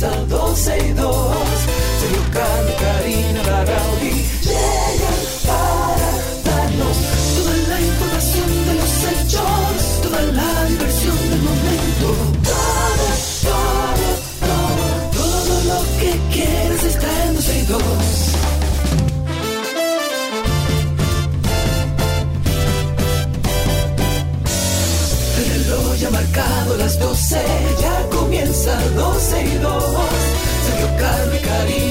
[0.00, 1.36] comienza 12 y 2.
[2.00, 6.10] Sergio Carlos, Karina Larrauri llegan para
[6.44, 6.96] darnos
[7.36, 12.06] toda la información de los hechos, toda la diversión del momento.
[12.44, 13.06] Todo,
[13.42, 14.08] todo,
[14.48, 17.82] todo, todo lo que quieres está en 12 y 2.
[25.38, 27.36] El reloj ya ha marcado las 12,
[27.79, 27.79] ya comienza
[29.00, 29.84] 12 y 2.
[30.66, 31.89] Sergio Carlos y Karina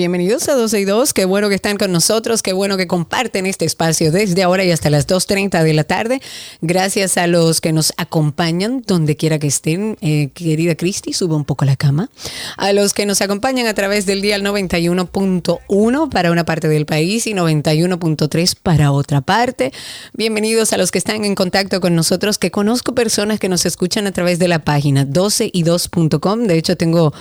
[0.00, 3.44] Bienvenidos a 12 y 2, qué bueno que están con nosotros, qué bueno que comparten
[3.44, 6.22] este espacio desde ahora y hasta las 2.30 de la tarde.
[6.62, 9.98] Gracias a los que nos acompañan donde quiera que estén.
[10.00, 12.08] Eh, querida Cristi, sube un poco la cama.
[12.56, 17.26] A los que nos acompañan a través del día 91.1 para una parte del país
[17.26, 19.70] y 91.3 para otra parte.
[20.14, 24.06] Bienvenidos a los que están en contacto con nosotros, que conozco personas que nos escuchan
[24.06, 26.44] a través de la página 12y2.com.
[26.44, 27.12] De hecho, tengo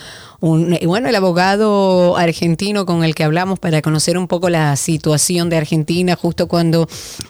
[0.42, 5.50] un, bueno, el abogado argentino con el que hablamos para conocer un poco la situación
[5.50, 6.88] de Argentina justo cuando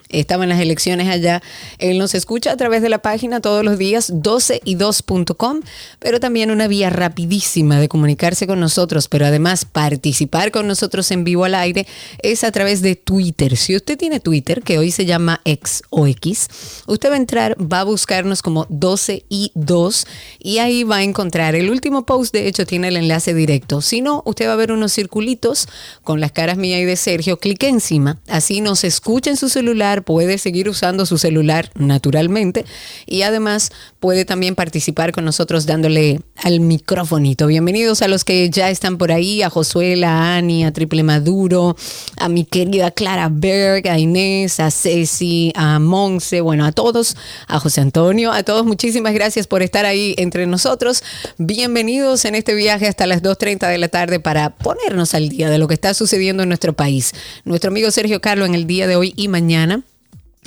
[0.09, 1.41] estaban las elecciones allá.
[1.77, 5.61] Él nos escucha a través de la página todos los días 12y2.com,
[5.99, 11.23] pero también una vía rapidísima de comunicarse con nosotros, pero además participar con nosotros en
[11.23, 11.87] vivo al aire
[12.21, 13.57] es a través de Twitter.
[13.57, 16.47] Si usted tiene Twitter, que hoy se llama X o X,
[16.87, 20.05] usted va a entrar, va a buscarnos como 12y2
[20.39, 23.81] y ahí va a encontrar el último post, de hecho tiene el enlace directo.
[23.81, 25.67] Si no, usted va a ver unos circulitos
[26.03, 27.39] con las caras mía y de Sergio.
[27.39, 32.65] Clique encima, así nos escucha en su celular, puede seguir usando su celular naturalmente
[33.05, 37.47] y además puede también participar con nosotros dándole al microfonito.
[37.47, 41.75] Bienvenidos a los que ya están por ahí, a Josuela, a Ani, a Triple Maduro,
[42.17, 47.15] a mi querida Clara Berg, a Inés, a Ceci, a Monse, bueno, a todos,
[47.47, 51.03] a José Antonio, a todos, muchísimas gracias por estar ahí entre nosotros.
[51.37, 55.57] Bienvenidos en este viaje hasta las 2.30 de la tarde para ponernos al día de
[55.57, 57.13] lo que está sucediendo en nuestro país.
[57.45, 59.83] Nuestro amigo Sergio Carlo en el día de hoy y mañana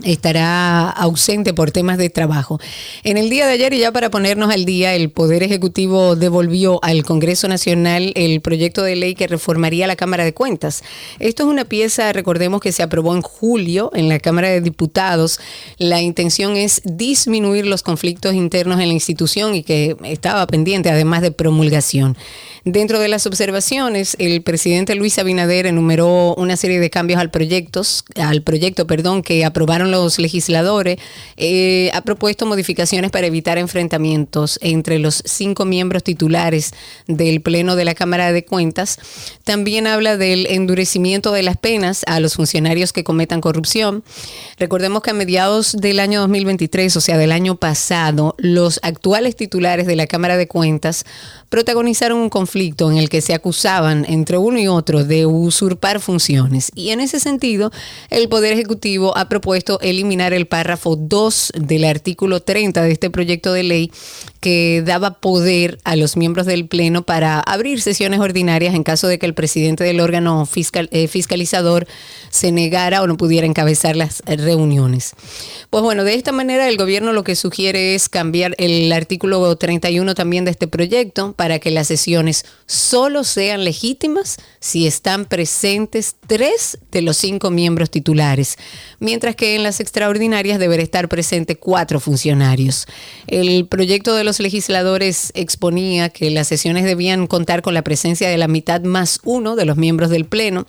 [0.04, 2.58] estará ausente por temas de trabajo.
[3.04, 6.80] En el día de ayer, y ya para ponernos al día, el Poder Ejecutivo devolvió
[6.82, 10.82] al Congreso Nacional el proyecto de ley que reformaría la Cámara de Cuentas.
[11.19, 15.38] Esto es una pieza, recordemos que se aprobó en julio en la Cámara de Diputados.
[15.78, 21.22] La intención es disminuir los conflictos internos en la institución y que estaba pendiente, además
[21.22, 22.16] de promulgación.
[22.64, 27.82] Dentro de las observaciones, el presidente Luis Abinader enumeró una serie de cambios al proyecto,
[28.16, 30.98] al proyecto, perdón, que aprobaron los legisladores.
[31.37, 36.72] Eh, ha propuesto modificaciones para evitar enfrentamientos entre los cinco miembros titulares
[37.06, 38.98] del Pleno de la Cámara de Cuentas.
[39.44, 44.04] También habla del endurecimiento de las penas a los funcionarios que cometan corrupción.
[44.59, 49.87] Recordemos que a mediados del año 2023, o sea, del año pasado, los actuales titulares
[49.87, 51.04] de la Cámara de Cuentas
[51.49, 56.72] protagonizaron un conflicto en el que se acusaban entre uno y otro de usurpar funciones.
[56.75, 57.70] Y en ese sentido,
[58.10, 63.52] el Poder Ejecutivo ha propuesto eliminar el párrafo 2 del artículo 30 de este proyecto
[63.52, 63.92] de ley
[64.42, 69.20] que daba poder a los miembros del Pleno para abrir sesiones ordinarias en caso de
[69.20, 70.48] que el presidente del órgano
[70.91, 71.86] eh, fiscalizador
[72.28, 75.12] se negara o no pudiera encabezar las reuniones.
[75.70, 80.14] Pues bueno, de esta manera el gobierno lo que sugiere es cambiar el artículo 31
[80.16, 86.78] también de este proyecto para que las sesiones solo sean legítimas si están presentes tres
[86.91, 88.56] de los cinco miembros titulares,
[88.98, 92.86] mientras que en las extraordinarias deberá estar presente cuatro funcionarios.
[93.28, 98.38] El proyecto de los legisladores exponía que las sesiones debían contar con la presencia de
[98.38, 100.66] la mitad más uno de los miembros del Pleno.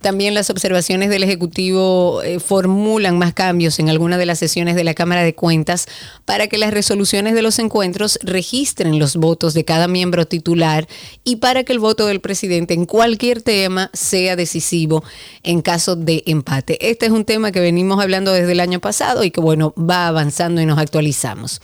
[0.00, 4.84] También las observaciones del Ejecutivo eh, formulan más cambios en algunas de las sesiones de
[4.84, 5.86] la Cámara de Cuentas
[6.24, 10.88] para que las resoluciones de los encuentros registren los votos de cada miembro titular
[11.24, 15.02] y para que el voto del presidente en cualquier tema sea decisivo
[15.42, 16.90] en caso de empate.
[16.90, 20.06] Este es un tema que venimos hablando desde el año pasado y que bueno, va
[20.06, 21.60] avanzando y nos actualizamos.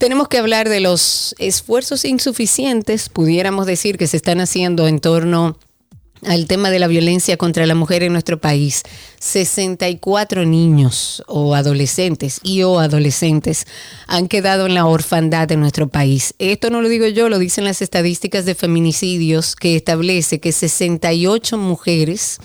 [0.00, 5.58] Tenemos que hablar de los esfuerzos insuficientes, pudiéramos decir, que se están haciendo en torno
[6.24, 8.82] al tema de la violencia contra la mujer en nuestro país.
[9.18, 13.66] 64 niños o adolescentes y o adolescentes
[14.06, 16.32] han quedado en la orfandad de nuestro país.
[16.38, 21.58] Esto no lo digo yo, lo dicen las estadísticas de feminicidios que establece que 68
[21.58, 22.38] mujeres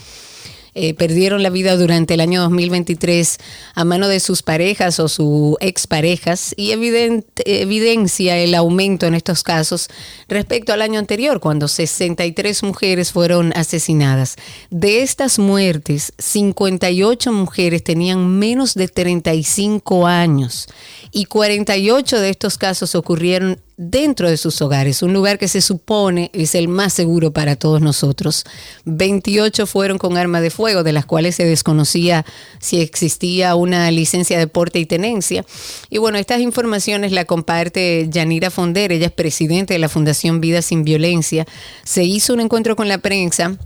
[0.75, 3.37] eh, perdieron la vida durante el año 2023
[3.75, 9.87] a mano de sus parejas o sus exparejas y evidencia el aumento en estos casos
[10.27, 14.35] respecto al año anterior, cuando 63 mujeres fueron asesinadas.
[14.69, 20.67] De estas muertes, 58 mujeres tenían menos de 35 años
[21.17, 26.29] y 48 de estos casos ocurrieron dentro de sus hogares, un lugar que se supone
[26.33, 28.43] es el más seguro para todos nosotros.
[28.83, 32.25] 28 fueron con arma de fuego, de las cuales se desconocía
[32.59, 35.45] si existía una licencia de porte y tenencia.
[35.89, 40.61] Y bueno, estas informaciones la comparte Yanira Fonder, ella es presidente de la Fundación Vida
[40.61, 41.45] sin Violencia.
[41.85, 43.57] Se hizo un encuentro con la prensa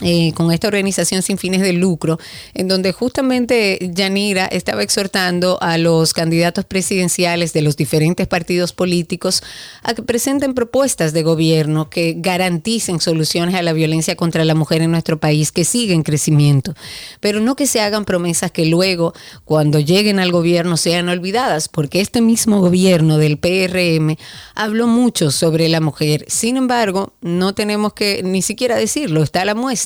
[0.00, 2.18] eh, con esta organización sin fines de lucro,
[2.52, 9.44] en donde justamente Yanira estaba exhortando a los candidatos presidenciales de los diferentes partidos políticos
[9.84, 14.82] a que presenten propuestas de gobierno que garanticen soluciones a la violencia contra la mujer
[14.82, 16.74] en nuestro país, que sigue en crecimiento,
[17.20, 19.14] pero no que se hagan promesas que luego,
[19.44, 24.16] cuando lleguen al gobierno, sean olvidadas, porque este mismo gobierno del PRM
[24.56, 26.24] habló mucho sobre la mujer.
[26.26, 29.83] Sin embargo, no tenemos que ni siquiera decirlo, está la muestra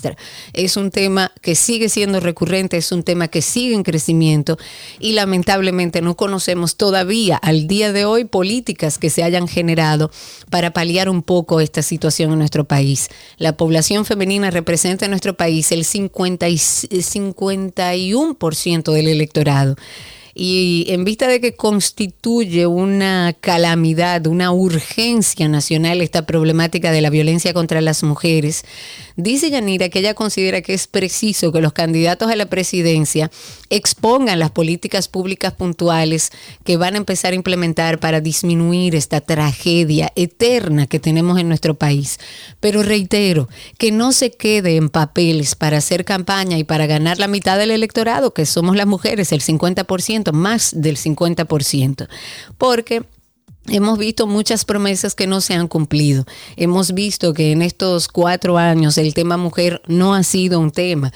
[0.53, 4.59] es un tema que sigue siendo recurrente, es un tema que sigue en crecimiento
[4.99, 10.11] y lamentablemente no conocemos todavía al día de hoy políticas que se hayan generado
[10.51, 13.09] para paliar un poco esta situación en nuestro país.
[13.37, 19.77] La población femenina representa en nuestro país el 50 y 51% del electorado
[20.41, 27.11] y en vista de que constituye una calamidad, una urgencia nacional esta problemática de la
[27.11, 28.65] violencia contra las mujeres,
[29.19, 33.31] dice Yanira que ella considera que es preciso que los candidatos a la presidencia
[33.69, 36.31] expongan las políticas públicas puntuales
[36.65, 41.75] que van a empezar a implementar para disminuir esta tragedia eterna que tenemos en nuestro
[41.75, 42.19] país.
[42.61, 47.29] Pero reitero, que no se quede en papeles para hacer campaña y para ganar la
[47.29, 52.09] mitad del electorado, que somos las mujeres, el 50%, más del 50%,
[52.57, 53.03] porque
[53.71, 56.25] Hemos visto muchas promesas que no se han cumplido.
[56.57, 61.13] Hemos visto que en estos cuatro años el tema mujer no ha sido un tema,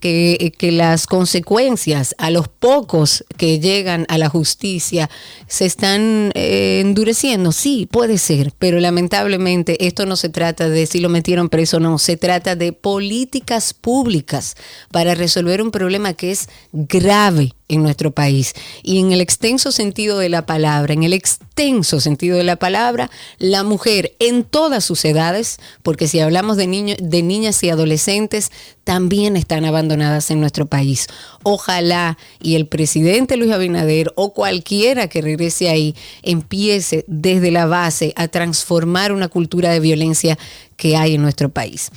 [0.00, 5.08] que, que, las consecuencias a los pocos que llegan a la justicia
[5.46, 7.52] se están eh, endureciendo.
[7.52, 11.80] Sí, puede ser, pero lamentablemente esto no se trata de si lo metieron preso o
[11.80, 14.56] no, se trata de políticas públicas
[14.90, 18.54] para resolver un problema que es grave en nuestro país.
[18.82, 23.10] Y en el extenso sentido de la palabra, en el extenso sentido de la palabra,
[23.38, 28.50] la mujer en todas sus edades, porque si hablamos de, de niñas y adolescentes,
[28.84, 31.06] también están abandonadas en nuestro país.
[31.42, 38.12] Ojalá y el presidente Luis Abinader o cualquiera que regrese ahí empiece desde la base
[38.16, 40.38] a transformar una cultura de violencia
[40.76, 41.90] que hay en nuestro país.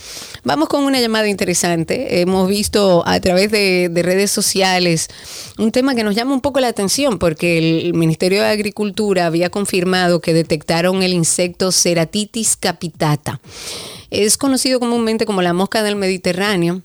[0.43, 2.21] Vamos con una llamada interesante.
[2.21, 5.07] Hemos visto a través de, redes sociales
[5.57, 9.49] un tema que nos llama un poco la atención porque el Ministerio de Agricultura había
[9.49, 13.41] confirmado que detectaron el insecto Ceratitis capitata.
[14.09, 16.81] Es conocido comúnmente como la mosca del Mediterráneo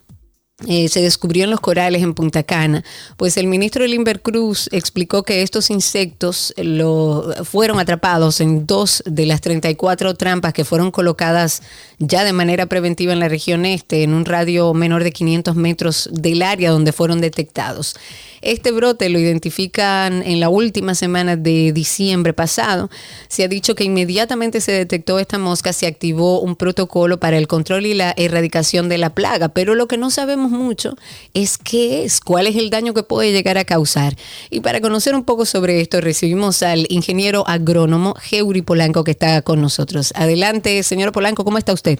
[0.68, 2.84] eh, se descubrió en los corales en Punta Cana,
[3.16, 9.26] pues el ministro Limber Cruz explicó que estos insectos lo, fueron atrapados en dos de
[9.26, 11.62] las 34 trampas que fueron colocadas
[11.98, 16.08] ya de manera preventiva en la región este, en un radio menor de 500 metros
[16.12, 17.96] del área donde fueron detectados.
[18.42, 22.90] Este brote lo identifican en la última semana de diciembre pasado.
[23.28, 27.46] Se ha dicho que inmediatamente se detectó esta mosca, se activó un protocolo para el
[27.46, 30.94] control y la erradicación de la plaga, pero lo que no sabemos mucho
[31.34, 34.14] es qué es, cuál es el daño que puede llegar a causar.
[34.50, 39.42] Y para conocer un poco sobre esto, recibimos al ingeniero agrónomo Geuri Polanco que está
[39.42, 40.12] con nosotros.
[40.16, 41.98] Adelante, señor Polanco, ¿cómo está usted?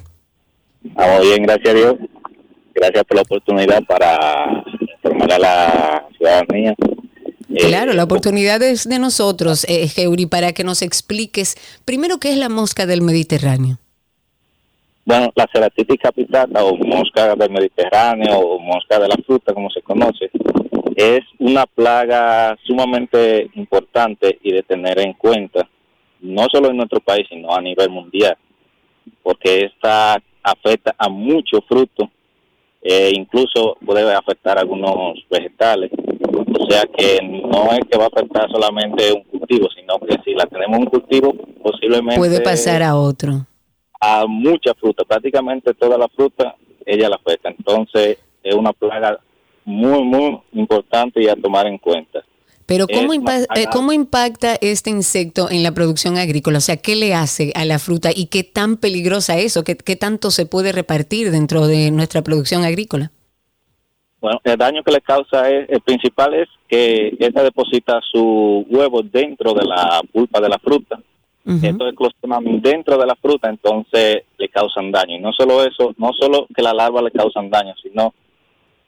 [0.84, 1.94] Estamos bien, gracias a Dios.
[2.74, 6.74] Gracias por la oportunidad para informar a la ciudadanía.
[7.54, 12.30] Eh, claro, la oportunidad es de nosotros, eh, Geuri, para que nos expliques primero qué
[12.30, 13.78] es la mosca del Mediterráneo.
[15.04, 19.82] Bueno, la ceratitis capitata o mosca del Mediterráneo o mosca de la fruta, como se
[19.82, 20.30] conoce,
[20.94, 25.68] es una plaga sumamente importante y de tener en cuenta,
[26.20, 28.36] no solo en nuestro país, sino a nivel mundial,
[29.22, 32.08] porque esta afecta a muchos frutos
[32.82, 35.90] eh, incluso puede afectar algunos vegetales.
[36.58, 40.34] O sea que no es que va a afectar solamente un cultivo, sino que si
[40.34, 41.32] la tenemos un cultivo,
[41.62, 42.18] posiblemente...
[42.18, 43.46] Puede pasar a otro.
[44.04, 47.50] A mucha fruta, prácticamente toda la fruta, ella la afecta.
[47.50, 49.20] Entonces es una plaga
[49.64, 52.24] muy, muy importante y a tomar en cuenta.
[52.66, 56.58] Pero ¿cómo, eh, ¿cómo impacta este insecto en la producción agrícola?
[56.58, 59.74] O sea, ¿qué le hace a la fruta y qué tan peligrosa es o qué,
[59.96, 63.10] tanto se puede repartir dentro de nuestra producción agrícola?
[64.20, 69.02] Bueno, el daño que le causa es, el principal es que esta deposita su huevo
[69.02, 71.00] dentro de la pulpa de la fruta.
[71.44, 75.16] Esto es clostridium dentro de la fruta, entonces le causan daño.
[75.16, 78.14] Y no solo eso, no solo que la larva le causan daño, sino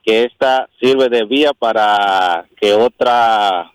[0.05, 3.67] que esta sirve de vía para que otras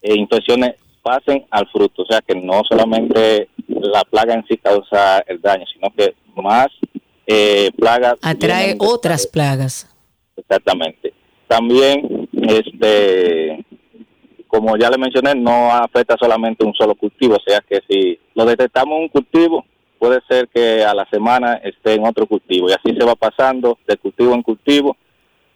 [0.00, 2.02] eh, infecciones pasen al fruto.
[2.02, 6.68] O sea que no solamente la plaga en sí causa el daño, sino que más
[7.26, 8.14] eh, plagas.
[8.22, 9.88] Atrae otras plagas.
[10.36, 11.12] Exactamente.
[11.48, 13.64] También, este,
[14.52, 18.44] como ya le mencioné, no afecta solamente un solo cultivo, o sea que si lo
[18.44, 19.64] detectamos en un cultivo,
[19.98, 23.78] puede ser que a la semana esté en otro cultivo y así se va pasando
[23.88, 24.94] de cultivo en cultivo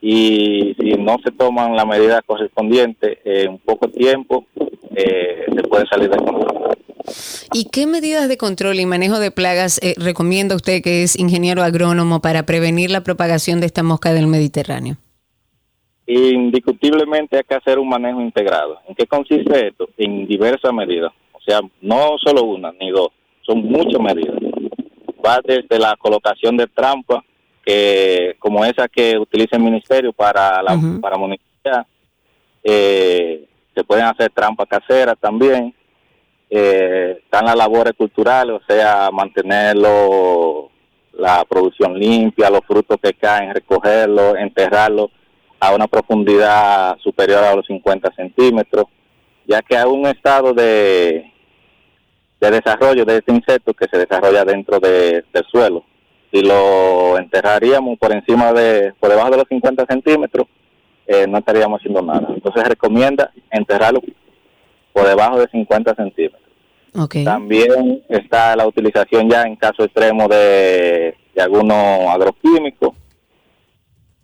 [0.00, 4.46] y si no se toman las medidas correspondientes en poco tiempo,
[4.94, 6.78] eh, se puede salir de control.
[7.52, 11.62] ¿Y qué medidas de control y manejo de plagas eh, recomienda usted que es ingeniero
[11.62, 14.96] agrónomo para prevenir la propagación de esta mosca del Mediterráneo?
[16.06, 18.78] Indiscutiblemente hay que hacer un manejo integrado.
[18.88, 19.88] ¿En qué consiste esto?
[19.96, 21.12] En diversas medidas.
[21.32, 23.08] O sea, no solo una ni dos,
[23.42, 24.36] son muchas medidas.
[25.25, 27.25] Va desde la colocación de trampas,
[27.64, 31.86] que como esa que utiliza el ministerio para la para monitorear,
[32.62, 33.44] eh,
[33.75, 35.75] se pueden hacer trampas caseras también
[36.48, 40.70] eh, están las labores culturales, o sea, mantenerlo,
[41.14, 45.10] la producción limpia, los frutos que caen, recogerlos, enterrarlos
[45.60, 48.86] a una profundidad superior a los 50 centímetros,
[49.46, 51.32] ya que hay un estado de,
[52.40, 55.84] de desarrollo de este insecto que se desarrolla dentro del suelo.
[56.32, 60.46] Si lo enterraríamos por encima de, por debajo de los 50 centímetros,
[61.06, 62.26] eh, no estaríamos haciendo nada.
[62.34, 64.00] Entonces se recomienda enterrarlo
[64.92, 66.42] por debajo de 50 centímetros.
[67.25, 72.96] También está la utilización ya en caso extremo de, algunos agroquímicos,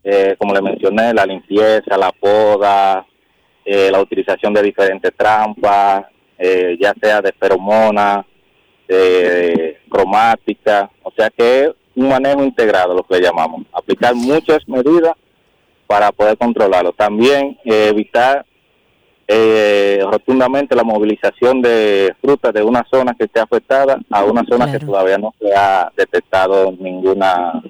[0.04, 3.06] eh, como le mencioné, la limpieza, la poda,
[3.64, 6.06] eh, la utilización de diferentes trampas,
[6.38, 8.26] eh, ya sea de feromona,
[8.88, 15.14] de cromática, o sea que es un manejo integrado, lo que llamamos, aplicar muchas medidas
[15.86, 16.92] para poder controlarlo.
[16.92, 18.44] También evitar
[19.28, 24.70] eh, rotundamente la movilización de frutas de una zona que esté afectada a una zona
[24.70, 27.62] que todavía no se ha detectado ninguna...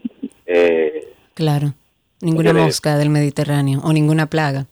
[0.46, 1.74] Eh, claro,
[2.22, 4.66] ninguna mosca del Mediterráneo o ninguna plaga.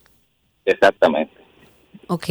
[0.64, 1.34] Exactamente.
[2.06, 2.28] Ok.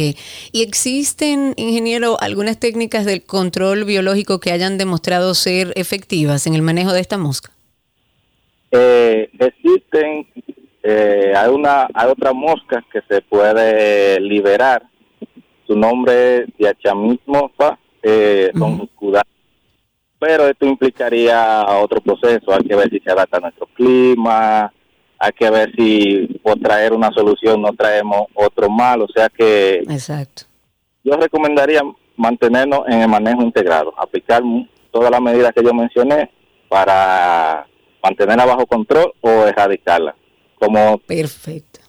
[0.52, 6.62] ¿Y existen, ingeniero, algunas técnicas del control biológico que hayan demostrado ser efectivas en el
[6.62, 7.52] manejo de esta mosca?
[8.72, 10.26] Eh, existen
[10.82, 14.82] eh, hay una hay otra mosca que se puede liberar
[15.66, 18.50] su nombre es diachamismofa eh,
[20.18, 24.72] pero esto implicaría otro proceso hay que ver si se adapta a nuestro clima
[25.20, 29.84] hay que ver si por traer una solución no traemos otro mal o sea que
[29.88, 30.42] exacto
[31.04, 31.82] yo recomendaría
[32.16, 34.42] mantenernos en el manejo integrado aplicar
[34.90, 36.30] todas las medidas que yo mencioné
[36.68, 37.66] para
[38.02, 40.16] mantenerla bajo control o erradicarla
[40.60, 41.80] como, Perfecto.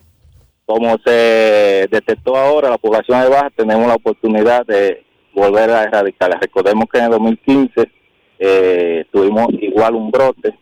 [0.66, 5.04] Como se detectó ahora, la población es baja, tenemos la oportunidad de
[5.36, 6.38] volver a erradicarla.
[6.40, 7.92] Recordemos que en el 2015
[8.40, 10.58] eh, tuvimos igual un brote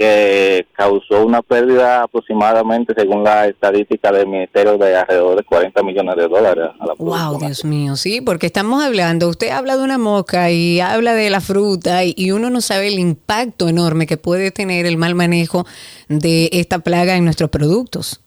[0.00, 6.16] que causó una pérdida aproximadamente, según la estadística del Ministerio, de alrededor de 40 millones
[6.16, 6.70] de dólares.
[6.80, 10.80] A la wow, Dios mío, sí, porque estamos hablando, usted habla de una mosca y
[10.80, 14.96] habla de la fruta y, uno no sabe el impacto enorme que puede tener el
[14.96, 15.66] mal manejo
[16.08, 18.22] de esta plaga en nuestros productos.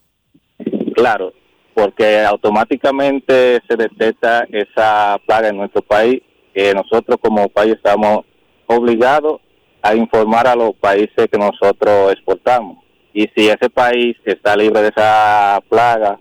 [0.93, 1.33] Claro,
[1.73, 6.21] porque automáticamente se detecta esa plaga en nuestro país,
[6.53, 8.19] que nosotros como país estamos
[8.67, 9.41] obligados
[9.83, 12.77] a informar a los países que nosotros exportamos.
[13.13, 16.19] Y si ese país está libre de esa plaga,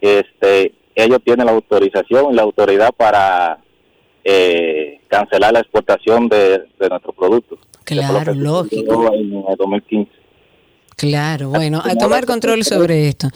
[0.00, 3.58] este, ellos tienen la autorización y la autoridad para
[4.22, 7.58] eh, cancelar la exportación de, de nuestros productos.
[7.84, 9.12] Claro, lógico.
[9.14, 10.12] En el 2015.
[10.94, 13.28] Claro, bueno, a tomar control sobre esto.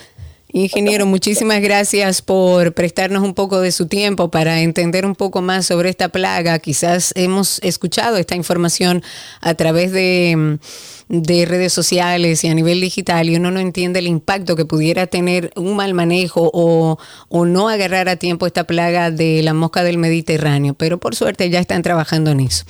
[0.55, 5.65] Ingeniero, muchísimas gracias por prestarnos un poco de su tiempo para entender un poco más
[5.65, 6.59] sobre esta plaga.
[6.59, 9.03] Quizás hemos escuchado esta información
[9.41, 10.59] a través de
[11.09, 15.07] de redes sociales y a nivel digital y uno no entiende el impacto que pudiera
[15.07, 16.99] tener un mal manejo o,
[17.45, 20.75] no agarrar a tiempo esta plaga de la mosca del Mediterráneo.
[20.75, 22.65] Pero por suerte ya están trabajando en eso.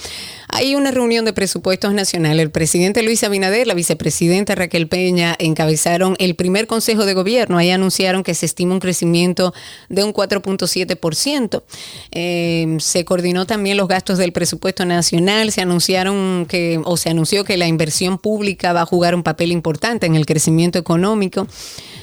[0.48, 2.42] Hay una reunión de presupuestos nacionales.
[2.42, 7.56] El presidente Luis Abinader, la vicepresidenta Raquel Peña encabezaron el primer consejo de gobierno.
[7.56, 9.54] Ahí anunciaron que se estima un crecimiento
[9.88, 11.62] de un 4.7%.
[12.10, 15.52] Eh, se coordinó también los gastos del presupuesto nacional.
[15.52, 19.52] Se anunciaron que, o se anunció que la inversión pública va a jugar un papel
[19.52, 21.46] importante en el crecimiento económico.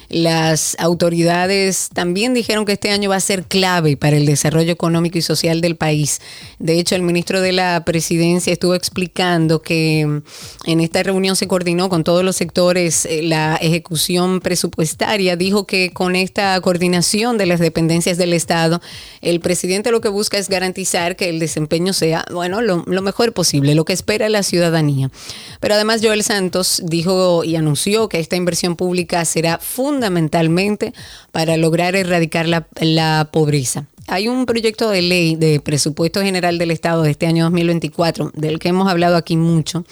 [0.10, 5.20] Las autoridades también dijeron que este año va a ser clave para el desarrollo económico
[5.20, 6.20] y social del país.
[6.58, 10.22] De hecho, el ministro de la Presidencia estuvo explicando que
[10.66, 15.36] en esta reunión se coordinó con todos los sectores eh, la ejecución presupuestaria.
[15.36, 18.82] Dijo que con esta coordinación de las dependencias del Estado,
[19.22, 23.32] el presidente lo que busca es garantizar que el desempeño sea, bueno, lo, lo mejor
[23.34, 25.12] posible, lo que espera la ciudadanía.
[25.60, 30.94] Pero además, Joel Santos dijo y anunció que esta inversión pública será fundamental fundamentalmente
[31.34, 33.86] para lograr erradicar la, la pobreza.
[34.08, 38.60] Hay un proyecto de ley de presupuesto general del Estado de este año 2024, del
[38.60, 39.84] que hemos hablado aquí mucho,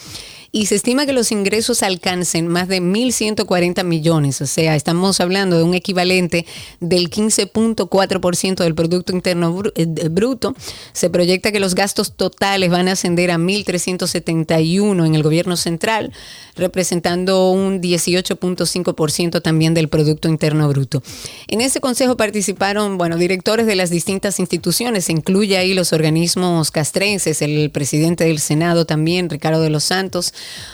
[0.58, 5.56] y se estima que los ingresos alcancen más de 1.140 millones, o sea, estamos hablando
[5.56, 6.48] de un equivalente
[6.80, 10.56] del 15.4% del Producto Interno eh, Bruto.
[10.94, 16.12] Se proyecta que los gastos totales van a ascender a 1.371 en el gobierno central,
[16.56, 21.04] representando un 18.5% también del Producto Interno Bruto.
[21.48, 26.72] En ese consejo participaron, bueno, directores de las distintas instituciones, se incluye ahí los organismos
[26.72, 30.34] castrenses, el presidente del Senado también, Ricardo de los Santos,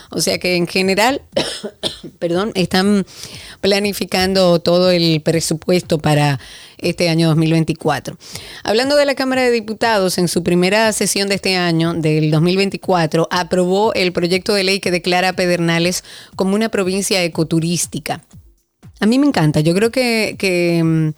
[0.09, 1.21] o sea que en general,
[2.19, 3.05] perdón, están
[3.61, 6.39] planificando todo el presupuesto para
[6.77, 8.17] este año 2024.
[8.63, 13.27] Hablando de la Cámara de Diputados, en su primera sesión de este año, del 2024,
[13.31, 16.03] aprobó el proyecto de ley que declara a Pedernales
[16.35, 18.23] como una provincia ecoturística.
[18.99, 20.35] A mí me encanta, yo creo que...
[20.37, 21.09] que mm,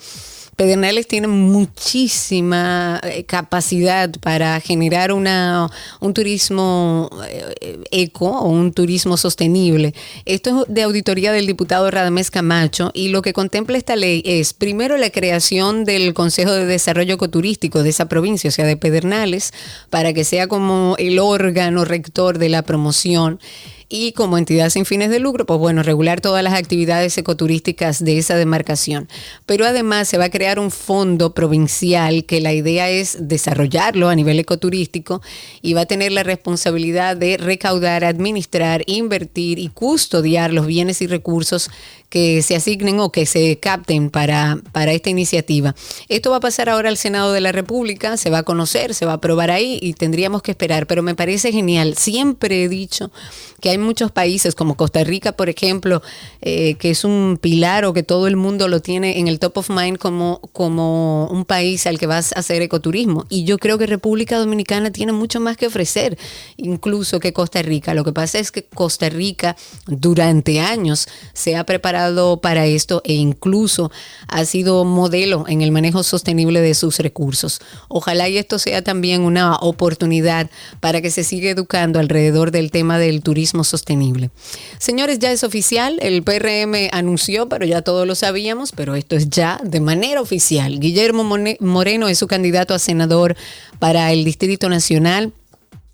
[0.56, 5.70] Pedernales tiene muchísima eh, capacidad para generar una,
[6.00, 9.94] un turismo eh, eco o un turismo sostenible.
[10.24, 14.54] Esto es de auditoría del diputado Radamés Camacho y lo que contempla esta ley es
[14.54, 19.54] primero la creación del Consejo de Desarrollo Ecoturístico de esa provincia, o sea, de Pedernales,
[19.90, 23.40] para que sea como el órgano rector de la promoción
[23.90, 28.18] y como entidad sin fines de lucro, pues bueno, regular todas las actividades ecoturísticas de
[28.18, 29.08] esa demarcación.
[29.46, 34.16] Pero además se va a crear un fondo provincial que la idea es desarrollarlo a
[34.16, 35.22] nivel ecoturístico
[35.62, 41.08] y va a tener la responsabilidad de recaudar, administrar, invertir y custodiar los bienes y
[41.08, 41.70] recursos
[42.16, 45.76] que se asignen o que se capten para, para esta iniciativa.
[46.08, 49.06] Esto va a pasar ahora al Senado de la República, se va a conocer, se
[49.06, 51.98] va a aprobar ahí y tendríamos que esperar, pero me parece genial.
[51.98, 53.12] Siempre he dicho
[53.60, 56.02] que hay muchos países como Costa Rica, por ejemplo,
[56.42, 59.58] eh, que es un pilar o que todo el mundo lo tiene en el top
[59.58, 63.26] of mind como, como un país al que vas a hacer ecoturismo.
[63.28, 66.18] Y yo creo que República Dominicana tiene mucho más que ofrecer,
[66.56, 67.94] incluso que Costa Rica.
[67.94, 72.05] Lo que pasa es que Costa Rica durante años se ha preparado
[72.42, 73.92] para esto e incluso
[74.28, 77.60] ha sido modelo en el manejo sostenible de sus recursos.
[77.88, 83.00] Ojalá y esto sea también una oportunidad para que se siga educando alrededor del tema
[83.00, 84.30] del turismo sostenible.
[84.78, 89.30] Señores, ya es oficial, el PRM anunció, pero ya todos lo sabíamos, pero esto es
[89.30, 90.80] ya de manera oficial.
[90.80, 91.24] Guillermo
[91.60, 93.36] Moreno es su candidato a senador
[93.80, 95.34] para el Distrito Nacional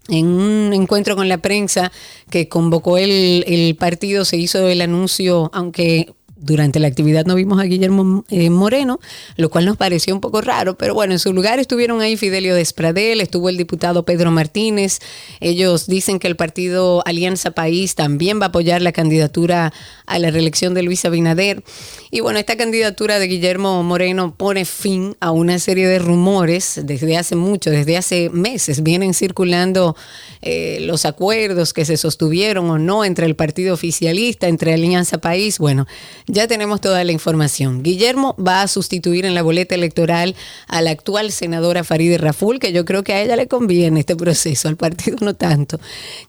[0.08, 1.92] en un encuentro con la prensa
[2.30, 7.60] que convocó el, el, partido se hizo el anuncio, aunque durante la actividad no vimos
[7.60, 9.00] a Guillermo eh, Moreno,
[9.38, 12.56] lo cual nos pareció un poco raro, pero bueno, en su lugar estuvieron ahí Fidelio
[12.56, 15.00] Despradel, estuvo el diputado Pedro Martínez.
[15.40, 19.72] Ellos dicen que el partido Alianza País también va a apoyar la candidatura
[20.06, 21.64] a la reelección de Luis Abinader.
[22.10, 27.18] Y bueno, esta candidatura de Guillermo Moreno pone fin a una serie de rumores desde
[27.18, 28.84] hace mucho, desde hace meses.
[28.84, 29.96] Vienen circulando
[30.42, 35.60] eh, los acuerdos que se sostuvieron o no entre el partido oficialista, entre Alianza País.
[35.60, 35.88] Bueno,
[36.32, 37.84] ya tenemos toda la información.
[37.84, 40.34] Guillermo va a sustituir en la boleta electoral
[40.67, 44.15] a la actual senadora Farideh Raful, que yo creo que a ella le conviene este
[44.15, 45.78] proceso, al partido no tanto,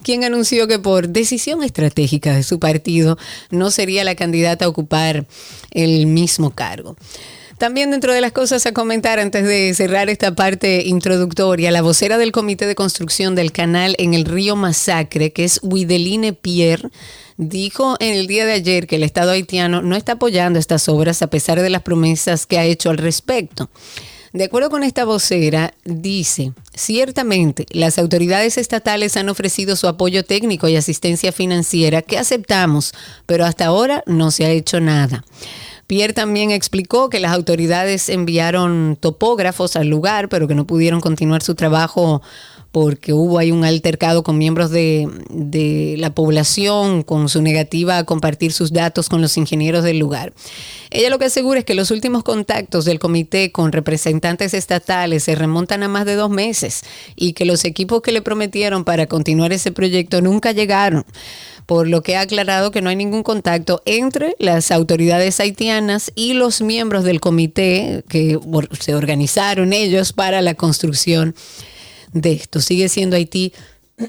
[0.02, 3.16] quien anunció que por decisión estratégica de su partido
[3.50, 5.24] no sería la candidata a ocupar
[5.70, 6.96] el mismo cargo.
[7.62, 12.18] También dentro de las cosas a comentar antes de cerrar esta parte introductoria, la vocera
[12.18, 16.88] del Comité de Construcción del Canal en el Río Masacre, que es Wideline Pierre,
[17.36, 21.22] dijo en el día de ayer que el Estado haitiano no está apoyando estas obras
[21.22, 23.70] a pesar de las promesas que ha hecho al respecto.
[24.32, 30.66] De acuerdo con esta vocera, dice, ciertamente las autoridades estatales han ofrecido su apoyo técnico
[30.66, 32.92] y asistencia financiera que aceptamos,
[33.26, 35.22] pero hasta ahora no se ha hecho nada.
[35.92, 41.42] Pierre también explicó que las autoridades enviaron topógrafos al lugar, pero que no pudieron continuar
[41.42, 42.22] su trabajo
[42.72, 48.04] porque hubo ahí un altercado con miembros de, de, la población, con su negativa a
[48.04, 50.32] compartir sus datos con los ingenieros del lugar.
[50.90, 55.34] Ella lo que asegura es que los últimos contactos del comité con representantes estatales se
[55.34, 56.82] remontan a más de dos meses
[57.14, 61.04] y que los equipos que le prometieron para continuar ese proyecto nunca llegaron
[61.66, 66.34] por lo que ha aclarado que no hay ningún contacto entre las autoridades haitianas y
[66.34, 68.38] los miembros del comité que
[68.78, 71.34] se organizaron ellos para la construcción
[72.12, 72.60] de esto.
[72.60, 73.52] Sigue siendo Haití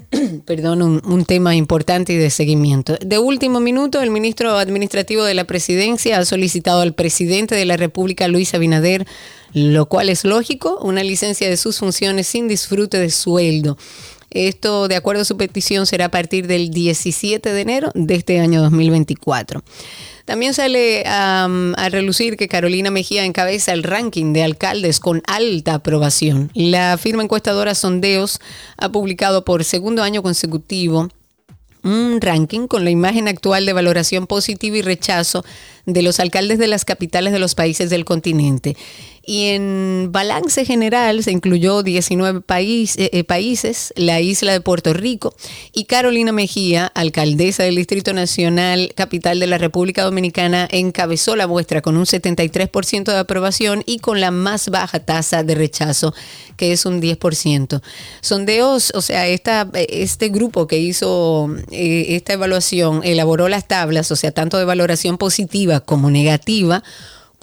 [0.46, 2.98] perdón, un, tema importante y de seguimiento.
[3.02, 7.78] De último minuto, el ministro administrativo de la presidencia ha solicitado al presidente de la
[7.78, 9.06] República, Luis Abinader,
[9.54, 13.78] lo cual es lógico, una licencia de sus funciones sin disfrute de sueldo.
[14.32, 18.40] Esto, de acuerdo a su petición, será a partir del 17 de enero de este
[18.40, 19.64] año 2024.
[20.26, 26.50] También sale a relucir que Carolina Mejía encabeza el ranking de alcaldes con alta aprobación.
[26.54, 28.40] La firma encuestadora Sondeos
[28.78, 31.10] ha publicado por segundo año consecutivo
[31.84, 35.44] un ranking con la imagen actual de valoración positiva y rechazo
[35.86, 38.78] de los alcaldes de las capitales de los países del continente.
[39.26, 45.34] Y en balance general se incluyó 19 eh, eh, países, la isla de Puerto Rico
[45.72, 51.82] y Carolina Mejía, alcaldesa del Distrito Nacional, capital de la República Dominicana, encabezó la muestra
[51.82, 56.14] con un 73% de aprobación y con la más baja tasa de rechazo,
[56.58, 57.82] que es un 10%.
[58.20, 64.32] Sondeos, o sea, este grupo que hizo eh, esta evaluación elaboró las tablas, o sea,
[64.32, 66.84] tanto de valoración positiva como negativa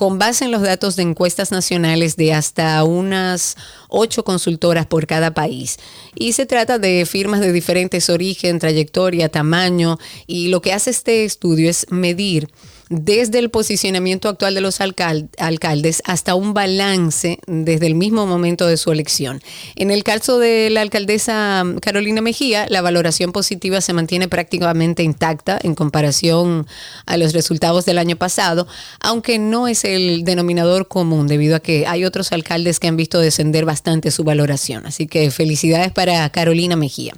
[0.00, 3.58] con base en los datos de encuestas nacionales de hasta unas
[3.90, 5.76] ocho consultoras por cada país.
[6.14, 11.26] Y se trata de firmas de diferentes origen, trayectoria, tamaño, y lo que hace este
[11.26, 12.48] estudio es medir
[12.90, 18.76] desde el posicionamiento actual de los alcaldes hasta un balance desde el mismo momento de
[18.76, 19.40] su elección.
[19.76, 25.56] En el caso de la alcaldesa Carolina Mejía, la valoración positiva se mantiene prácticamente intacta
[25.62, 26.66] en comparación
[27.06, 28.66] a los resultados del año pasado,
[28.98, 33.20] aunque no es el denominador común debido a que hay otros alcaldes que han visto
[33.20, 34.84] descender bastante su valoración.
[34.84, 37.14] Así que felicidades para Carolina Mejía.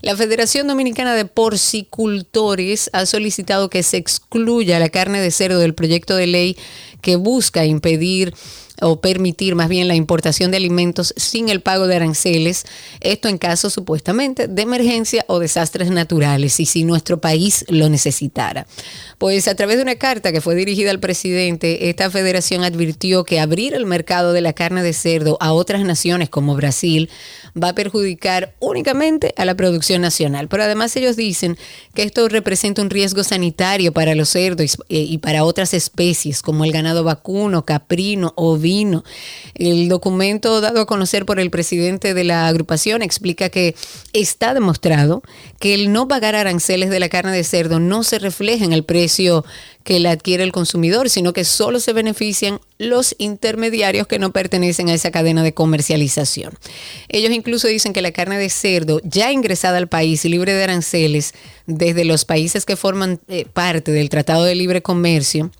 [0.00, 5.74] La Federación Dominicana de Porcicultores ha solicitado que se excluya la carne de cerdo del
[5.74, 6.56] proyecto de ley
[7.00, 8.34] que busca impedir
[8.80, 12.64] o permitir más bien la importación de alimentos sin el pago de aranceles,
[13.00, 18.66] esto en caso supuestamente de emergencia o desastres naturales y si nuestro país lo necesitara.
[19.18, 23.40] Pues a través de una carta que fue dirigida al presidente, esta federación advirtió que
[23.40, 27.10] abrir el mercado de la carne de cerdo a otras naciones como Brasil
[27.60, 30.48] va a perjudicar únicamente a la producción nacional.
[30.48, 31.58] Pero además ellos dicen
[31.94, 36.72] que esto representa un riesgo sanitario para los cerdos y para otras especies como el
[36.72, 39.04] ganado vacuno, caprino, ovino,
[39.54, 43.74] el documento dado a conocer por el presidente de la agrupación explica que
[44.12, 45.22] está demostrado
[45.58, 48.84] que el no pagar aranceles de la carne de cerdo no se refleja en el
[48.84, 49.44] precio
[49.84, 54.88] que la adquiere el consumidor, sino que solo se benefician los intermediarios que no pertenecen
[54.88, 56.52] a esa cadena de comercialización.
[57.08, 60.64] Ellos incluso dicen que la carne de cerdo ya ingresada al país y libre de
[60.64, 61.34] aranceles
[61.66, 65.50] desde los países que forman eh, parte del Tratado de Libre Comercio,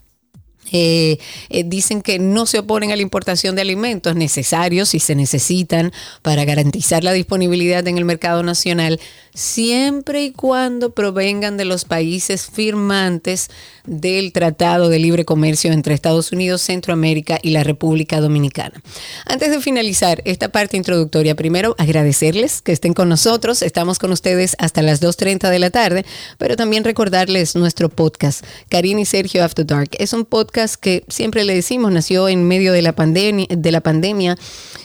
[0.72, 1.18] eh,
[1.48, 5.92] eh, dicen que no se oponen a la importación de alimentos necesarios si se necesitan
[6.22, 9.00] para garantizar la disponibilidad en el mercado nacional,
[9.34, 13.48] siempre y cuando provengan de los países firmantes
[13.86, 18.80] del Tratado de Libre Comercio entre Estados Unidos, Centroamérica y la República Dominicana.
[19.26, 23.62] Antes de finalizar esta parte introductoria, primero agradecerles que estén con nosotros.
[23.62, 26.04] Estamos con ustedes hasta las 2.30 de la tarde,
[26.38, 29.90] pero también recordarles nuestro podcast, Karina y Sergio After Dark.
[29.98, 33.80] Es un podcast que siempre le decimos nació en medio de la pandemia, de la
[33.80, 34.36] pandemia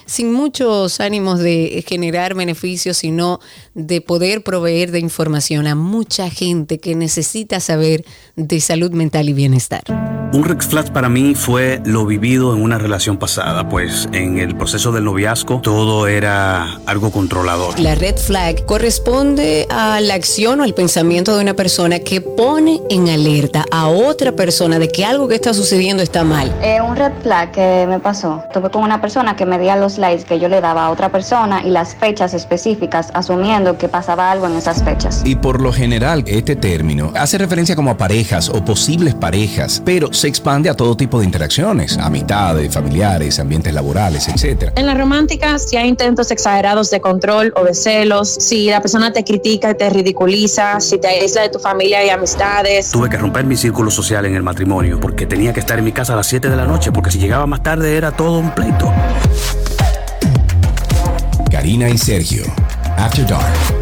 [0.05, 3.39] sin muchos ánimos de generar beneficios, sino
[3.73, 9.33] de poder proveer de información a mucha gente que necesita saber de salud mental y
[9.33, 9.83] bienestar.
[10.33, 14.57] Un red flag para mí fue lo vivido en una relación pasada, pues en el
[14.57, 17.79] proceso del noviazgo todo era algo controlador.
[17.79, 22.81] La red flag corresponde a la acción o al pensamiento de una persona que pone
[22.89, 26.53] en alerta a otra persona de que algo que está sucediendo está mal.
[26.61, 29.97] Eh, un red flag que me pasó, tuve con una persona que me dio los
[29.97, 34.31] likes que yo le daba a otra persona y las fechas específicas, asumiendo que pasaba
[34.31, 35.21] algo en esas fechas.
[35.25, 40.13] Y por lo general, este término hace referencia como a parejas o posibles parejas, pero
[40.13, 44.71] se expande a todo tipo de interacciones, amistades, familiares, ambientes laborales, etc.
[44.75, 49.11] En la romántica, si hay intentos exagerados de control o de celos, si la persona
[49.11, 52.91] te critica y te ridiculiza, si te aísla de tu familia y amistades.
[52.91, 55.91] Tuve que romper mi círculo social en el matrimonio porque tenía que estar en mi
[55.91, 58.51] casa a las 7 de la noche porque si llegaba más tarde era todo un
[58.51, 58.91] pleito.
[61.51, 62.43] Karina y Sergio
[62.97, 63.74] After Dark.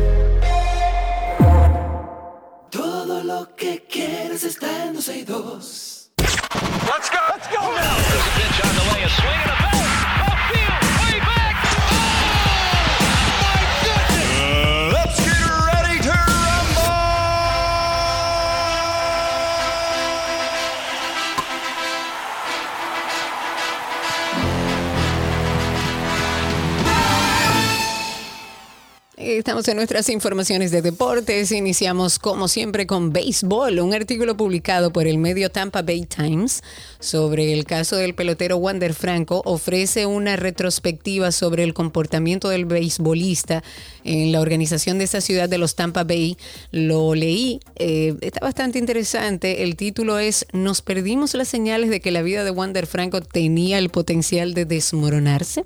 [29.38, 31.52] Estamos en nuestras informaciones de deportes.
[31.52, 33.80] Iniciamos como siempre con béisbol.
[33.80, 36.62] Un artículo publicado por el medio Tampa Bay Times
[37.00, 43.64] sobre el caso del pelotero Wander Franco ofrece una retrospectiva sobre el comportamiento del beisbolista
[44.04, 46.38] en la organización de esa ciudad de los Tampa Bay.
[46.72, 49.64] Lo leí, eh, está bastante interesante.
[49.64, 53.78] El título es Nos perdimos las señales de que la vida de Wander Franco tenía
[53.78, 55.64] el potencial de desmoronarse.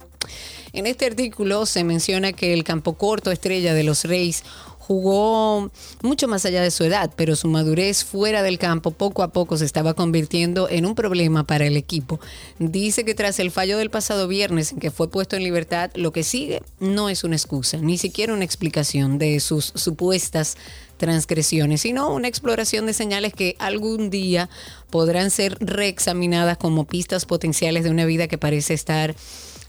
[0.73, 4.43] En este artículo se menciona que el campo corto estrella de los Reyes
[4.88, 5.69] jugó
[6.02, 9.58] mucho más allá de su edad, pero su madurez fuera del campo poco a poco
[9.58, 12.21] se estaba convirtiendo en un problema para el equipo.
[12.58, 16.13] Dice que tras el fallo del pasado viernes en que fue puesto en libertad, lo
[16.13, 20.56] que sigue no es una excusa, ni siquiera una explicación de sus supuestas
[20.95, 24.50] transgresiones, sino una exploración de señales que algún día
[24.89, 29.15] podrán ser reexaminadas como pistas potenciales de una vida que parece estar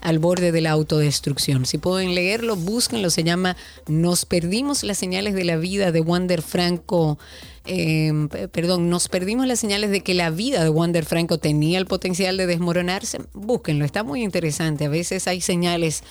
[0.01, 1.67] al borde de la autodestrucción.
[1.67, 3.11] Si pueden leerlo, búsquenlo.
[3.11, 3.57] Se llama
[3.87, 7.19] Nos perdimos las señales de la vida de Wander Franco.
[7.67, 8.13] eh,
[8.53, 12.37] perdón, nos perdimos las señales de que la vida de Wander Franco tenía el potencial
[12.37, 13.21] de desmoronarse.
[13.35, 14.87] Búsquenlo, está muy interesante.
[14.87, 16.03] A veces hay señales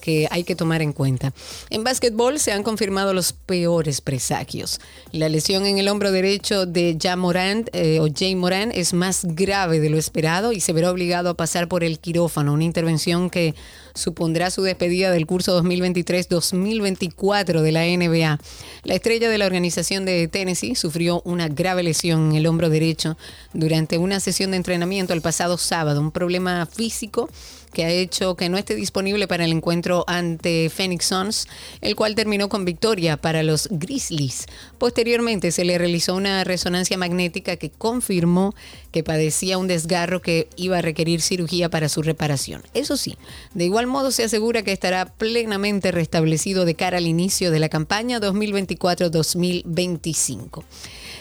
[0.00, 1.32] que hay que tomar en cuenta.
[1.70, 4.80] En básquetbol se han confirmado los peores presagios.
[5.12, 9.24] La lesión en el hombro derecho de Ja Morant eh, o Jay Morant es más
[9.24, 13.30] grave de lo esperado y se verá obligado a pasar por el quirófano, una intervención
[13.30, 13.54] que
[13.94, 18.38] supondrá su despedida del curso 2023-2024 de la NBA.
[18.84, 23.16] La estrella de la organización de Tennessee sufrió una grave lesión en el hombro derecho
[23.52, 27.28] durante una sesión de entrenamiento el pasado sábado, un problema físico
[27.72, 31.48] que ha hecho que no esté disponible para el encuentro ante Phoenix Suns,
[31.80, 34.46] el cual terminó con victoria para los Grizzlies.
[34.78, 38.54] Posteriormente se le realizó una resonancia magnética que confirmó
[38.92, 42.62] que padecía un desgarro que iba a requerir cirugía para su reparación.
[42.74, 43.16] Eso sí,
[43.54, 47.68] de igual modo se asegura que estará plenamente restablecido de cara al inicio de la
[47.68, 50.64] campaña 2024-2025.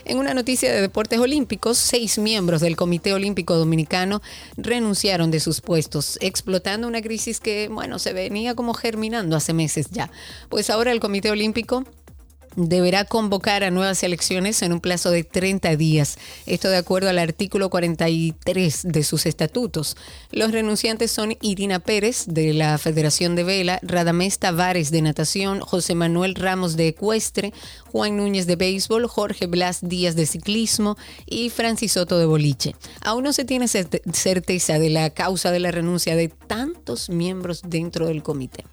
[0.05, 4.21] En una noticia de deportes olímpicos, seis miembros del Comité Olímpico Dominicano
[4.57, 9.87] renunciaron de sus puestos, explotando una crisis que, bueno, se venía como germinando hace meses
[9.91, 10.09] ya.
[10.49, 11.85] Pues ahora el Comité Olímpico
[12.55, 16.17] deberá convocar a nuevas elecciones en un plazo de 30 días.
[16.45, 19.97] Esto de acuerdo al artículo 43 de sus estatutos.
[20.31, 25.95] Los renunciantes son Irina Pérez de la Federación de Vela, Radamés Tavares de Natación, José
[25.95, 27.53] Manuel Ramos de Ecuestre,
[27.91, 32.75] Juan Núñez de Béisbol, Jorge Blas Díaz de Ciclismo y Francis Soto de Boliche.
[33.01, 37.61] Aún no se tiene certe- certeza de la causa de la renuncia de tantos miembros
[37.65, 38.63] dentro del comité.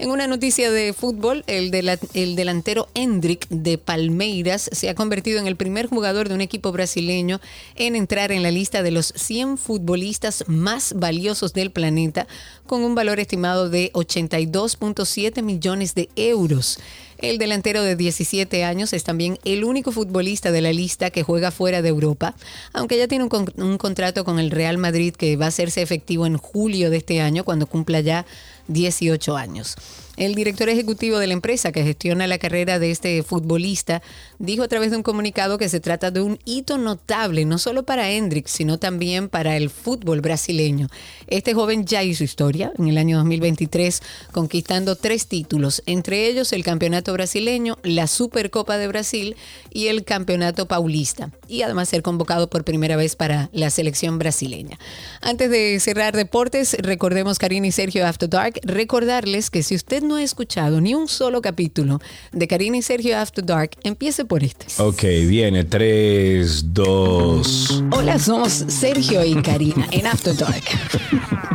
[0.00, 4.94] En una noticia de fútbol, el, de la- el delantero Hendrik de Palmeiras se ha
[4.94, 7.40] convertido en el primer jugador de un equipo brasileño
[7.74, 12.28] en entrar en la lista de los 100 futbolistas más valiosos del planeta,
[12.66, 16.78] con un valor estimado de 82.7 millones de euros.
[17.18, 21.50] El delantero de 17 años es también el único futbolista de la lista que juega
[21.50, 22.34] fuera de Europa,
[22.72, 25.82] aunque ya tiene un, con- un contrato con el Real Madrid que va a hacerse
[25.82, 28.24] efectivo en julio de este año, cuando cumpla ya
[28.68, 29.74] 18 años.
[30.18, 34.02] El director ejecutivo de la empresa que gestiona la carrera de este futbolista
[34.40, 37.84] dijo a través de un comunicado que se trata de un hito notable, no solo
[37.84, 40.88] para Hendrix, sino también para el fútbol brasileño.
[41.28, 44.02] Este joven ya hizo historia en el año 2023,
[44.32, 49.36] conquistando tres títulos, entre ellos el Campeonato Brasileño, la Supercopa de Brasil
[49.70, 54.80] y el Campeonato Paulista, y además ser convocado por primera vez para la selección brasileña.
[55.20, 60.16] Antes de cerrar deportes, recordemos Karina y Sergio After Dark, recordarles que si usted no
[60.16, 62.00] ha escuchado ni un solo capítulo
[62.32, 64.66] de Karina y Sergio After Dark, empiece por este.
[64.78, 67.84] Ok, viene 3, 2.
[67.92, 70.64] Hola, somos Sergio y Karina en After Dark.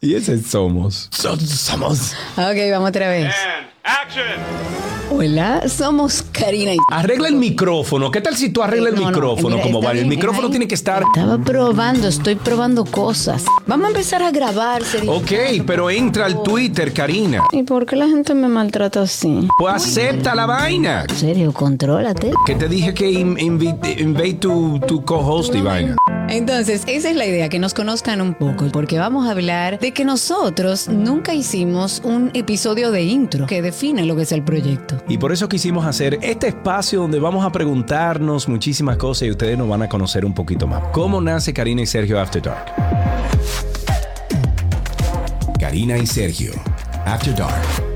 [0.00, 1.08] Y ese somos.
[1.10, 2.12] somos.
[2.36, 3.34] Ok, vamos otra vez.
[5.10, 6.76] Hola, somos Karina y...
[6.90, 8.10] Arregla el micrófono.
[8.10, 10.00] ¿Qué tal si tú arreglas el No, no, micrófono mira, como vale?
[10.02, 10.50] El micrófono ahí.
[10.50, 11.02] tiene que estar.
[11.14, 13.44] Estaba probando, estoy probando cosas.
[13.66, 15.12] Vamos a empezar a grabar, Sergio.
[15.12, 15.32] Ok,
[15.66, 17.44] pero entra al Twitter, Karina.
[17.52, 19.48] ¿Y por qué la gente me maltrata así?
[19.58, 21.06] Pues acepta la vaina.
[21.16, 22.30] Sergio, contrólate.
[22.44, 25.96] Que te dije que in- invite, invite tu, tu co-host y vaina.
[26.28, 29.92] Entonces, esa es la idea, que nos conozcan un poco, porque vamos a hablar de
[29.92, 35.02] que nosotros nunca hicimos un episodio de intro que define lo que es el proyecto.
[35.08, 39.56] Y por eso quisimos hacer este espacio donde vamos a preguntarnos muchísimas cosas y ustedes
[39.56, 40.82] nos van a conocer un poquito más.
[40.92, 42.72] ¿Cómo nace Karina y Sergio After Dark?
[45.58, 46.52] Karina y Sergio
[47.06, 47.87] After Dark.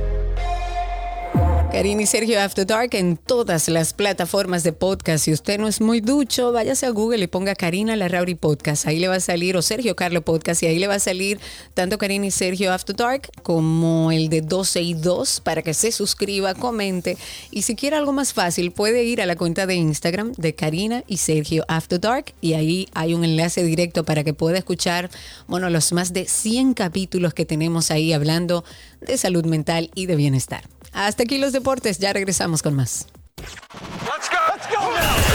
[1.73, 5.25] Karina y Sergio After Dark en todas las plataformas de podcast.
[5.25, 8.87] Si usted no es muy ducho, váyase a Google y ponga Karina Larrauri Podcast.
[8.87, 11.41] Ahí le va a salir, o Sergio Carlo Podcast, y ahí le va a salir
[11.73, 15.93] tanto Karina y Sergio After Dark como el de 12 y 2 para que se
[15.93, 17.17] suscriba, comente.
[17.51, 21.05] Y si quiere algo más fácil, puede ir a la cuenta de Instagram de Karina
[21.07, 25.09] y Sergio After Dark y ahí hay un enlace directo para que pueda escuchar,
[25.49, 28.63] bueno, los más de 100 capítulos que tenemos ahí hablando
[29.01, 30.65] de salud mental y de bienestar.
[30.93, 33.07] Hasta aquí los deportes, ya regresamos con más.
[33.39, 34.37] Let's go.
[34.49, 35.17] Let's go now.
[35.17, 35.33] Oh.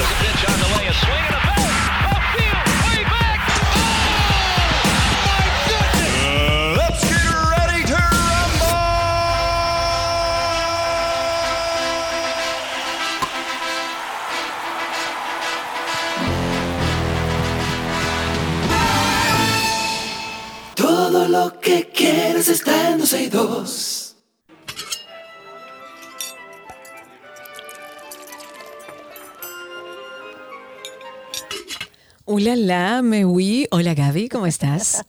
[20.76, 24.07] Todo lo que quieres está en 12 y 2.
[32.30, 33.68] Hola, la, me oui.
[33.72, 35.06] Hola, Gaby, ¿cómo estás?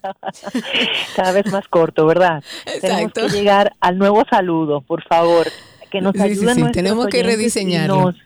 [1.17, 2.45] cada vez más corto, ¿verdad?
[2.81, 5.47] Tenemos que llegar al nuevo saludo, por favor.
[5.91, 8.03] Que nos Sí, sí, ayuden sí, nuestros tenemos que rediseñarlo.
[8.03, 8.17] nos-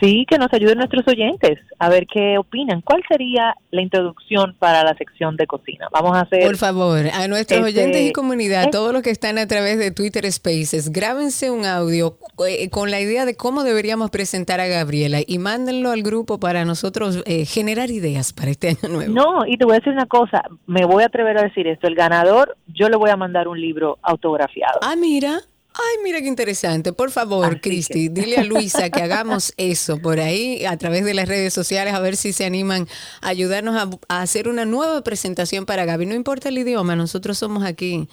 [0.00, 2.80] sí, que nos ayuden nuestros oyentes a ver qué opinan.
[2.82, 5.88] ¿Cuál sería la introducción para la sección de cocina?
[5.92, 6.44] Vamos a hacer.
[6.44, 9.90] Por favor, a nuestros Este, oyentes y comunidad, todos los que están a través de
[9.90, 15.18] Twitter Spaces, grábense un audio eh, con la idea de cómo deberíamos presentar a Gabriela
[15.26, 19.12] y mándenlo al grupo para nosotros eh, generar ideas para este año nuevo.
[19.12, 21.86] No, y te voy a decir una cosa, me voy a atrever a decir esto,
[21.86, 24.80] el ganador, yo le voy a mandar un libro autografiado.
[24.82, 25.40] Ah, mira.
[25.76, 26.92] Ay, mira qué interesante.
[26.92, 31.14] Por favor, Cristi, que- dile a Luisa que hagamos eso por ahí a través de
[31.14, 32.86] las redes sociales a ver si se animan
[33.20, 36.06] a ayudarnos a, a hacer una nueva presentación para Gaby.
[36.06, 38.06] No importa el idioma, nosotros somos aquí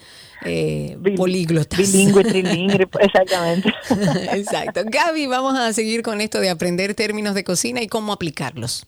[0.44, 1.78] eh, Bil- políglotas.
[1.78, 3.72] Bilingüe, trilingüe, exactamente.
[4.32, 4.80] Exacto.
[4.84, 8.86] Gaby, vamos a seguir con esto de aprender términos de cocina y cómo aplicarlos.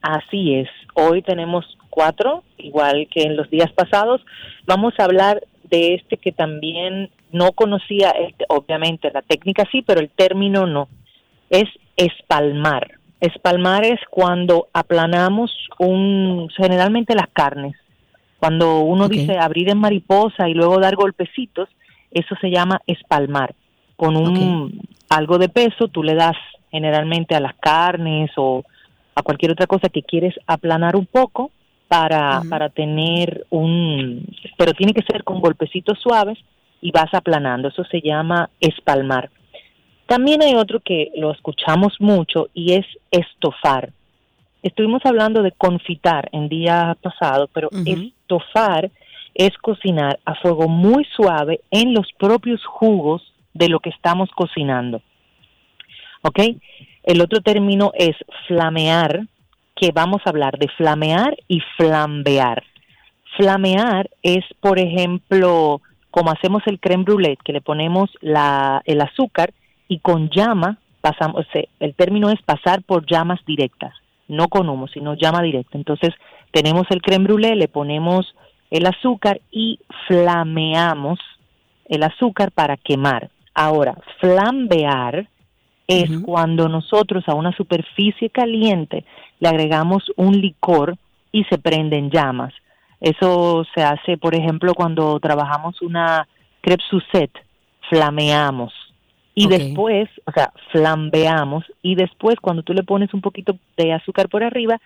[0.00, 0.68] Así es.
[0.94, 4.20] Hoy tenemos cuatro, igual que en los días pasados.
[4.66, 10.00] Vamos a hablar de este que también no conocía, este, obviamente la técnica sí, pero
[10.00, 10.88] el término no.
[11.50, 11.64] Es
[11.96, 12.92] espalmar.
[13.20, 17.74] Espalmar es cuando aplanamos un, generalmente las carnes.
[18.38, 21.68] Cuando uno dice abrir en mariposa y luego dar golpecitos,
[22.10, 23.54] eso se llama espalmar.
[23.96, 26.36] Con un algo de peso tú le das
[26.70, 28.64] generalmente a las carnes o
[29.14, 31.50] a cualquier otra cosa que quieres aplanar un poco
[31.86, 36.38] para, para tener un, pero tiene que ser con golpecitos suaves
[36.82, 39.30] y vas aplanando, eso se llama espalmar.
[40.06, 43.92] También hay otro que lo escuchamos mucho y es estofar.
[44.62, 48.90] Estuvimos hablando de confitar en día pasado, pero estofar
[49.34, 55.00] es cocinar a fuego muy suave en los propios jugos de lo que estamos cocinando.
[56.22, 56.40] ¿Ok?
[57.04, 58.14] El otro término es
[58.46, 59.26] flamear,
[59.74, 62.62] que vamos a hablar de flamear y flambear.
[63.36, 65.80] Flamear es, por ejemplo,
[66.12, 69.52] como hacemos el creme brûlée, que le ponemos la, el azúcar
[69.88, 71.44] y con llama pasamos,
[71.80, 73.92] el término es pasar por llamas directas,
[74.28, 75.76] no con humo, sino llama directa.
[75.76, 76.10] Entonces,
[76.52, 78.34] tenemos el creme brûlée, le ponemos
[78.70, 81.18] el azúcar y flameamos
[81.86, 83.30] el azúcar para quemar.
[83.54, 85.26] Ahora, flambear
[85.86, 89.04] es cuando nosotros a una superficie caliente
[89.40, 90.96] le agregamos un licor
[91.32, 92.54] y se prenden llamas.
[93.02, 96.28] Eso se hace, por ejemplo, cuando trabajamos una
[96.60, 97.36] crepe Suzette,
[97.90, 98.72] flameamos.
[99.34, 101.64] Y después, o sea, flambeamos.
[101.82, 104.80] Y después, cuando tú le pones un poquito de azúcar por arriba,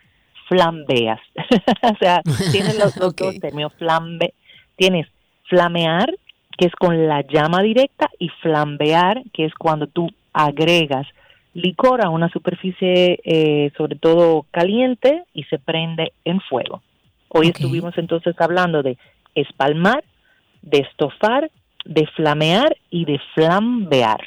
[0.48, 1.20] flambeas.
[1.82, 3.74] o sea, tienes los, dos términos.
[3.76, 4.32] Flambe,
[4.76, 5.06] tienes
[5.50, 6.10] flamear,
[6.56, 11.06] que es con la llama directa, y flambear, que es cuando tú agregas
[11.52, 16.80] licor a una superficie, eh, sobre todo caliente, y se prende en fuego.
[17.28, 18.98] Hoy estuvimos entonces hablando de
[19.34, 20.04] espalmar,
[20.62, 21.50] de estofar,
[21.84, 24.20] de flamear y de flambear.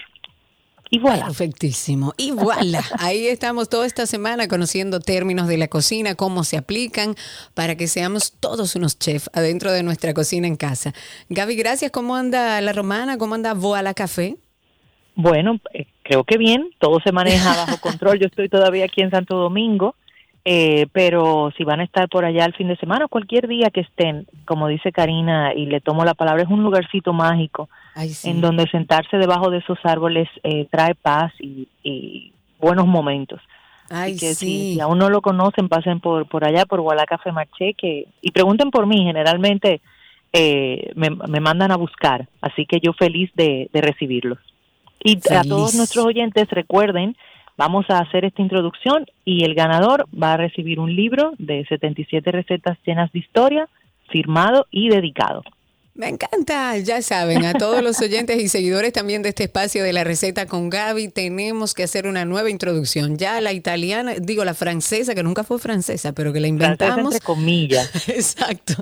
[0.92, 1.26] Y voilà.
[1.26, 2.14] Perfectísimo.
[2.18, 7.16] Y voilà, ahí estamos toda esta semana conociendo términos de la cocina, cómo se aplican
[7.54, 10.94] para que seamos todos unos chefs adentro de nuestra cocina en casa.
[11.30, 11.92] Gaby, gracias.
[11.92, 13.18] ¿Cómo anda la romana?
[13.18, 14.38] ¿Cómo anda Voila Café?
[15.16, 18.18] Bueno, eh, creo que bien, todo se maneja bajo control.
[18.20, 19.96] Yo estoy todavía aquí en Santo Domingo,
[20.46, 23.82] Eh, pero si van a estar por allá el fin de semana, cualquier día que
[23.82, 28.30] estén, como dice Karina, y le tomo la palabra, es un lugarcito mágico Ay, sí.
[28.30, 33.42] en donde sentarse debajo de esos árboles eh, trae paz y, y buenos momentos.
[33.90, 34.46] Ay, Así que sí.
[34.46, 38.08] si, si aún no lo conocen, pasen por por allá, por Gualá Café Marché, que,
[38.22, 39.82] y pregunten por mí, generalmente
[40.32, 44.38] eh, me, me mandan a buscar, así que yo feliz de, de recibirlos.
[45.04, 47.16] Y a todos nuestros oyentes, recuerden,
[47.60, 52.32] vamos a hacer esta introducción y el ganador va a recibir un libro de 77
[52.32, 53.68] recetas llenas de historia,
[54.10, 55.44] firmado y dedicado.
[55.94, 59.92] Me encanta, ya saben, a todos los oyentes y seguidores también de este espacio de
[59.92, 63.18] la receta con Gaby, tenemos que hacer una nueva introducción.
[63.18, 67.14] Ya la italiana, digo la francesa, que nunca fue francesa, pero que la Francesa inventamos.
[67.16, 68.08] entre comillas.
[68.08, 68.76] Exacto.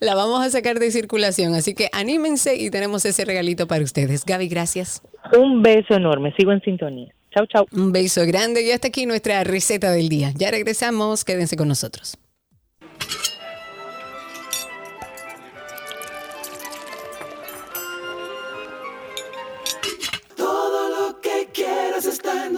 [0.00, 4.24] La vamos a sacar de circulación, así que anímense y tenemos ese regalito para ustedes.
[4.24, 5.00] Gaby, gracias.
[5.38, 7.14] Un beso enorme, sigo en sintonía.
[7.36, 7.66] Chau, chau.
[7.72, 10.32] Un beso grande y hasta aquí nuestra receta del día.
[10.36, 12.16] Ya regresamos, quédense con nosotros.
[20.34, 22.54] Todo lo que quieras está en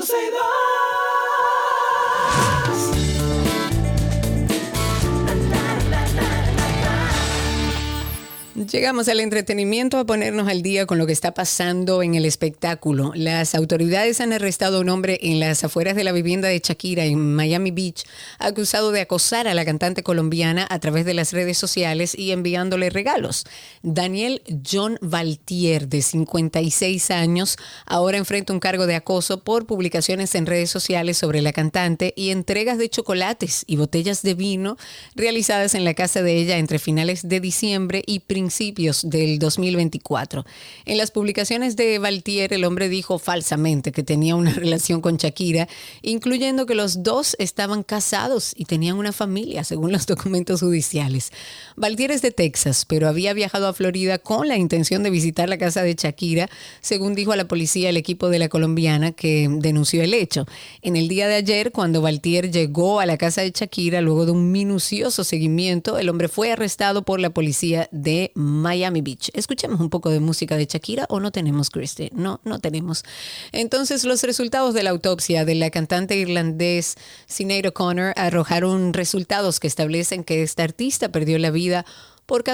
[8.71, 13.13] Llegamos al entretenimiento a ponernos al día con lo que está pasando en el espectáculo.
[13.15, 17.07] Las autoridades han arrestado a un hombre en las afueras de la vivienda de Shakira
[17.07, 18.05] en Miami Beach,
[18.39, 22.91] acusado de acosar a la cantante colombiana a través de las redes sociales y enviándole
[22.91, 23.47] regalos.
[23.83, 27.57] Daniel John Valtier, de 56 años,
[27.87, 32.33] ahora enfrenta un cargo de acoso por publicaciones en redes sociales sobre la cantante y
[32.33, 34.77] entregas de chocolates y botellas de vino
[35.15, 40.45] realizadas en la casa de ella entre finales de diciembre y principios del 2024.
[40.85, 45.69] En las publicaciones de Valtier, el hombre dijo falsamente que tenía una relación con Shakira,
[46.03, 51.31] incluyendo que los dos estaban casados y tenían una familia, según los documentos judiciales.
[51.77, 55.57] Valtier es de Texas, pero había viajado a Florida con la intención de visitar la
[55.57, 56.51] casa de Shakira,
[56.81, 60.47] según dijo a la policía el equipo de la colombiana que denunció el hecho.
[60.83, 64.33] En el día de ayer, cuando Valtier llegó a la casa de Shakira, luego de
[64.33, 69.31] un minucioso seguimiento, el hombre fue arrestado por la policía de Miami Beach.
[69.35, 72.11] Escuchemos un poco de música de Shakira o no tenemos, Christy.
[72.13, 73.05] No, no tenemos.
[73.53, 76.97] Entonces, los resultados de la autopsia de la cantante irlandés
[77.27, 81.85] Sinead O'Connor arrojaron resultados que establecen que esta artista perdió la vida
[82.29, 82.45] por,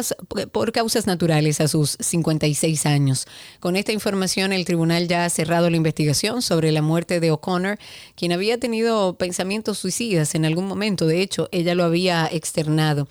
[0.53, 3.27] por causas naturales a sus 56 años.
[3.59, 7.79] Con esta información, el tribunal ya ha cerrado la investigación sobre la muerte de O'Connor,
[8.15, 11.09] quien había tenido pensamientos suicidas en algún momento.
[11.09, 13.09] De hecho, ella lo había externado.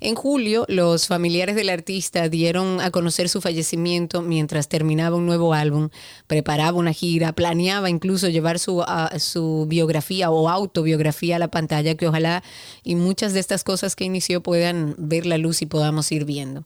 [0.00, 5.54] En julio, los familiares del artista dieron a conocer su fallecimiento mientras terminaba un nuevo
[5.54, 5.88] álbum,
[6.26, 8.84] preparaba una gira, planeaba incluso llevar su,
[9.18, 12.42] su biografía o autobiografía a la pantalla, que ojalá
[12.84, 16.64] y muchas de estas cosas que inició puedan ver la luz y podamos ir viendo.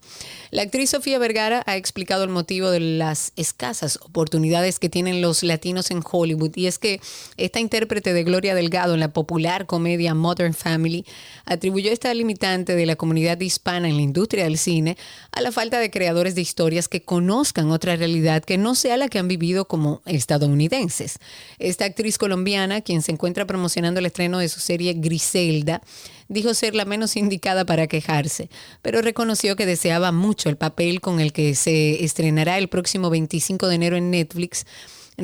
[0.51, 5.43] La actriz Sofía Vergara ha explicado el motivo de las escasas oportunidades que tienen los
[5.43, 7.01] latinos en Hollywood y es que
[7.37, 11.05] esta intérprete de Gloria Delgado en la popular comedia Modern Family
[11.45, 14.97] atribuyó esta limitante de la comunidad hispana en la industria del cine
[15.33, 19.09] a la falta de creadores de historias que conozcan otra realidad que no sea la
[19.09, 21.19] que han vivido como estadounidenses.
[21.59, 25.83] Esta actriz colombiana, quien se encuentra promocionando el estreno de su serie Griselda,
[26.29, 28.49] dijo ser la menos indicada para quejarse,
[28.83, 33.67] pero reconoció que deseaba mucho el papel con el que se estrenará el próximo 25
[33.67, 34.65] de enero en Netflix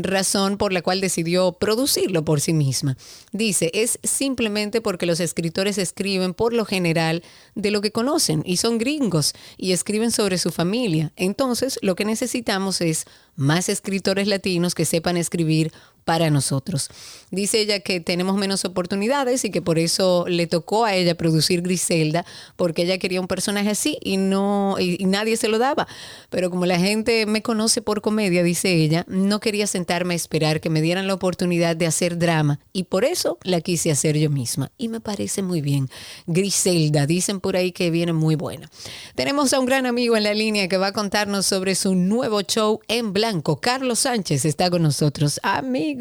[0.02, 2.96] razón por la cual decidió producirlo por sí misma.
[3.32, 7.22] Dice, es simplemente porque los escritores escriben por lo general
[7.54, 11.12] de lo que conocen y son gringos y escriben sobre su familia.
[11.16, 15.72] Entonces, lo que necesitamos es más escritores latinos que sepan escribir
[16.06, 16.88] para nosotros.
[17.32, 21.62] Dice ella que tenemos menos oportunidades y que por eso le tocó a ella producir
[21.62, 25.88] Griselda, porque ella quería un personaje así y no y, nadie se lo daba.
[26.30, 30.60] Pero como la gente me conoce por comedia, dice ella, no quería sentarme a esperar
[30.60, 34.30] que me dieran la oportunidad de hacer drama y por eso la quise hacer yo
[34.30, 34.70] misma.
[34.78, 35.90] Y me parece muy bien.
[36.28, 38.70] Griselda, dicen por ahí que viene muy buena.
[39.16, 42.42] Tenemos a un gran amigo en la línea que va a contarnos sobre su nuevo
[42.42, 43.60] show en blanco.
[43.60, 45.40] Carlos Sánchez está con nosotros.
[45.42, 45.95] Amigo.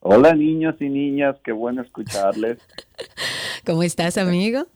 [0.00, 2.58] Hola niños y niñas, qué bueno escucharles.
[3.66, 4.66] ¿Cómo estás, amigo?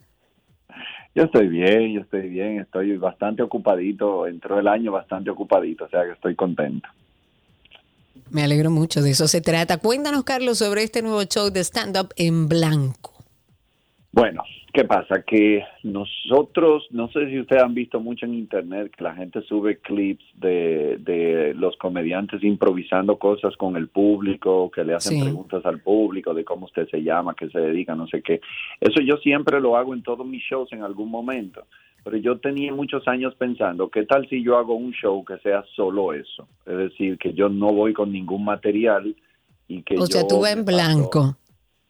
[1.13, 5.89] Yo estoy bien, yo estoy bien, estoy bastante ocupadito, entró el año bastante ocupadito, o
[5.89, 6.87] sea que estoy contento.
[8.29, 9.77] Me alegro mucho, de eso se trata.
[9.77, 13.11] Cuéntanos, Carlos, sobre este nuevo show de stand-up en blanco.
[14.13, 15.23] Bueno, ¿Qué pasa?
[15.23, 19.79] Que nosotros, no sé si ustedes han visto mucho en internet que la gente sube
[19.79, 25.23] clips de, de los comediantes improvisando cosas con el público, que le hacen Sí.
[25.23, 28.39] preguntas al público de cómo usted se llama, qué se dedica, no sé qué.
[28.79, 31.65] Eso yo siempre lo hago en todos mis shows en algún momento.
[32.03, 35.63] Pero yo tenía muchos años pensando, ¿qué tal si yo hago un show que sea
[35.75, 36.47] solo eso?
[36.65, 39.15] Es decir, que yo no voy con ningún material
[39.67, 41.35] y que O sea, yo tú vas me en blanco.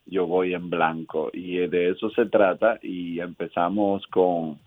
[0.06, 4.60] Yo voy en blanco y eh, de eso se trata y empezamos con,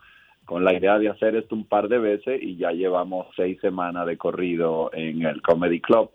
[0.44, 4.06] con la idea de hacer esto un par de veces y ya llevamos seis semanas
[4.06, 6.10] de corrido en el Comedy Club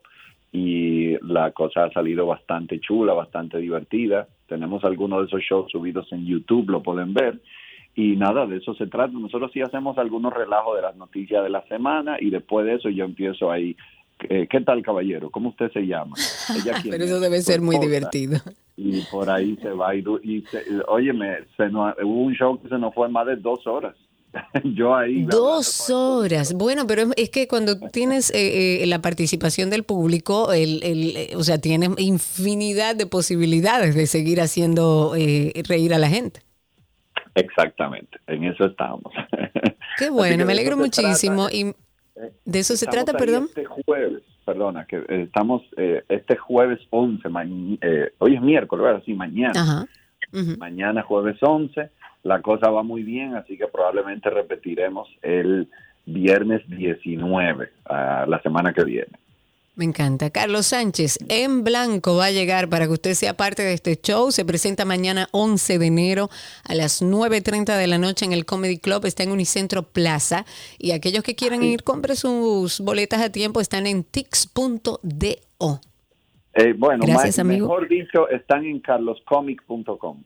[0.51, 4.27] y la cosa ha salido bastante chula, bastante divertida.
[4.47, 7.39] Tenemos algunos de esos shows subidos en YouTube, lo pueden ver.
[7.95, 9.13] Y nada, de eso se trata.
[9.13, 12.89] Nosotros sí hacemos algunos relajos de las noticias de la semana y después de eso
[12.89, 13.75] yo empiezo ahí.
[14.29, 15.29] Eh, ¿Qué tal, caballero?
[15.29, 16.15] ¿Cómo usted se llama?
[16.55, 17.09] ¿Ella quién Pero es?
[17.11, 18.39] eso debe ¿Su ser muy divertido.
[18.75, 22.69] y por ahí se va y, y se- óyeme se nos, hubo un show que
[22.69, 23.95] se nos fue más de dos horas
[24.63, 26.53] yo ahí Dos horas.
[26.53, 31.17] Bueno, pero es- es que cuando tienes eh, eh, la participación del público, el, el,
[31.17, 35.13] eh, o sea, tienes infinidad de posibilidades de seguir haciendo
[35.67, 36.41] reír a la gente.
[37.35, 39.11] exactamente en eso estamos
[39.97, 41.47] Qué bueno, me alegro muchísimo.
[41.49, 41.55] trata.
[41.57, 41.73] Y
[42.45, 43.45] de eso se Estamos trata, perdón.
[43.47, 48.83] este jueves perdona que eh, estamos eh, este jueves 11 ma- eh, hoy es miércoles
[48.83, 49.03] ¿verdad?
[49.05, 49.85] sí mañana Ajá.
[50.57, 51.89] Mañana jueves 11
[52.23, 55.67] la cosa va muy bien así que probablemente repetiremos el
[56.05, 59.11] viernes 19 ah, la semana que viene
[59.79, 60.29] Me encanta.
[60.29, 64.29] Carlos Sánchez, en blanco va a llegar para que usted sea parte de este show.
[64.29, 66.29] Se presenta mañana 11 de enero
[66.65, 69.05] a las 9.30 de la noche en el Comedy Club.
[69.05, 70.43] Está en Unicentro Plaza.
[70.77, 73.61] Y aquellos que quieran ir, compre sus boletas a tiempo.
[73.61, 74.99] Están en tix.do.
[76.55, 77.69] Eh, bueno, Gracias, amigo.
[77.69, 80.23] mejor dicho, están en carloscomic.com.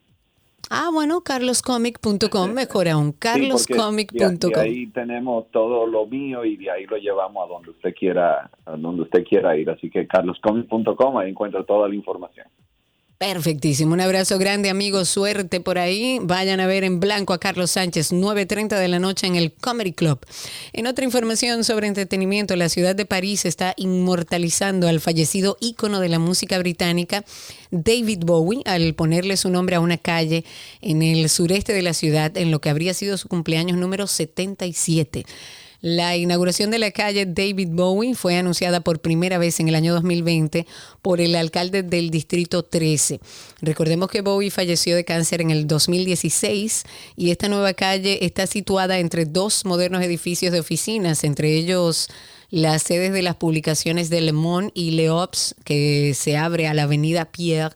[0.76, 2.52] Ah, bueno, carloscomic.com.
[2.52, 4.52] Mejor aún, Sí, carloscomic.com.
[4.60, 8.76] ahí tenemos todo lo mío y de ahí lo llevamos a donde usted quiera, a
[8.76, 9.70] donde usted quiera ir.
[9.70, 12.48] Así que carloscomic.com, ahí encuentra toda la información.
[13.26, 13.94] Perfectísimo.
[13.94, 15.08] Un abrazo grande, amigos.
[15.08, 16.20] Suerte por ahí.
[16.22, 19.94] Vayan a ver en blanco a Carlos Sánchez, 9.30 de la noche en el Comedy
[19.94, 20.20] Club.
[20.74, 26.10] En otra información sobre entretenimiento, la ciudad de París está inmortalizando al fallecido ícono de
[26.10, 27.24] la música británica,
[27.72, 30.44] David Bowie, al ponerle su nombre a una calle
[30.82, 35.24] en el sureste de la ciudad, en lo que habría sido su cumpleaños número 77.
[35.84, 39.94] La inauguración de la calle David Bowie fue anunciada por primera vez en el año
[39.94, 40.66] 2020
[41.02, 43.20] por el alcalde del Distrito 13.
[43.60, 46.86] Recordemos que Bowie falleció de cáncer en el 2016
[47.18, 52.08] y esta nueva calle está situada entre dos modernos edificios de oficinas, entre ellos
[52.54, 56.84] las sedes de las publicaciones de Le Monde y Leops, que se abre a la
[56.84, 57.76] avenida Pierre,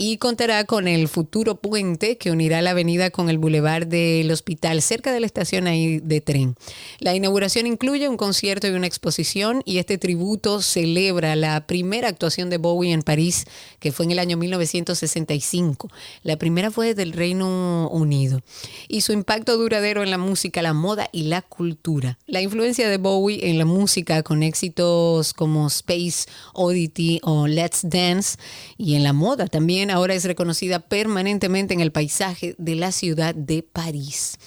[0.00, 4.80] y contará con el futuro puente que unirá la avenida con el bulevar del hospital,
[4.80, 6.54] cerca de la estación ahí de tren.
[7.00, 12.48] La inauguración incluye un concierto y una exposición, y este tributo celebra la primera actuación
[12.48, 13.46] de Bowie en París,
[13.80, 15.90] que fue en el año 1965.
[16.22, 18.40] La primera fue del Reino Unido.
[18.86, 22.20] Y su impacto duradero en la música, la moda y la cultura.
[22.28, 28.38] La influencia de Bowie en la música con éxitos como Space Oddity o Let's Dance
[28.76, 33.34] y en la moda también ahora es reconocida permanentemente en el paisaje de la ciudad
[33.34, 34.38] de París.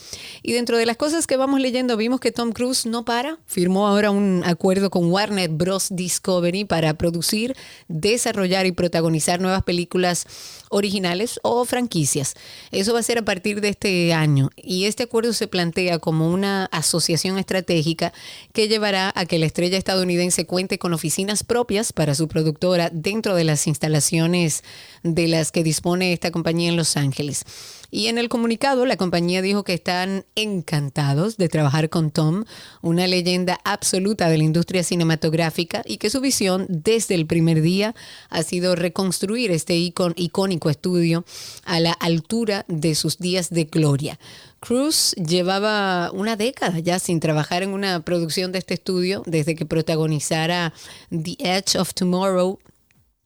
[0.41, 3.87] Y dentro de las cosas que vamos leyendo vimos que Tom Cruise no para, firmó
[3.87, 5.89] ahora un acuerdo con Warner Bros.
[5.91, 7.55] Discovery para producir,
[7.87, 10.25] desarrollar y protagonizar nuevas películas
[10.71, 12.33] originales o franquicias.
[12.71, 16.29] Eso va a ser a partir de este año y este acuerdo se plantea como
[16.29, 18.13] una asociación estratégica
[18.53, 23.35] que llevará a que la estrella estadounidense cuente con oficinas propias para su productora dentro
[23.35, 24.63] de las instalaciones
[25.03, 27.45] de las que dispone esta compañía en Los Ángeles.
[27.91, 32.45] Y en el comunicado, la compañía dijo que están encantados de trabajar con Tom,
[32.81, 37.93] una leyenda absoluta de la industria cinematográfica, y que su visión desde el primer día
[38.29, 41.25] ha sido reconstruir este icónico estudio
[41.65, 44.17] a la altura de sus días de gloria.
[44.61, 49.65] Cruz llevaba una década ya sin trabajar en una producción de este estudio desde que
[49.65, 50.71] protagonizara
[51.09, 52.59] The Edge of Tomorrow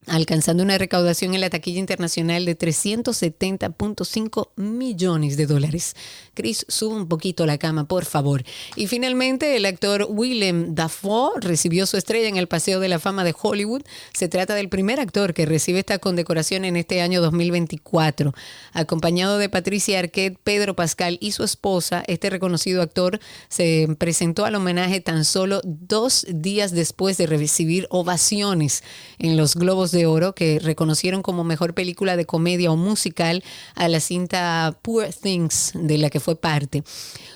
[0.06, 5.94] alcanzando una recaudación en la taquilla internacional de 370.5 millones de dólares.
[6.34, 8.44] Chris, sube un poquito la cama, por favor.
[8.76, 13.24] Y finalmente, el actor Willem Dafoe recibió su estrella en el Paseo de la Fama
[13.24, 13.82] de Hollywood.
[14.12, 18.34] Se trata del primer actor que recibe esta condecoración en este año 2024.
[18.72, 24.54] Acompañado de Patricia Arquette, Pedro Pascal y su esposa, este reconocido actor se presentó al
[24.54, 28.82] homenaje tan solo dos días después de recibir ovaciones
[29.18, 33.42] en los Globos de de Oro que reconocieron como mejor película de comedia o musical
[33.74, 36.84] a la cinta Poor Things, de la que fue parte.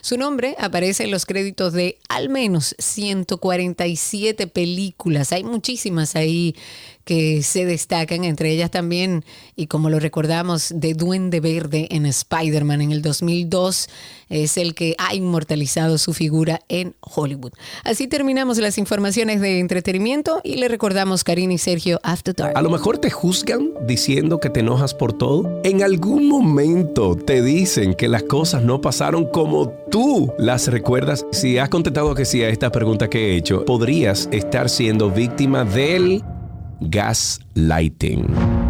[0.02, 5.32] Su nombre aparece en los créditos de al menos 147 películas.
[5.32, 6.54] Hay muchísimas ahí
[7.04, 9.24] que se destacan, entre ellas también,
[9.56, 13.88] y como lo recordamos, de Duende Verde en Spider-Man en el 2002,
[14.28, 17.52] es el que ha inmortalizado su figura en Hollywood.
[17.84, 22.56] Así terminamos las informaciones de entretenimiento y le recordamos, Karina y Sergio, After Dark.
[22.56, 25.60] A lo mejor te juzgan diciendo que te enojas por todo.
[25.64, 31.26] En algún momento te dicen que las cosas no pasaron como tú las recuerdas.
[31.32, 35.64] Si has contestado que sí a esta pregunta que he hecho, podrías estar siendo víctima
[35.64, 36.22] del
[36.82, 38.69] gaslighting.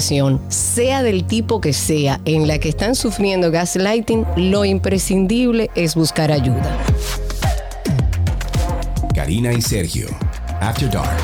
[0.00, 6.32] sea del tipo que sea, en la que están sufriendo gaslighting, lo imprescindible es buscar
[6.32, 6.76] ayuda.
[9.14, 10.08] Karina y Sergio,
[10.60, 11.20] After Dark.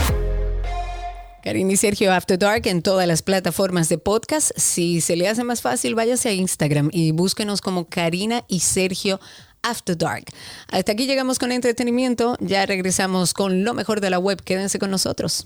[1.42, 4.50] Karina y Sergio After Dark en todas las plataformas de podcast.
[4.56, 9.20] Si se le hace más fácil, váyase a Instagram y búsquenos como Karina y Sergio
[9.62, 10.24] After Dark.
[10.72, 12.36] Hasta aquí llegamos con entretenimiento.
[12.40, 14.42] Ya regresamos con lo mejor de la web.
[14.42, 15.44] Quédense con nosotros.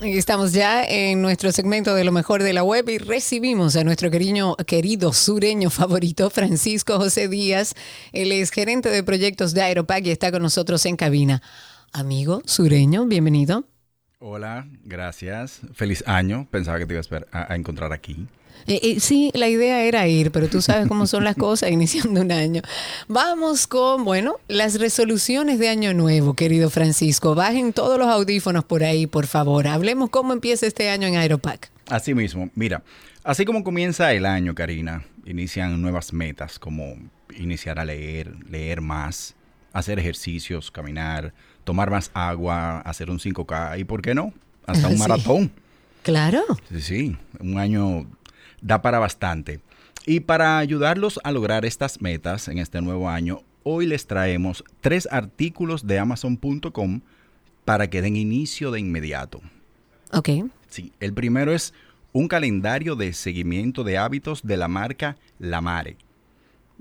[0.00, 4.10] Estamos ya en nuestro segmento de lo mejor de la web y recibimos a nuestro
[4.10, 7.74] querido, sureño favorito, Francisco José Díaz.
[8.12, 11.42] Él es gerente de proyectos de Aeropac y está con nosotros en cabina.
[11.92, 13.64] Amigo sureño, bienvenido.
[14.20, 15.60] Hola, gracias.
[15.74, 16.46] Feliz año.
[16.48, 18.28] Pensaba que te iba a encontrar aquí.
[18.66, 22.20] Eh, eh, sí, la idea era ir, pero tú sabes cómo son las cosas iniciando
[22.20, 22.62] un año.
[23.06, 27.34] Vamos con, bueno, las resoluciones de año nuevo, querido Francisco.
[27.34, 29.66] Bajen todos los audífonos por ahí, por favor.
[29.68, 31.70] Hablemos cómo empieza este año en Aeropac.
[31.88, 32.82] Así mismo, mira,
[33.24, 36.96] así como comienza el año, Karina, inician nuevas metas como
[37.38, 39.34] iniciar a leer, leer más,
[39.72, 41.32] hacer ejercicios, caminar,
[41.64, 44.34] tomar más agua, hacer un 5K y, ¿por qué no?
[44.66, 44.98] Hasta un Sí.
[44.98, 45.52] maratón.
[46.02, 46.42] Claro.
[46.70, 48.06] Sí, sí, un año
[48.60, 49.60] da para bastante.
[50.06, 55.08] Y para ayudarlos a lograr estas metas en este nuevo año, hoy les traemos tres
[55.10, 57.00] artículos de amazon.com
[57.64, 59.40] para que den inicio de inmediato.
[60.12, 60.30] Ok.
[60.68, 61.74] Sí, el primero es
[62.12, 65.96] un calendario de seguimiento de hábitos de la marca La Mare.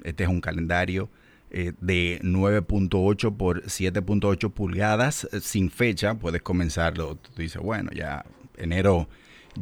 [0.04, 1.10] Este es un calendario
[1.50, 6.16] eh, de 9.8 por 7.8 pulgadas eh, sin fecha.
[6.16, 7.16] Puedes comenzarlo.
[7.16, 8.26] Tú dices, bueno, ya
[8.58, 9.08] enero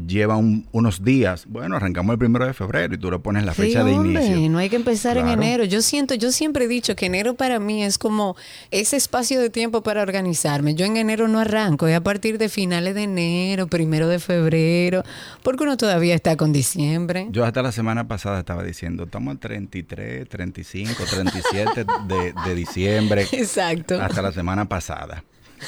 [0.07, 1.45] lleva un- unos días.
[1.47, 4.49] Bueno, arrancamos el primero de febrero y tú le pones la Sí, fecha de inicio.
[4.49, 5.63] no hay que empezar en enero.
[5.63, 8.35] Yo siento, yo siempre he dicho que enero para mí es como
[8.71, 10.75] ese espacio de tiempo para organizarme.
[10.75, 15.03] Yo en enero no arranco, es a partir de finales de enero, primero de febrero,
[15.43, 17.27] porque uno todavía está con diciembre.
[17.31, 23.27] Yo hasta la semana pasada estaba diciendo, estamos al 33, 35, 37 de, de diciembre.
[23.31, 24.01] Exacto.
[24.01, 25.23] Hasta la semana pasada.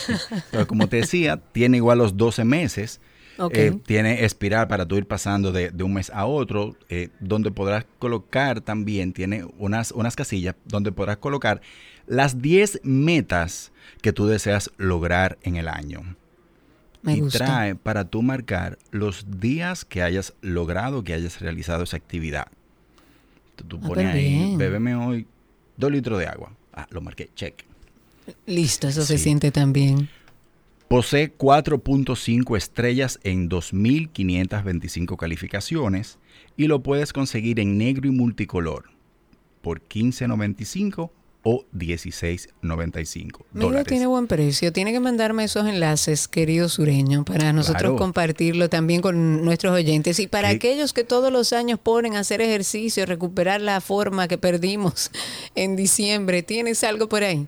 [0.07, 2.99] Entonces, como te decía, tiene igual los 12 meses.
[3.37, 3.57] Ok.
[3.57, 7.51] Eh, tiene espiral para tú ir pasando de, de un mes a otro, eh, donde
[7.51, 11.61] podrás colocar también, tiene unas, unas casillas donde podrás colocar
[12.07, 13.71] las 10 metas
[14.01, 16.15] que tú deseas lograr en el año.
[17.01, 17.45] Me y gusta.
[17.45, 22.47] trae para tú marcar los días que hayas logrado, que hayas realizado esa actividad.
[23.55, 25.27] Tú, tú Ah, pones pero ahí, bébeme hoy
[25.77, 26.53] dos litros de agua.
[26.73, 27.65] Ah, lo marqué, check.
[28.45, 30.09] Listo, eso se siente también.
[30.87, 36.17] Posee 4.5 estrellas en 2.525 calificaciones
[36.55, 38.85] y lo puedes conseguir en negro y multicolor
[39.61, 41.09] por 15.95
[41.43, 44.73] o 16.95 Mira, tiene buen precio.
[44.73, 47.95] Tiene que mandarme esos enlaces, querido sureño, para nosotros Claro.
[47.97, 50.19] compartirlo también con nuestros oyentes.
[50.19, 54.37] Y para aquellos que todos los años ponen a hacer ejercicio, recuperar la forma que
[54.37, 55.11] perdimos
[55.55, 57.47] en diciembre, ¿tienes algo por ahí?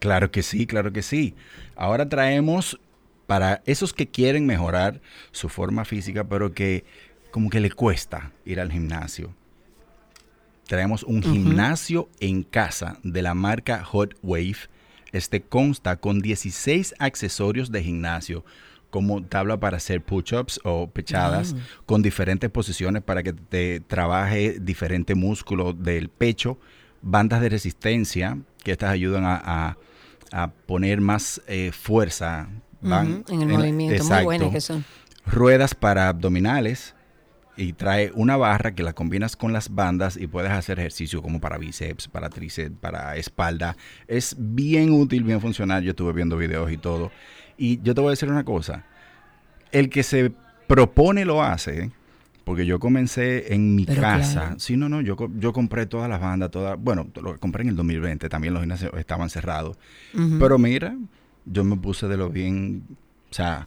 [0.00, 1.34] Claro que sí, claro que sí.
[1.82, 2.78] Ahora traemos
[3.26, 5.00] para esos que quieren mejorar
[5.32, 6.84] su forma física, pero que
[7.32, 9.34] como que le cuesta ir al gimnasio.
[10.68, 14.58] Traemos un gimnasio en casa de la marca Hot Wave.
[15.10, 18.44] Este consta con 16 accesorios de gimnasio
[18.90, 25.16] como tabla para hacer push-ups o pechadas con diferentes posiciones para que te trabaje diferentes
[25.16, 26.58] músculos del pecho,
[27.00, 29.76] bandas de resistencia que estas ayudan a, a-
[30.32, 32.48] a poner más eh, fuerza.
[32.80, 34.04] van en el movimiento.
[34.04, 34.84] Muy buenas que son.
[35.24, 36.94] Ruedas para abdominales
[37.56, 41.40] y trae una barra que la combinas con las bandas y puedes hacer ejercicio como
[41.40, 43.76] para bíceps, para tríceps, para espalda.
[44.08, 45.82] Es bien útil, bien funcional.
[45.82, 47.12] Yo estuve viendo videos y todo.
[47.56, 48.84] Y yo te voy a decir una cosa.
[49.70, 50.32] El que se
[50.66, 51.90] propone lo hace.
[52.44, 54.32] Porque yo comencé en mi Pero casa.
[54.32, 54.58] claro.
[54.60, 57.76] Sí, no, no, yo, yo compré todas las bandas, todas, bueno, lo compré en el
[57.76, 59.76] 2020, también los gimnasios estaban cerrados.
[60.40, 60.96] Pero mira,
[61.46, 62.82] yo me puse de lo bien,
[63.30, 63.66] o sea,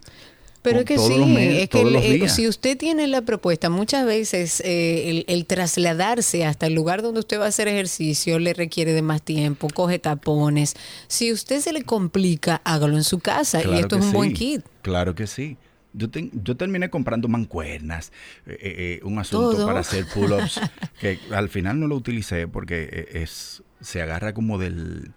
[0.60, 4.04] Pero es que sí, meses, es que el- eh, si usted tiene la propuesta, muchas
[4.04, 8.52] veces eh, el, el trasladarse hasta el lugar donde usted va a hacer ejercicio le
[8.52, 10.74] requiere de más tiempo, coge tapones.
[11.08, 14.62] Si usted se le complica, hágalo en su casa y esto es un buen kit.
[14.82, 15.56] Claro que sí.
[15.96, 18.12] Yo, ten- yo terminé comprando mancuernas,
[18.46, 19.66] eh, eh, eh, un asunto Todo.
[19.66, 20.60] para hacer pull-ups,
[21.00, 25.12] que al final no lo utilicé porque eh, es se agarra como del,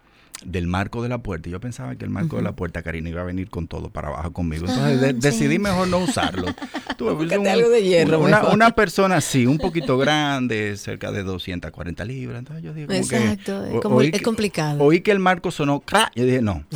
[0.46, 1.50] del marco de la puerta.
[1.50, 3.90] Y yo pensaba que el marco de la puerta, Karina, iba a venir con todo
[3.90, 4.68] para abajo conmigo.
[4.68, 5.20] Entonces de- sí.
[5.20, 6.46] decidí mejor no usarlo.
[6.98, 12.04] Tú un- algo de hierro, Una, una persona así, un poquito grande, cerca de 240
[12.06, 12.40] libras.
[12.40, 14.84] Entonces yo dije, como que- Exacto, es o- como- oí es que- complicado.
[14.84, 16.12] Oí que el marco sonó ¡crack!
[16.16, 16.64] Yo dije, no.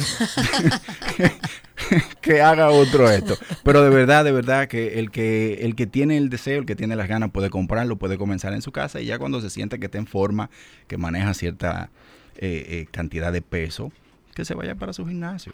[2.22, 3.38] que haga otro esto.
[3.64, 6.76] Pero de verdad, de verdad, que el que el que tiene el deseo, el que
[6.76, 9.80] tiene las ganas, puede comprarlo, puede comenzar en su casa y ya cuando se siente
[9.80, 10.50] que está en forma,
[10.88, 11.90] que maneja cierta
[12.38, 13.92] eh, eh, cantidad de peso,
[14.36, 15.54] que se vaya para su gimnasio.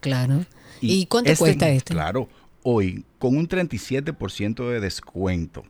[0.00, 0.44] Claro.
[0.80, 1.94] ¿Y, cuánto este- cuesta este?
[1.94, 2.28] Claro,
[2.62, 5.64] hoy con un 37% de descuento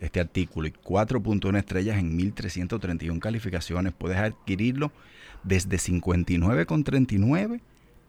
[0.00, 4.92] este artículo y 4.1 estrellas en 1331 calificaciones, puedes adquirirlo
[5.44, 7.60] desde 59,39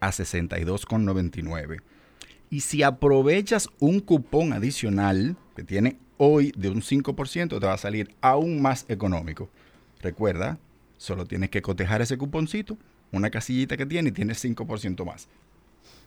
[0.02, 1.82] a 62,99.
[2.50, 7.78] Y si aprovechas un cupón adicional que tiene hoy de un 5%, te va a
[7.78, 9.50] salir aún más económico.
[10.02, 10.58] Recuerda,
[10.98, 12.78] solo tienes que cotejar ese cuponcito,
[13.12, 15.30] una casillita que tiene y tienes 5% más.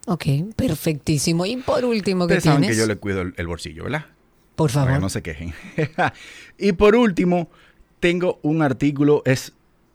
[0.06, 1.46] Ok, perfectísimo.
[1.46, 2.76] Y por último, ¿qué Ustedes saben tienes?
[2.76, 4.06] que yo le cuido el, el bolsillo, ¿verdad?
[4.54, 4.98] Por Para favor.
[4.98, 5.54] que no se quejen.
[6.58, 7.48] y por último,
[8.00, 9.52] tengo un artículo, es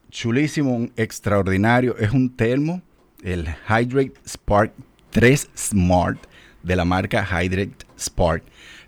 [0.09, 1.95] chulísimo, un extraordinario.
[1.97, 2.81] Es un termo,
[3.23, 4.73] el Hydrate Spark
[5.11, 6.19] 3 Smart
[6.63, 8.43] de la marca Hydrate Spark.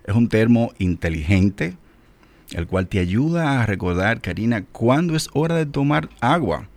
[0.06, 1.76] Es un termo inteligente,
[2.52, 6.68] el cual te ayuda a recordar, Karina, cuándo es hora de tomar agua.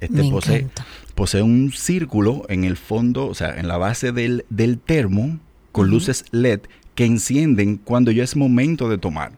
[0.00, 0.86] Este Me posee, encanta.
[1.14, 5.38] posee un círculo en el fondo, o sea, en la base del, del termo,
[5.72, 6.60] con luces LED
[6.94, 9.32] que encienden cuando ya es momento de tomar.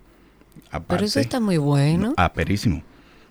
[0.88, 2.14] Pero eso está muy bueno.
[2.16, 2.82] Ah, perísimo.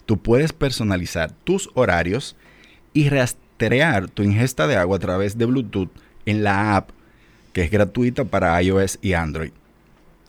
[0.05, 2.35] Tú puedes personalizar tus horarios
[2.93, 3.48] y rastrear
[4.13, 5.89] tu ingesta de agua a través de Bluetooth
[6.25, 6.89] en la app
[7.53, 9.51] que es gratuita para iOS y Android.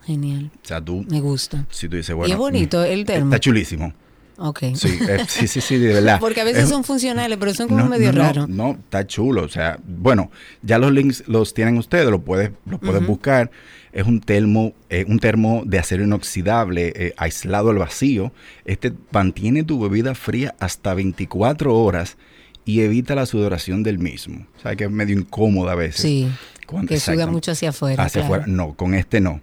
[0.05, 0.51] Genial.
[0.63, 1.67] O sea, tú, Me gusta.
[1.71, 3.27] si tú dices, Y bueno, es bonito mm, el termo.
[3.27, 3.93] Está chulísimo.
[4.39, 4.61] Ok.
[4.75, 6.19] Sí, eh, sí, sí, sí, de verdad.
[6.21, 8.49] Porque a veces Es- son funcionales, pero son como no, medio no, raros.
[8.49, 9.43] No, está chulo.
[9.45, 10.31] O sea, bueno,
[10.63, 13.51] ya los links los tienen ustedes, lo puedes, lo puedes buscar.
[13.93, 18.33] Es un termo, eh, un termo de acero inoxidable, eh, aislado al vacío.
[18.65, 22.17] Este mantiene tu bebida fría hasta 24 horas
[22.65, 24.47] y evita la sudoración del mismo.
[24.59, 26.01] O sea, que es medio incómodo a veces.
[26.03, 26.29] Sí.
[26.67, 28.03] Cuando- que suda mucho hacia afuera.
[28.05, 28.35] Hacia claro.
[28.43, 28.45] afuera.
[28.47, 29.41] No, con este no.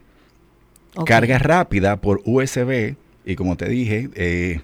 [1.06, 2.96] Carga rápida por USB
[3.26, 4.62] y como te dije, eh,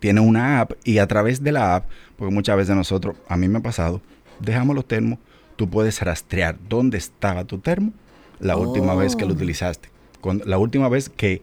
[0.00, 1.84] tiene una app y a través de la app,
[2.16, 4.02] porque muchas veces nosotros, a mí me ha pasado,
[4.40, 5.18] dejamos los termos,
[5.56, 7.92] tú puedes rastrear dónde estaba tu termo
[8.40, 9.36] la última vez que lo Oh.
[9.36, 9.88] utilizaste.
[10.20, 11.42] Cuando- la última vez que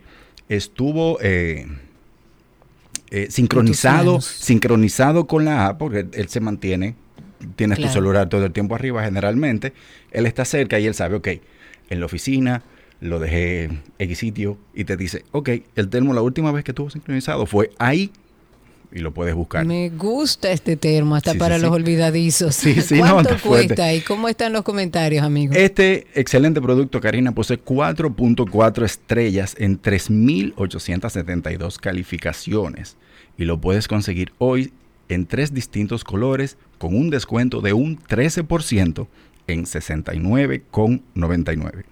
[0.49, 1.67] estuvo eh,
[3.11, 6.95] eh, sincronizado, sincronizado con la app, porque él, él se mantiene,
[7.55, 7.91] tienes Claro.
[7.91, 9.73] tu celular todo el tiempo arriba generalmente,
[10.11, 11.27] él está cerca y él sabe, ok,
[11.89, 12.63] en la oficina
[12.99, 16.71] lo dejé en X sitio y te dice, ok, el termo la última vez que
[16.71, 18.11] estuvo sincronizado fue ahí
[18.97, 19.63] y lo puedes buscar.
[19.65, 21.61] Me gusta este termo, hasta Sí, sí, para sí.
[21.61, 22.55] los olvidadizos.
[22.55, 23.67] Sí, sí, no, ¿Cuánto fuerte.
[23.67, 25.55] cuesta y cómo están los comentarios, amigos?
[25.55, 32.97] Este excelente producto, Karina, posee 4.4 estrellas en 3.872 calificaciones
[33.37, 34.73] y lo puedes conseguir hoy
[35.09, 39.07] en tres distintos colores con un descuento de un 13%
[39.47, 41.83] en 69,99.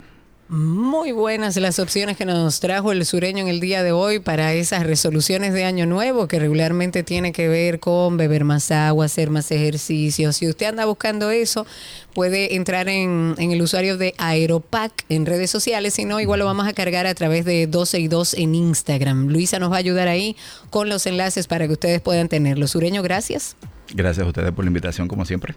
[0.48, 4.54] Muy buenas las opciones que nos trajo el sureño en el día de hoy para
[4.54, 9.32] esas resoluciones de año nuevo que regularmente tiene que ver con beber más agua, hacer
[9.32, 10.32] más ejercicio.
[10.34, 11.66] Si usted anda buscando eso,
[12.14, 16.68] puede entrar en, el usuario de Aeropack en redes sociales, si no, igual lo vamos
[16.68, 19.30] a cargar a través de 12 y 2 en Instagram.
[19.30, 20.36] Luisa nos va a ayudar ahí
[20.70, 22.68] con los enlaces para que ustedes puedan tenerlo.
[22.68, 23.56] Sureño, gracias.
[23.96, 25.56] Gracias a ustedes por la invitación, como siempre.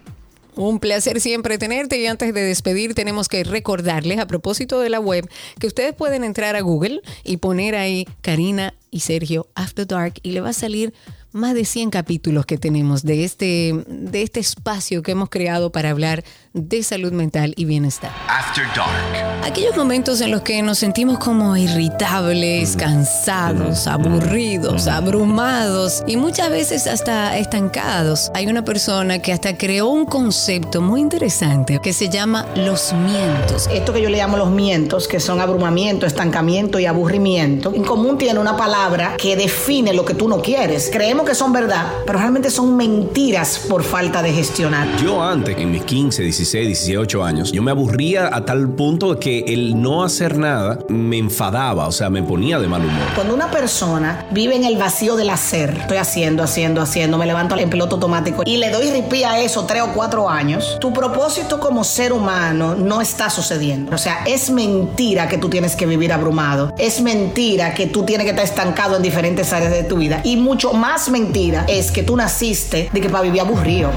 [0.59, 4.99] Un placer siempre tenerte y antes de despedir tenemos que recordarles a propósito de la
[4.99, 5.25] web
[5.57, 10.33] que ustedes pueden entrar a Google y poner ahí Karina y Sergio After Dark y
[10.33, 10.93] le va a salir
[11.31, 15.91] más de 100 capítulos que tenemos de este, de este espacio que hemos creado para
[15.91, 18.11] hablar de salud mental y bienestar.
[18.27, 19.29] After Dark.
[19.43, 26.87] Aquellos momentos en los que nos sentimos como irritables, cansados, aburridos, abrumados y muchas veces
[26.87, 28.31] hasta estancados.
[28.35, 33.67] Hay una persona que hasta creó un concepto muy interesante que se llama los mientos.
[33.71, 38.17] Esto que yo le llamo los mientos, que son abrumamiento, estancamiento y aburrimiento, en común
[38.17, 40.89] tiene una palabra que define lo que tú no quieres.
[40.91, 44.87] Creemos que son verdad, pero realmente son mentiras por falta de gestionar.
[45.01, 49.39] Yo antes, en mis 15, 16, 18 años, yo me aburría a tal punto que
[49.47, 53.07] el no hacer nada me enfadaba, o sea, me ponía de mal humor.
[53.15, 57.57] Cuando una persona vive en el vacío del hacer, estoy haciendo, haciendo, haciendo, me levanto
[57.57, 61.59] en piloto automático y le doy ripí a eso tres o cuatro años, tu propósito
[61.59, 63.93] como ser humano no está sucediendo.
[63.93, 66.73] O sea, es mentira que tú tienes que vivir abrumado.
[66.77, 70.21] Es mentira que tú tienes que estar estancado en diferentes áreas de tu vida.
[70.23, 73.91] Y mucho más mentira es que tú naciste de que para vivir aburrido.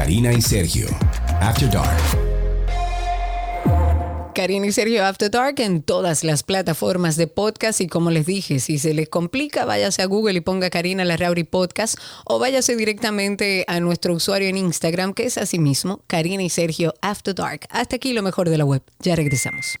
[0.00, 0.86] Karina y Sergio.
[1.42, 2.00] After Dark.
[4.34, 8.60] Karina y Sergio After Dark en todas las plataformas de podcast y como les dije,
[8.60, 13.66] si se les complica, váyase a Google y ponga Karina Larrauri Podcast o váyase directamente
[13.68, 17.66] a nuestro usuario en Instagram que es así mismo, Karina y Sergio After Dark.
[17.68, 18.82] Hasta aquí lo mejor de la web.
[19.00, 19.76] Ya regresamos.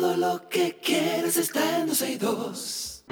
[0.00, 3.04] Todo lo que quieres está en 12 y 2.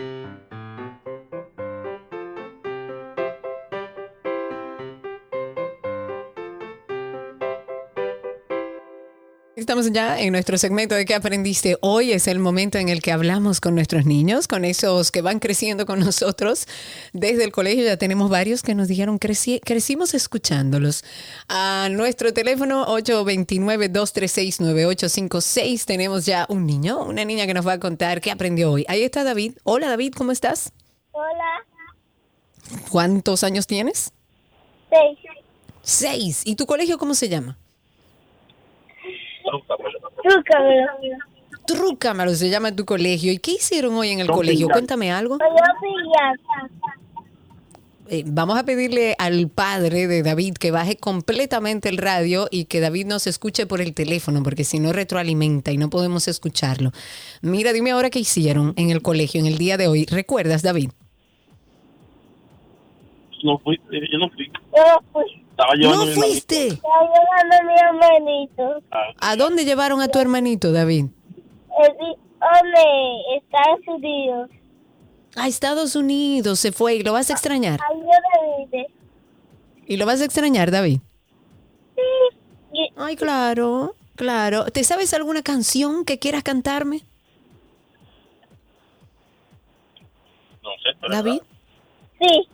[9.67, 12.13] Estamos ya en nuestro segmento de qué aprendiste hoy.
[12.13, 15.87] Es el momento en el que hablamos con nuestros niños, con esos que van creciendo
[15.87, 16.69] con nosotros.
[17.13, 21.03] Desde el colegio ya tenemos varios que nos dijeron creci crecimos escuchándolos.
[21.49, 28.21] A nuestro teléfono 829-236-9856 tenemos ya un niño, una niña que nos va a contar
[28.21, 28.85] qué aprendió hoy.
[28.87, 29.55] Ahí está David.
[29.65, 30.71] Hola David, ¿cómo estás?
[31.11, 31.65] Hola.
[32.89, 34.13] ¿Cuántos años tienes?
[34.91, 35.19] Seis.
[35.83, 36.43] Seis.
[36.45, 37.59] ¿Y tu colegio cómo se llama?
[40.23, 40.89] Trúcamelo.
[41.67, 43.33] Trúcamelo se llama tu colegio.
[43.33, 44.69] ¿Y qué hicieron hoy en el colegio?
[44.69, 45.39] Cuéntame algo.
[48.09, 52.79] Eh, vamos a pedirle al padre de David que baje completamente el radio y que
[52.79, 56.93] David nos escuche por el teléfono, porque si no retroalimenta y no podemos escucharlo.
[57.43, 60.07] Mira, dime ahora qué hicieron en el colegio en el día de hoy.
[60.07, 60.91] ¿Recuerdas, David?
[63.43, 64.47] No fui, eh, yo no fui.
[64.47, 65.46] Yo no fui.
[65.57, 66.67] Estaba llevando ¿No fuiste?
[66.67, 68.83] Estaba llevando a mi hermanito.
[69.19, 71.07] ¿A dónde llevaron a tu hermanito, David?
[71.71, 72.83] Hombre,
[73.39, 74.51] Estados Unidos.
[75.35, 77.81] A Estados Unidos se fue y lo vas a extrañar.
[79.87, 81.01] ¿Y lo vas a extrañar, David?
[81.95, 82.91] Sí.
[82.95, 84.67] Ay, claro, claro.
[84.67, 87.01] ¿Te sabes alguna canción que quieras cantarme,
[90.63, 91.41] No sé, pero David?
[92.21, 92.49] Sí.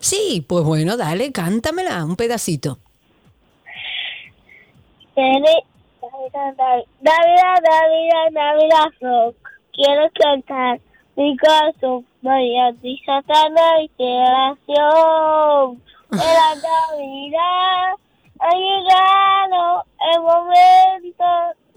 [0.00, 2.78] Sí, pues bueno, dale, cántamela, un pedacito.
[7.02, 9.36] Navidad, Navidad, Navidad, rock.
[9.72, 10.80] Quiero cantar
[11.16, 15.82] mi corazón, María y Satanás y creación.
[16.10, 17.94] La Navidad
[18.38, 19.84] ha llegado
[20.14, 21.24] el momento,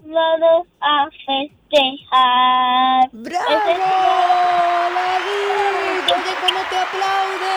[0.04, 3.08] vamos a festejar.
[3.12, 3.50] ¡Bravo,
[4.94, 6.04] David!
[6.12, 7.54] Oye, ¿cómo te aplaude?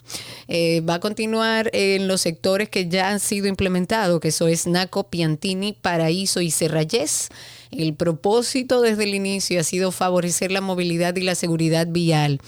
[0.47, 4.67] Eh, va a continuar en los sectores que ya han sido implementados, que eso es
[4.67, 7.29] Naco, Piantini, Paraíso y Cerrayés.
[7.71, 12.39] El propósito desde el inicio ha sido favorecer la movilidad y la seguridad vial.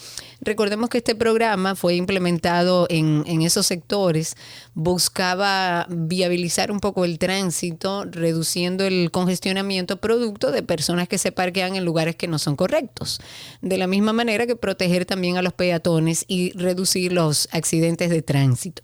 [0.41, 4.35] Recordemos que este programa fue implementado en, en esos sectores,
[4.73, 11.75] buscaba viabilizar un poco el tránsito, reduciendo el congestionamiento producto de personas que se parquean
[11.75, 13.19] en lugares que no son correctos.
[13.61, 18.21] De la misma manera que proteger también a los peatones y reducir los accidentes de
[18.21, 18.81] tránsito.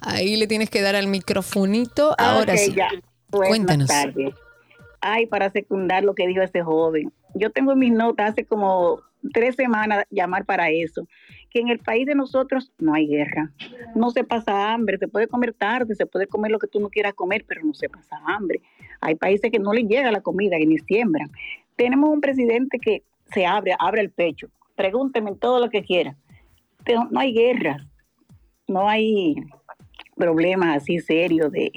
[0.00, 2.14] Ahí le tienes que dar al microfonito.
[2.18, 2.74] Ahora sí.
[2.74, 2.88] ya.
[3.28, 3.88] Buenas Cuéntanos.
[3.88, 4.34] tardes.
[5.00, 7.12] Ay, para secundar lo que dijo este joven.
[7.34, 9.00] Yo tengo en mis notas hace como
[9.32, 11.06] tres semanas llamar para eso,
[11.50, 13.52] que en el país de nosotros no hay guerra,
[13.94, 16.88] no se pasa hambre, se puede comer tarde, se puede comer lo que tú no
[16.88, 18.60] quieras comer, pero no se pasa hambre.
[19.00, 21.30] Hay países que no les llega la comida y ni siembran.
[21.76, 26.16] Tenemos un presidente que se abre, abre el pecho, pregúnteme todo lo que quiera,
[26.84, 27.82] pero no hay guerras,
[28.66, 29.36] no hay
[30.20, 31.72] problemas así serios de,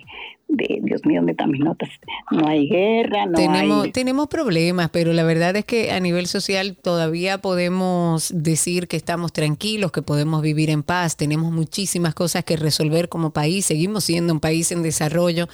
[0.48, 1.90] de Dios mío, ¿dónde están mis notas?
[2.32, 3.92] No hay guerra, no tenemos, hay...
[3.92, 9.34] tenemos problemas, pero la verdad es que a nivel social todavía podemos decir que estamos
[9.34, 14.34] tranquilos, que podemos vivir en paz, tenemos muchísimas cosas que resolver como país, seguimos siendo
[14.34, 15.48] un país en desarrollo,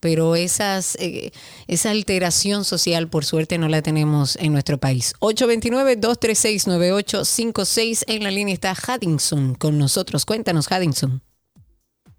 [0.00, 1.32] pero esas, eh,
[1.66, 5.14] esa alteración social, por suerte, no la tenemos en nuestro país.
[5.20, 8.04] 829-236-9856.
[8.06, 10.24] En la línea está Haddington con nosotros.
[10.26, 11.22] Cuéntanos, Haddington.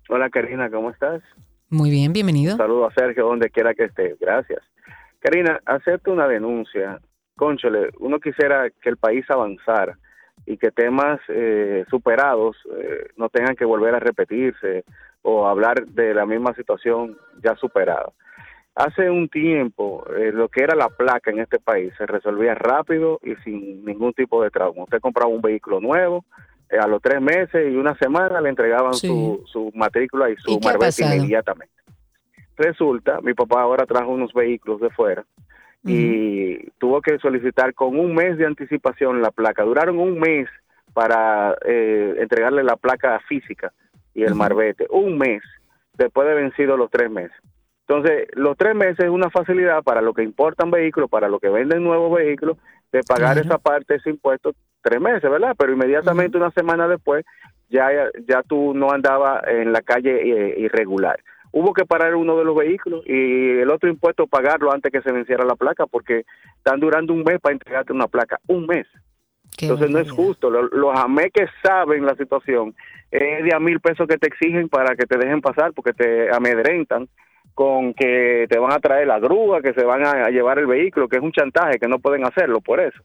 [0.09, 1.21] Hola Karina, ¿cómo estás?
[1.69, 2.55] Muy bien, bienvenido.
[2.55, 4.15] Saludo a Sergio donde quiera que esté.
[4.19, 4.61] Gracias.
[5.19, 6.99] Karina, acepto una denuncia.
[7.35, 9.97] Conchole, uno quisiera que el país avanzara
[10.45, 14.85] y que temas eh, superados eh, no tengan que volver a repetirse
[15.23, 18.13] o hablar de la misma situación ya superada.
[18.75, 23.19] Hace un tiempo, eh, lo que era la placa en este país se resolvía rápido
[23.23, 24.83] y sin ningún tipo de trauma.
[24.83, 26.23] Usted compraba un vehículo nuevo,
[26.69, 29.07] eh, a los tres meses y una semana le entregaban Sí.
[29.07, 31.73] su, su matrícula y su ¿Y qué ha marbete inmediatamente.
[32.57, 35.25] Resulta, mi papá ahora trajo unos vehículos de fuera
[35.83, 39.63] y tuvo que solicitar con un mes de anticipación la placa.
[39.63, 40.49] Duraron un mes
[40.93, 43.71] para eh, entregarle la placa física
[44.13, 44.85] y el marbete.
[44.89, 45.43] Un mes
[45.93, 47.37] después de vencido los tres meses.
[47.87, 51.49] Entonces, los tres meses es una facilidad para los que importan vehículos, para los que
[51.49, 52.57] venden nuevos vehículos,
[52.91, 54.53] de pagar esa parte, ese impuesto,
[54.87, 55.55] tres meses, ¿verdad?
[55.57, 57.25] Pero inmediatamente una semana después
[57.69, 57.89] ya,
[58.27, 61.19] ya tú no andabas en la calle eh, irregular.
[61.51, 65.11] Hubo que parar uno de los vehículos y el otro impuesto pagarlo antes que se
[65.11, 66.23] venciera la placa porque
[66.57, 68.85] están durando un mes para entregarte una placa, un mes.
[69.65, 70.49] Entonces no es justo.
[70.49, 72.75] Lo- Los AME que saben la situación
[73.09, 76.29] es de a mil pesos que te exigen para que te dejen pasar porque te
[76.33, 77.07] amedrentan
[77.55, 81.07] con que te van a traer la grúa, que se van a llevar el vehículo,
[81.07, 83.01] que es un chantaje, que no pueden hacerlo por eso.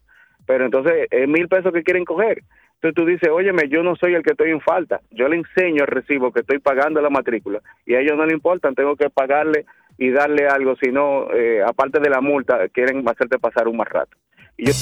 [0.46, 2.42] Pero entonces es mil pesos que quieren coger.
[2.74, 5.00] Entonces tú dices, óyeme, yo no soy el que estoy en falta.
[5.10, 8.34] Yo le enseño el recibo que estoy pagando la matrícula y a ellos no le
[8.34, 9.66] importan, tengo que pagarle
[9.98, 13.88] y darle algo, si no, eh, aparte de la multa, quieren hacerte pasar un más
[13.88, 14.16] rato.
[14.56, 14.72] Y yo...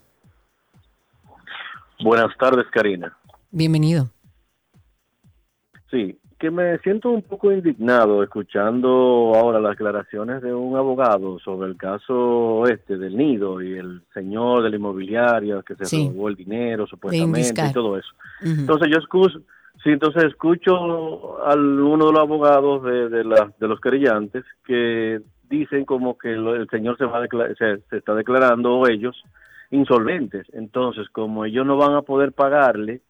[2.03, 3.16] Buenas tardes, Karina.
[3.51, 4.07] Bienvenido.
[5.90, 11.70] Sí, que me siento un poco indignado escuchando ahora las declaraciones de un abogado sobre
[11.70, 16.09] el caso este del nido y el señor de la inmobiliaria que se Sí.
[16.09, 18.09] robó el dinero supuestamente y todo eso.
[18.42, 19.38] Entonces yo escucho,
[19.82, 20.74] sí, entonces escucho
[21.47, 26.32] a uno de los abogados de, de, la- de los querellantes que dicen como que
[26.32, 29.16] el señor se va a decla- se, se está declarando ellos
[29.70, 30.46] insolventes.
[30.52, 33.00] Entonces, como ellos no van a poder pagarle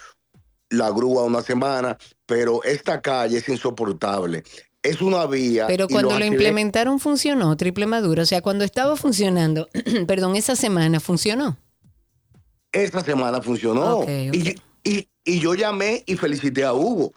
[0.70, 4.44] la grúa una semana, pero esta calle es insoportable.
[4.82, 5.66] Es una vía.
[5.66, 8.22] Pero cuando lo implementaron funcionó, triple maduro.
[8.22, 9.68] O sea, cuando estaba funcionando,
[10.06, 11.56] perdón, esa semana funcionó.
[12.72, 14.05] Esta semana funcionó.
[14.32, 17.12] Y, y- y yo llamé y felicité a Hugo.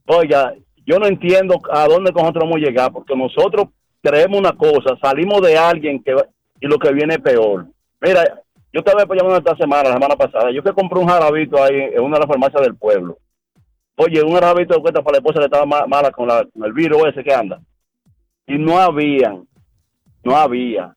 [0.07, 0.55] oiga,
[0.87, 3.67] yo no entiendo a dónde nosotros vamos a llegar, porque nosotros
[4.03, 6.27] creemos una cosa, salimos de alguien que va-
[6.61, 7.67] y lo que viene es peor.
[8.01, 8.23] Mira,
[8.73, 12.01] yo estaba llamando esta semana, la semana pasada, yo que compré un jarabito ahí en
[12.01, 13.19] una de las farmacias del pueblo.
[13.97, 16.65] Oye, un jarabito de cuenta para la esposa que estaba ma- mala con, la- con
[16.65, 17.61] el virus ese que anda.
[18.47, 19.47] Y no habían,
[20.25, 20.95] no había.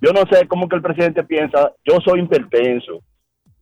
[0.00, 3.00] Yo no sé cómo que el presidente piensa, yo soy hipertenso,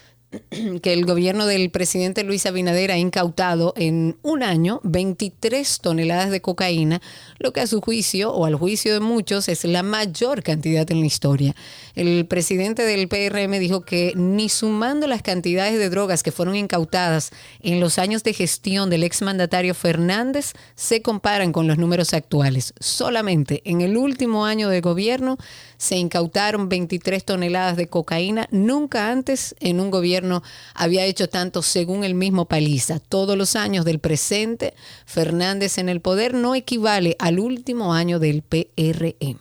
[0.83, 6.41] que el gobierno del presidente Luis Abinader ha incautado en un año 23 toneladas de
[6.41, 7.01] cocaína,
[7.39, 11.01] lo que a su juicio o al juicio de muchos es la mayor cantidad en
[11.01, 11.57] la historia.
[11.97, 17.31] El presidente del PRM dijo que ni sumando las cantidades de drogas que fueron incautadas
[17.61, 22.73] en los años de gestión del exmandatario Fernández se comparan con los números actuales.
[22.79, 25.39] Solamente en el último año de gobierno
[25.81, 28.47] se incautaron 23 toneladas de cocaína.
[28.51, 30.43] Nunca antes en un gobierno
[30.75, 33.01] había hecho tanto según el mismo Paliza.
[33.01, 34.75] Todos los años del presente,
[35.07, 39.39] Fernández en el poder no equivale al último año del PRM.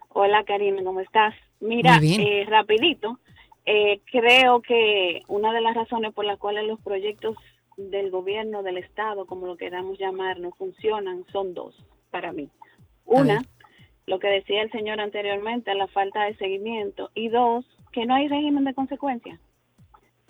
[0.08, 1.36] Hola Karina, ¿cómo estás?
[1.60, 3.20] Mira, eh, rapidito,
[3.66, 7.36] eh, creo que una de las razones por las cuales los proyectos
[7.80, 11.76] del gobierno, del Estado, como lo queramos llamar, no funcionan, son dos
[12.12, 12.50] para mí.
[13.06, 13.42] Una,
[14.06, 17.10] lo que decía el señor anteriormente, la falta de seguimiento.
[17.16, 19.40] Y dos, que no hay régimen de consecuencia.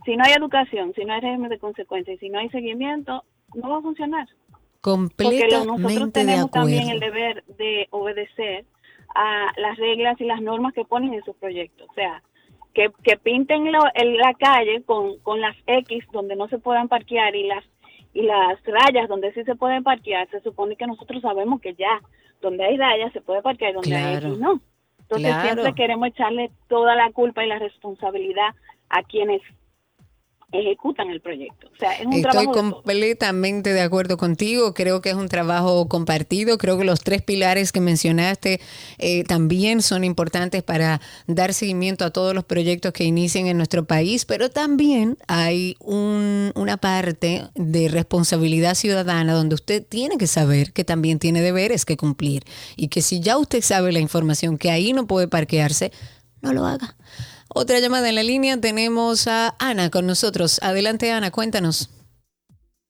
[0.06, 3.24] Si no hay educación, si no hay régimen de consecuencia y si no hay seguimiento,
[3.56, 4.28] no va a funcionar.
[4.94, 8.66] Porque lo- nosotros Completamente tenemos también el deber de obedecer
[9.16, 11.90] a las reglas y las normas que ponen en sus proyectos.
[11.90, 12.22] O sea,
[12.74, 16.88] que, que pinten lo- en la calle con, con las X donde no se puedan
[16.88, 17.64] parquear y las
[18.12, 22.02] y las rayas donde sí se pueden parquear, se supone que nosotros sabemos que ya
[22.42, 24.16] donde hay rayas se puede parquear y donde hay.
[24.16, 24.60] X no.
[25.02, 25.42] Entonces Claro.
[25.44, 28.50] siempre queremos echarle toda la culpa y la responsabilidad
[28.90, 29.42] a quienes
[30.52, 31.68] ejecutan el proyecto.
[31.68, 34.74] O sea, es un Estoy trabajo de completamente de acuerdo contigo.
[34.74, 36.58] Creo que es un trabajo compartido.
[36.58, 38.60] Creo que los tres pilares que mencionaste
[38.98, 43.86] eh, también son importantes para dar seguimiento a todos los proyectos que inicien en nuestro
[43.86, 50.74] país, pero también hay un- una parte de responsabilidad ciudadana donde usted tiene que saber
[50.74, 52.44] que también tiene deberes que cumplir
[52.76, 55.92] y que si ya usted sabe la información que ahí no puede parquearse,
[56.42, 56.96] no lo haga.
[57.54, 60.60] Otra llamada en la línea tenemos a Ana con nosotros.
[60.62, 61.90] Adelante Ana, cuéntanos.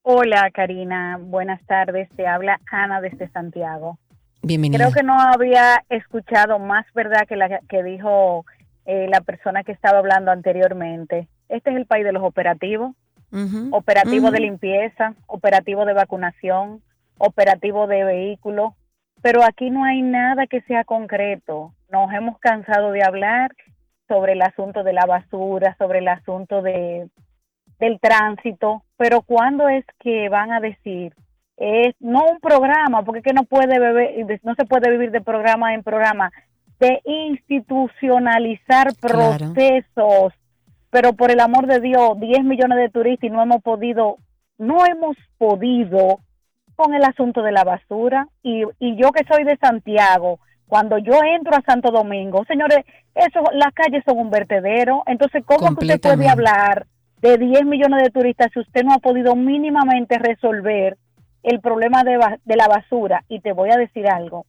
[0.02, 2.10] Hola Karina, buenas tardes.
[2.14, 3.98] Te habla Ana desde Santiago.
[4.42, 4.78] Bienvenida.
[4.84, 8.44] Creo que no había escuchado más verdad que la que dijo
[8.84, 11.28] eh, la persona que estaba hablando anteriormente.
[11.48, 12.94] Este es el país de los operativos,
[13.70, 14.34] operativo Ujú.
[14.34, 16.82] de limpieza, operativo de vacunación,
[17.18, 18.74] operativo de vehículos,
[19.22, 21.74] pero aquí no hay nada que sea concreto.
[21.90, 23.54] Nos hemos cansado de hablar
[24.10, 27.08] sobre el asunto de la basura, sobre el asunto de
[27.78, 31.14] del tránsito, pero ¿cuándo es que van a decir
[31.56, 35.20] es no un programa, porque es que no puede beber, no se puede vivir de
[35.20, 36.32] programa en programa,
[36.78, 39.36] de institucionalizar Claro.
[39.38, 40.32] procesos,
[40.90, 44.16] pero por el amor de Dios, 10 millones de turistas y no hemos podido,
[44.58, 46.20] no hemos podido
[46.76, 48.26] con el asunto de la basura.
[48.42, 52.78] Y, y yo que soy de Santiago, cuando yo entro a Santo Domingo, señores,
[53.14, 56.86] eso, las calles son un vertedero, entonces ¿cómo que usted puede hablar
[57.20, 60.96] de 10 millones de turistas si usted no ha podido mínimamente resolver
[61.42, 63.24] el problema de la basura?
[63.28, 64.46] Y te voy a decir algo,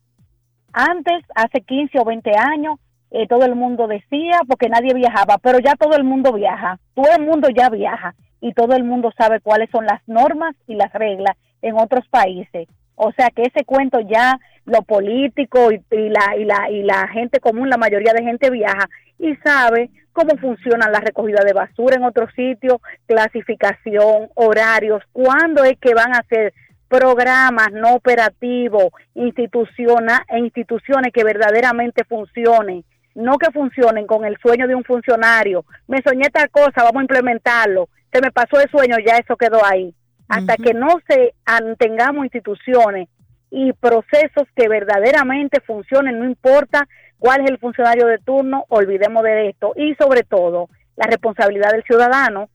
[0.74, 2.80] antes, hace 15 o 20 años,
[3.10, 7.12] eh, todo el mundo decía, porque nadie viajaba, pero ya todo el mundo viaja, todo
[7.18, 10.94] el mundo ya viaja y todo el mundo sabe cuáles son las normas y las
[10.94, 12.68] reglas en otros países.
[13.04, 17.40] O sea que ese cuento ya lo político y, la, y, la, y la gente
[17.40, 18.88] común, la mayoría de gente viaja
[19.18, 22.76] y sabe cómo funciona la recogida de basura en otros sitios,
[23.08, 26.54] clasificación, horarios, cuándo es que van a hacer
[26.88, 32.84] programas no operativos, instituciona, e instituciones que verdaderamente funcionen,
[33.16, 35.66] no que funcionen con el sueño de un funcionario.
[35.88, 37.90] Me soñé tal cosa, vamos a implementarlo.
[38.14, 39.92] Se me pasó el sueño, ya eso quedó ahí.
[40.32, 41.34] Hasta que no se
[41.78, 43.10] tengamos instituciones
[43.50, 46.88] y procesos que verdaderamente funcionen, no importa
[47.20, 49.74] cuál es el funcionario de turno, olvidemos de esto.
[49.76, 52.50] Y sobre todo, la responsabilidad del ciudadano,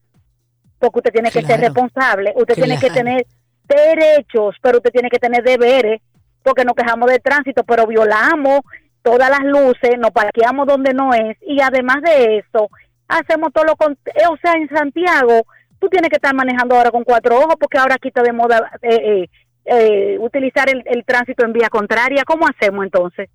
[0.79, 3.27] porque usted tiene que ser responsable, usted tiene que tener
[3.65, 6.01] derechos, pero usted tiene que tener deberes,
[6.43, 8.61] porque nos quejamos de tránsito, pero violamos
[9.03, 12.69] todas las luces, nos parqueamos donde no es, y además de eso,
[13.09, 15.43] hacemos todo lo con, eh, o sea, en Santiago,
[15.87, 18.73] tú tienes que estar manejando ahora con cuatro ojos, porque ahora aquí está de moda
[18.83, 19.29] eh, eh,
[19.65, 23.31] eh, utilizar el, el tránsito en vía contraria, ¿cómo hacemos entonces?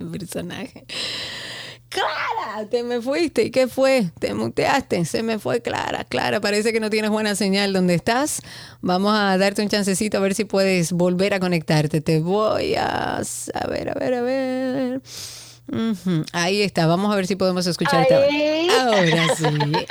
[0.10, 0.84] personaje.
[1.92, 3.44] Clara, te me fuiste.
[3.44, 4.10] ¿Y qué fue?
[4.18, 5.04] Te muteaste.
[5.04, 6.04] Se me fue Clara.
[6.04, 8.40] Clara, parece que no tienes buena señal donde estás.
[8.80, 12.00] Vamos a darte un chancecito a ver si puedes volver a conectarte.
[12.00, 13.16] Te voy a...
[13.18, 15.02] A ver, a ver, a ver.
[16.32, 16.86] Ahí está.
[16.86, 18.28] Vamos a ver si podemos escucharte ahora.
[18.82, 19.86] Ahora sí.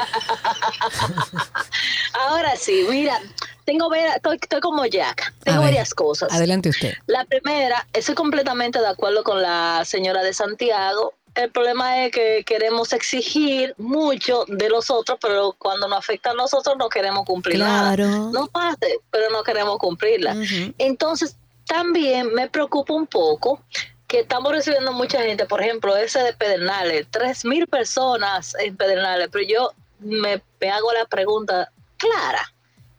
[2.14, 3.20] Ahora sí, mira,
[3.66, 6.32] tengo estoy, estoy como Jack, tengo ver, varias cosas.
[6.34, 6.94] Adelante usted.
[7.08, 11.14] La primera, estoy completamente de acuerdo con la señora de Santiago.
[11.36, 16.34] El problema es que queremos exigir mucho de los otros, pero cuando nos afecta a
[16.34, 18.06] nosotros no queremos cumplir Claro.
[18.06, 18.32] nada.
[18.32, 20.36] No pase, pero no queremos cumplirla.
[20.78, 21.36] Entonces,
[21.66, 23.62] también me preocupa un poco
[24.08, 29.30] que estamos recibiendo mucha gente, por ejemplo, ese de Pedernales, tres mil personas en Pedernales,
[29.32, 32.52] pero yo me, me hago la pregunta, Clara,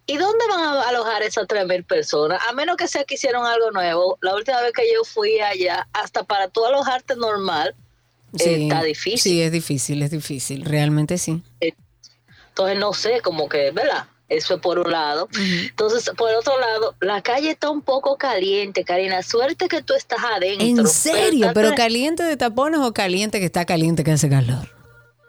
[0.06, 2.40] ¿y dónde van a alojar esas tres mil personas?
[2.48, 4.16] A menos que sea que hicieron algo nuevo.
[4.22, 7.74] La última vez que yo fui allá, hasta para tú alojarte normal,
[8.38, 9.18] eh, está difícil.
[9.18, 10.64] Sí, es difícil, es difícil.
[10.64, 11.42] Realmente sí.
[11.60, 14.06] Entonces no sé, como que, ¿verdad?
[14.28, 15.28] Eso es por un lado.
[15.38, 19.22] Entonces, por otro lado, la calle está un poco caliente, Karina.
[19.22, 20.66] Suerte que tú estás adentro.
[20.66, 21.50] ¿En serio?
[21.52, 24.81] ¿Pero caliente de tapones o caliente que está caliente que hace calor?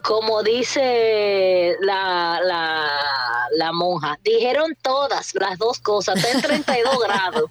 [0.03, 2.89] Como dice la, la,
[3.55, 7.49] la monja, dijeron todas las dos cosas, está en 32 grados.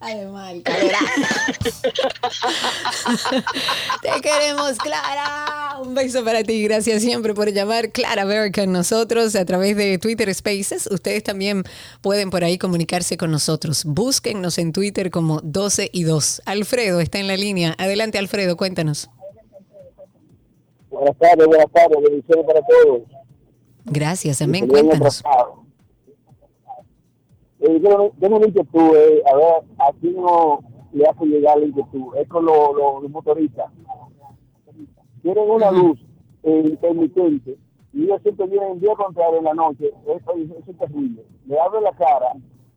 [0.00, 0.54] Además,
[4.02, 5.76] Te queremos, Clara.
[5.82, 6.64] Un beso para ti.
[6.64, 10.88] Gracias siempre por llamar Clara Ver con nosotros a través de Twitter Spaces.
[10.90, 11.64] Ustedes también
[12.00, 13.84] pueden por ahí comunicarse con nosotros.
[13.84, 16.42] Búsquennos en Twitter como 12 y 2.
[16.46, 17.74] Alfredo está en la línea.
[17.78, 19.10] Adelante, Alfredo, cuéntanos.
[20.96, 22.02] Buenas tardes, buenas tardes.
[22.02, 23.02] Bendiciones para todos.
[23.84, 24.66] Gracias, amén.
[24.66, 25.22] Cuéntanos.
[27.60, 30.60] Eh, yo, tengo una inquietud, eh, a ver, aquí no
[30.92, 33.70] le hace llegar la inquietud, es con los motoristas.
[35.22, 35.98] Tienen una luz
[36.42, 37.58] eh, intermitente
[37.92, 41.24] y ellos siempre vienen día contrario en la noche, eso, es terrible.
[41.46, 42.32] Le abren la cara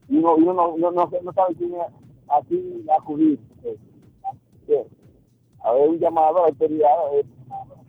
[0.09, 1.81] y uno, uno no, no, no, no, sabe quién es
[2.27, 3.39] aquí acudir.
[3.63, 4.85] Eh,
[5.63, 6.95] a ver, un llamado a la autoridad,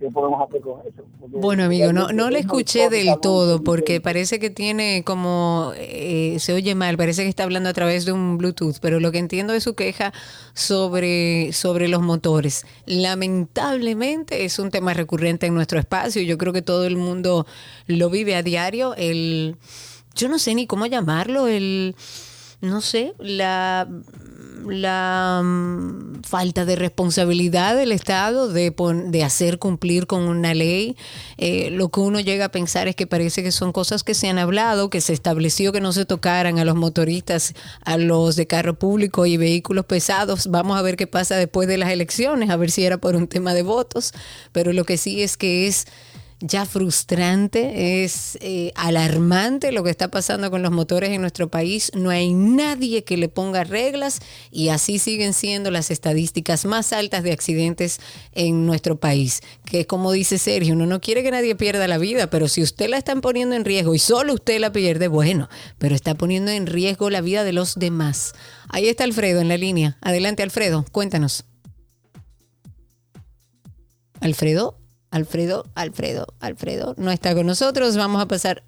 [0.00, 1.02] ¿qué podemos hacer con eso?
[1.28, 6.54] bueno, amigo, no, no le escuché del todo porque parece que tiene como, eh, se
[6.54, 9.52] oye mal, parece que está hablando a través de un Bluetooth, pero lo que entiendo
[9.52, 10.12] es su queja
[10.54, 12.64] sobre, sobre los motores.
[12.86, 17.46] Lamentablemente es un tema recurrente en nuestro espacio, yo creo que todo el mundo
[17.86, 19.56] lo vive a diario, el,
[20.14, 21.94] yo no sé ni cómo llamarlo, el
[22.62, 23.88] no sé, la,
[24.68, 28.74] la mm, falta de responsabilidad del Estado de,
[29.06, 30.96] de hacer cumplir con una ley.
[31.38, 34.28] Eh, lo que uno llega a pensar es que parece que son cosas que se
[34.28, 37.54] han hablado, que se estableció que no se tocaran a los motoristas,
[37.84, 40.48] a los de carro público y vehículos pesados.
[40.48, 43.28] Vamos a ver qué pasa después de las elecciones, a ver si era por un
[43.28, 44.12] tema de votos,
[44.52, 45.86] pero lo que sí es que es
[46.40, 51.92] ya frustrante, es eh, alarmante lo que está pasando con los motores en nuestro país.
[51.94, 57.22] No hay nadie que le ponga reglas y así siguen siendo las estadísticas más altas
[57.22, 58.00] de accidentes
[58.32, 59.42] en nuestro país.
[59.66, 62.88] Que como dice Sergio, uno no quiere que nadie pierda la vida, pero si usted
[62.88, 66.66] la está poniendo en riesgo y solo usted la pierde, bueno, pero está poniendo en
[66.66, 68.32] riesgo la vida de los demás.
[68.70, 69.98] Ahí está Alfredo en la línea.
[70.00, 71.44] Adelante Alfredo, cuéntanos.
[74.20, 74.79] Alfredo.
[75.10, 77.96] Alfredo, Alfredo, Alfredo no está con nosotros.
[77.96, 78.62] Vamos a pasar.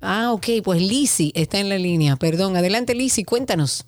[0.00, 2.14] Ah, ok, pues Lisi está en la línea.
[2.16, 3.84] Perdón, adelante Lisi, cuéntanos.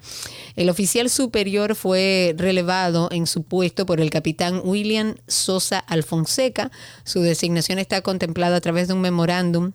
[0.55, 6.71] El oficial superior fue relevado en su puesto por el capitán William Sosa Alfonseca.
[7.03, 9.71] Su designación está contemplada a través de un memorándum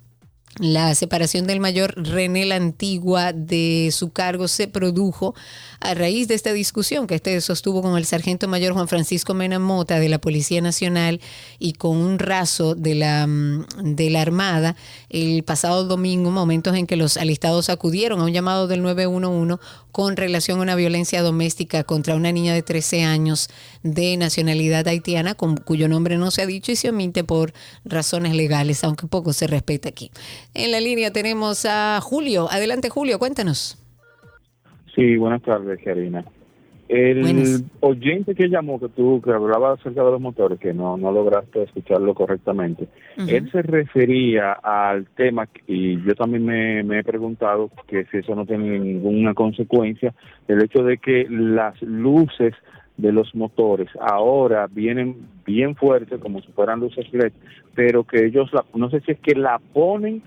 [0.59, 5.35] la separación del mayor René la Antigua de su cargo se produjo
[5.79, 9.59] a raíz de esta discusión que este sostuvo con el sargento mayor Juan Francisco Mena
[9.59, 11.21] Mota de la Policía Nacional
[11.59, 14.77] y con un raso de la, mm, de la Armada
[15.09, 19.59] el pasado domingo, momentos en que los alistados acudieron a un llamado del 911
[19.93, 23.49] con relación a una violencia doméstica contra una niña de 13 años
[23.83, 27.53] de nacionalidad haitiana, con, cuyo nombre no se ha dicho y se omite por
[27.85, 30.11] razones legales, aunque poco se respeta aquí.
[30.55, 32.49] En la línea tenemos a Julio.
[32.51, 33.77] Adelante, Julio, cuéntanos.
[34.95, 36.25] Sí, buenas tardes, Karina.
[36.89, 41.13] El oyente que llamó, que tú, que hablaba acerca de los motores, que no, no
[41.13, 42.89] lograste escucharlo correctamente,
[43.29, 48.35] él se refería al tema, y yo también me, me, he preguntado que si eso
[48.35, 50.13] no tiene ninguna consecuencia,
[50.49, 52.55] el hecho de que las luces
[52.97, 57.33] de los motores ahora vienen bien fuertes, como si fueran luces LED,
[57.77, 60.23] pero que ellos, la, no sé si es que la ponen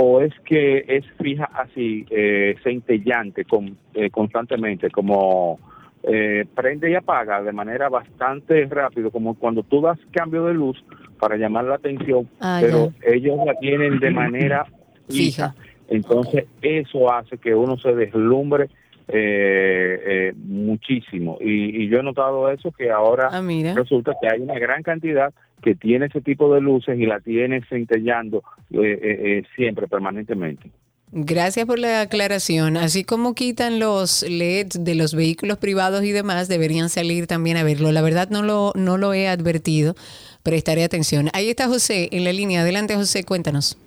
[0.00, 5.58] o es que es fija así, eh, centellante con, eh, constantemente, como
[6.04, 10.80] eh, prende y apaga de manera bastante rápido, como cuando tú das cambio de luz
[11.18, 14.66] para llamar la atención, ah, pero ellos la tienen de manera
[15.08, 15.56] fija.
[15.88, 18.68] Entonces eso hace que uno se deslumbre
[19.08, 21.38] eh, eh, muchísimo.
[21.40, 23.42] Y, yo he notado eso, que ahora ah,
[23.74, 25.32] resulta que hay una gran cantidad
[25.62, 30.70] que tiene ese tipo de luces y la tiene centellando eh, eh, siempre, permanentemente.
[31.10, 32.76] Gracias por la aclaración.
[32.76, 37.64] Así como quitan los LEDs de los vehículos privados y demás, deberían salir también a
[37.64, 37.90] verlo.
[37.92, 39.94] La verdad no lo, no lo he advertido,
[40.42, 41.28] prestaré atención.
[41.32, 42.60] Ahí está José en la línea.
[42.60, 43.78] Adelante, José, cuéntanos.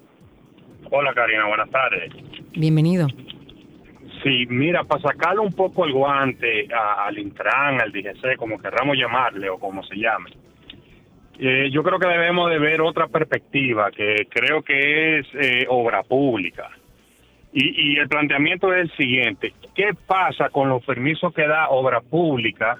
[0.89, 2.11] Hola, Karina, buenas tardes.
[2.53, 3.07] Bienvenido.
[4.23, 9.49] Sí, mira, para sacarle un poco el guante al Intran, al DGC, como querramos llamarle
[9.49, 10.29] o como se llame,
[11.39, 16.03] eh, yo creo que debemos de ver otra perspectiva, que creo que es eh, obra
[16.03, 16.69] pública.
[17.51, 21.99] Y, y el planteamiento es el siguiente, ¿qué pasa con los permisos que da obra
[21.99, 22.77] pública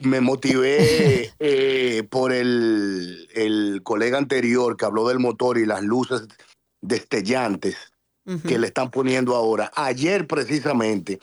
[0.00, 5.82] Me, me motivé eh, por el, el colega anterior que habló del motor y las
[5.82, 6.22] luces
[6.80, 7.76] destellantes
[8.46, 9.70] que le están poniendo ahora.
[9.74, 11.20] Ayer precisamente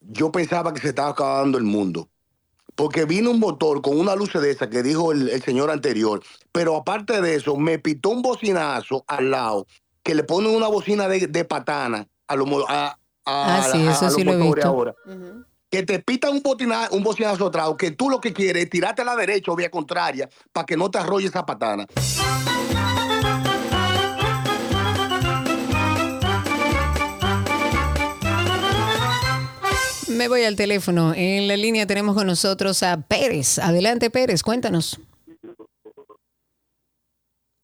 [0.00, 2.08] yo pensaba que se estaba acabando el mundo.
[2.74, 6.22] Porque vino un motor con una luz de esa que dijo el, el señor anterior.
[6.52, 9.66] Pero aparte de eso, me pitó un bocinazo al lado
[10.02, 13.92] que le pone una bocina de, de patana a los a, a- Ah, sí, a-
[13.92, 14.68] eso a sí los lo he motores visto.
[14.68, 14.94] ahora.
[15.70, 19.00] Que te pitan un, botina- un bocinazo atrás, que tú lo que quieres es tirarte
[19.02, 21.86] a la derecha o vía contraria para que no te arrolle esa patana.
[30.16, 31.12] Me voy al teléfono.
[31.14, 33.58] En la línea tenemos con nosotros a Pérez.
[33.58, 34.98] Adelante, Pérez, cuéntanos.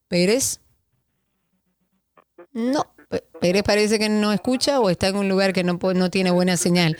[0.07, 0.59] Pérez.
[2.51, 2.85] No,
[3.41, 6.55] Pérez parece que no escucha o está en un lugar que no, no tiene buena
[6.55, 6.95] señal.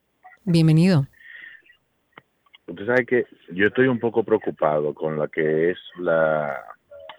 [0.46, 1.06] Bienvenido.
[2.66, 6.60] Usted sabe que yo estoy un poco preocupado con lo que es la,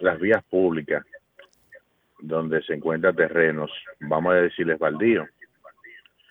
[0.01, 1.05] las vías públicas
[2.19, 3.71] donde se encuentran terrenos,
[4.01, 5.29] vamos a decirles baldíos,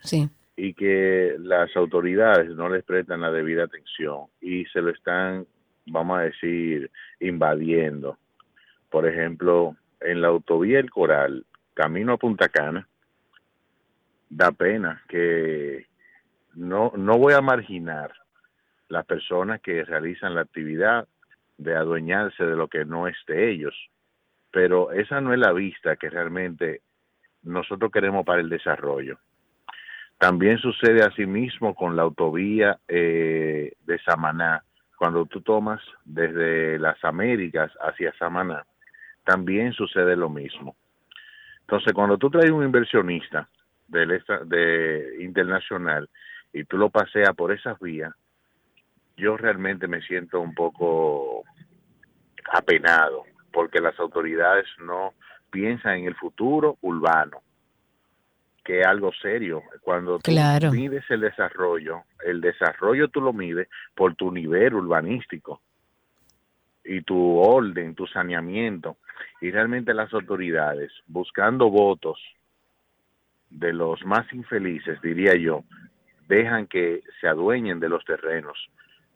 [0.02, 0.28] Sí.
[0.56, 5.47] y que las autoridades no les prestan la debida atención y se lo están,
[5.86, 8.19] vamos a decir, invadiendo.
[8.90, 12.86] Por ejemplo, en la autovía El Coral, camino a Punta Cana,
[14.31, 15.87] da pena que
[16.55, 18.13] no, no voy a marginar
[18.89, 21.07] las personas que realizan la actividad
[21.57, 23.75] de adueñarse de lo que no es de ellos,
[24.51, 26.83] pero esa no es la vista que realmente
[27.43, 29.19] nosotros queremos para el desarrollo.
[30.19, 34.65] También sucede asimismo con la autovía eh, de Samaná,
[34.97, 38.65] cuando tú tomas desde las Américas hacia Samaná,
[39.25, 40.75] también sucede lo mismo.
[41.61, 43.49] Entonces, cuando tú traes un inversionista
[43.89, 46.09] del de internacional
[46.52, 48.12] y tú lo paseas por esas vías,
[49.16, 51.43] yo realmente me siento un poco
[52.52, 55.15] apenado porque las autoridades no
[55.51, 57.40] piensan en el futuro urbano,
[58.65, 59.62] que es algo serio.
[59.81, 60.70] Cuando tú Claro.
[60.70, 65.60] mides el desarrollo, el desarrollo tú lo mides por tu nivel urbanístico
[66.85, 68.97] y tu orden, tu saneamiento.
[69.40, 72.19] Y realmente las autoridades, buscando votos
[73.51, 75.65] de los más infelices, diría yo,
[76.29, 78.59] dejan que se adueñen de los terrenos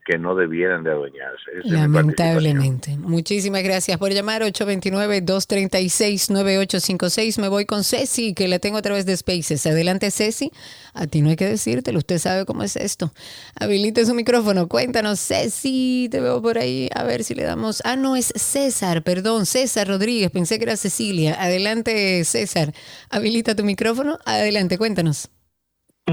[0.04, 1.52] que no debieran de adueñarse.
[1.64, 2.98] Esa Lamentablemente.
[2.98, 7.40] Muchísimas gracias por llamar 829-236-9856.
[7.40, 9.64] Me voy con Ceci, que la tengo a través de Spaces.
[9.66, 10.50] Adelante, Ceci.
[10.94, 13.12] A ti no hay que decírtelo, usted sabe cómo es esto.
[13.54, 14.66] Habilite su micrófono.
[14.68, 16.08] Cuéntanos, Ceci.
[16.10, 16.88] Te veo por ahí.
[16.94, 17.80] A ver si le damos.
[17.84, 20.32] Ah, no, es César, perdón, César Rodríguez.
[20.32, 21.40] Pensé que era Cecilia.
[21.40, 22.72] Adelante, César.
[23.08, 24.18] Habilita tu micrófono.
[24.24, 25.30] Adelante, cuéntanos.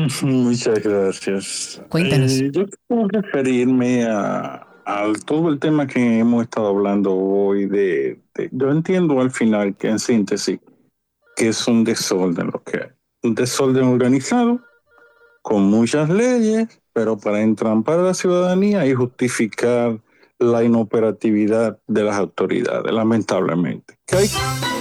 [0.23, 1.81] Muchas gracias.
[1.89, 2.31] Cuéntanos.
[2.39, 8.19] Eh, yo quiero referirme a, a todo el tema que hemos estado hablando hoy de,
[8.35, 10.59] de- Yo entiendo al final que en síntesis
[11.35, 12.89] que es un desorden lo que hay.
[13.23, 14.61] Un desorden organizado
[15.41, 19.99] con muchas leyes, pero para entrampar a la ciudadanía y justificar
[20.37, 23.97] la inoperatividad de las autoridades, lamentablemente.
[24.11, 24.78] ¿Ok?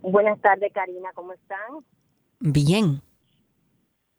[0.03, 1.85] Buenas tardes, Karina, ¿cómo están?
[2.41, 3.03] Bien.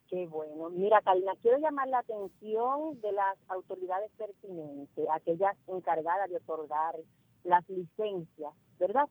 [0.10, 0.70] Qué bueno.
[0.72, 6.96] Mira, Karina, quiero llamar la atención de las autoridades pertinentes, aquellas encargadas de otorgar
[7.44, 9.08] las licencias, ¿verdad?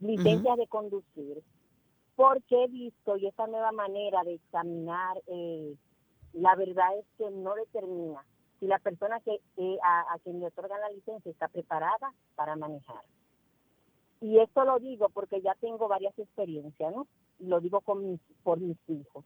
[0.00, 1.42] Licencias de conducir,
[2.14, 5.74] porque he visto y esta nueva manera de examinar, eh,
[6.34, 8.24] la verdad es que no determina
[8.60, 12.54] si la persona que eh, a, a quien le otorgan la licencia está preparada para
[12.54, 13.02] manejar.
[14.20, 17.06] Y esto lo digo porque ya tengo varias experiencias, ¿no?
[17.38, 19.24] Lo digo con mis, por mis hijos,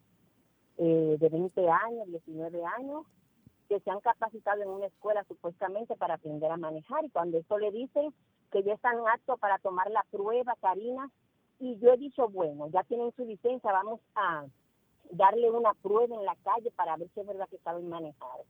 [0.79, 3.07] eh, de 20 años, 19 años,
[3.69, 7.05] que se han capacitado en una escuela supuestamente para aprender a manejar.
[7.05, 8.15] Y cuando eso le dicen
[8.51, 11.11] que ya están aptos para tomar la prueba, Karina,
[11.59, 14.47] y yo he dicho, bueno, ya tienen su licencia, vamos a
[15.11, 18.41] darle una prueba en la calle para ver si es verdad que saben manejar.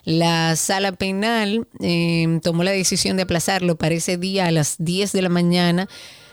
[0.08, 5.12] La sala penal eh, tomó la decisión de aplazarlo para ese día a las 10
[5.12, 5.90] de la mañana.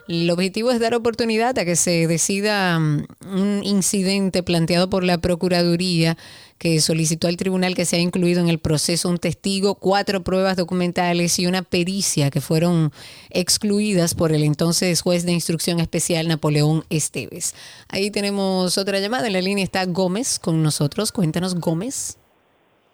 [0.06, 5.18] El objetivo es dar oportunidad a que se decida mm, un incidente planteado por la
[5.18, 6.16] Procuraduría
[6.56, 10.56] que solicitó al tribunal que se ha incluido en el proceso un testigo, cuatro pruebas
[10.56, 12.92] documentales y una pericia que fueron
[13.30, 17.56] excluidas por el entonces juez de instrucción especial Napoleón Esteves.
[17.88, 19.26] Ahí tenemos otra llamada.
[19.26, 21.10] En la línea está Gómez con nosotros.
[21.10, 22.18] Cuéntanos, Gómez.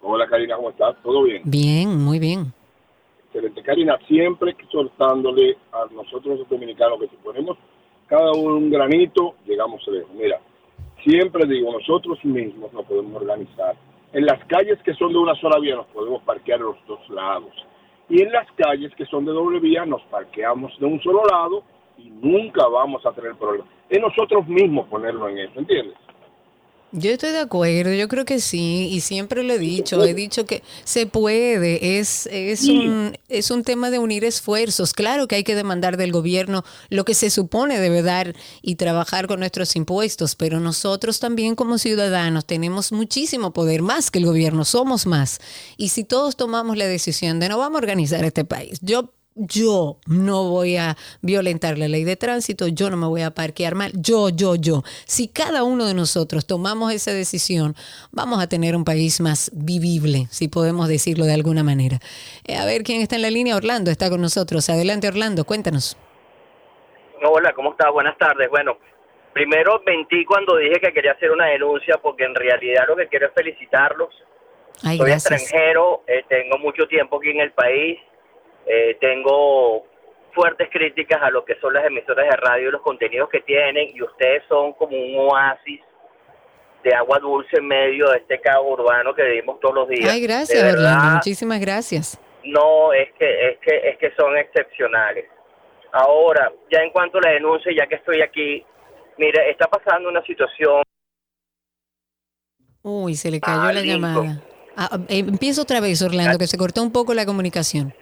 [0.02, 0.96] Hola Karina, ¿cómo estás?
[1.02, 1.42] ¿Todo bien?
[1.44, 2.52] Bien, muy bien.
[3.26, 3.62] Excelente.
[3.62, 7.58] Karina, siempre soltándole a nosotros los dominicanos que si ponemos
[8.06, 10.10] cada uno un granito, llegamos lejos.
[10.14, 10.40] Mira,
[11.04, 13.76] siempre digo, nosotros mismos nos podemos organizar.
[14.12, 17.08] En las calles que son de una sola vía nos podemos parquear a los dos
[17.10, 17.52] lados.
[18.08, 21.62] Y en las calles que son de doble vía nos parqueamos de un solo lado
[21.98, 23.68] y nunca vamos a tener problemas.
[23.88, 25.96] Es nosotros mismos ponerlo en eso, ¿entiendes?
[26.92, 30.44] Yo estoy de acuerdo, yo creo que sí, y siempre lo he dicho, he dicho
[30.44, 34.92] que se puede, es, es, un, es un tema de unir esfuerzos.
[34.92, 39.28] Claro que hay que demandar del gobierno lo que se supone debe dar y trabajar
[39.28, 44.64] con nuestros impuestos, pero nosotros también como ciudadanos tenemos muchísimo poder, más que el gobierno,
[44.64, 45.38] somos más.
[45.76, 49.96] Y si todos tomamos la decisión de no vamos a organizar este país, yo yo
[50.06, 53.92] no voy a violentar la ley de tránsito, yo no me voy a parquear mal,
[53.94, 54.82] yo, yo, yo.
[55.06, 57.74] Si cada uno de nosotros tomamos esa decisión,
[58.10, 61.98] vamos a tener un país más vivible, si podemos decirlo de alguna manera.
[62.46, 64.68] Eh, a ver quién está en la línea, Orlando está con nosotros.
[64.68, 65.96] Adelante, Orlando, cuéntanos.
[67.22, 67.92] Hola, ¿cómo estás?
[67.92, 68.48] Buenas tardes.
[68.50, 68.78] Bueno,
[69.32, 73.26] primero mentí cuando dije que quería hacer una denuncia porque en realidad lo que quiero
[73.26, 74.08] es felicitarlos.
[74.82, 75.42] Ay, Soy gracias.
[75.42, 77.98] extranjero, eh, tengo mucho tiempo aquí en el país,
[78.66, 79.84] eh, tengo
[80.32, 83.88] fuertes críticas a lo que son las emisoras de radio y los contenidos que tienen
[83.94, 85.80] y ustedes son como un oasis
[86.84, 90.10] de agua dulce en medio de este caos urbano que vivimos todos los días.
[90.12, 91.14] Ay, gracias, verdad, Orlando.
[91.16, 92.20] Muchísimas gracias.
[92.44, 95.26] no, es que, es que, es que son excepcionales.
[95.92, 98.64] Ahora, ya en cuanto a la denuncia, ya que estoy aquí,
[99.18, 100.82] mire, está pasando una situación.
[102.82, 104.40] Uy, se le cayó Ah, la llamada.
[104.76, 107.92] Ah, eh, empiezo otra vez, Orlando, que se cortó un poco la comunicación.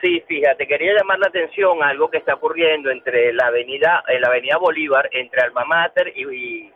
[0.00, 4.20] Sí, fíjate, quería llamar la atención a algo que está ocurriendo entre la avenida, en
[4.20, 6.72] la avenida Bolívar, entre Alma Mater y, y,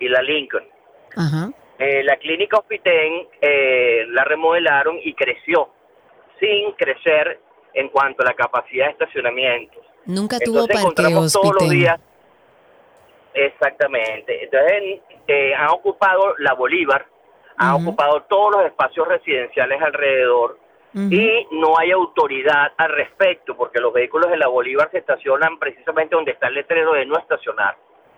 [0.00, 0.64] y la Lincoln.
[1.16, 1.50] Ajá.
[1.78, 5.70] Eh, la clínica Hospitén eh, la remodelaron y creció,
[6.40, 7.40] sin crecer
[7.72, 9.80] en cuanto a la capacidad de estacionamiento.
[10.04, 12.00] Nunca tuvo Entonces parqueo, todos los días.
[13.32, 14.44] Exactamente.
[14.44, 17.06] Entonces eh, han ocupado la Bolívar,
[17.56, 20.58] han ocupado todos los espacios residenciales alrededor
[21.10, 26.14] y no hay autoridad al respecto porque los vehículos de la Bolívar se estacionan precisamente
[26.14, 27.76] donde está el letrero de no estacionar.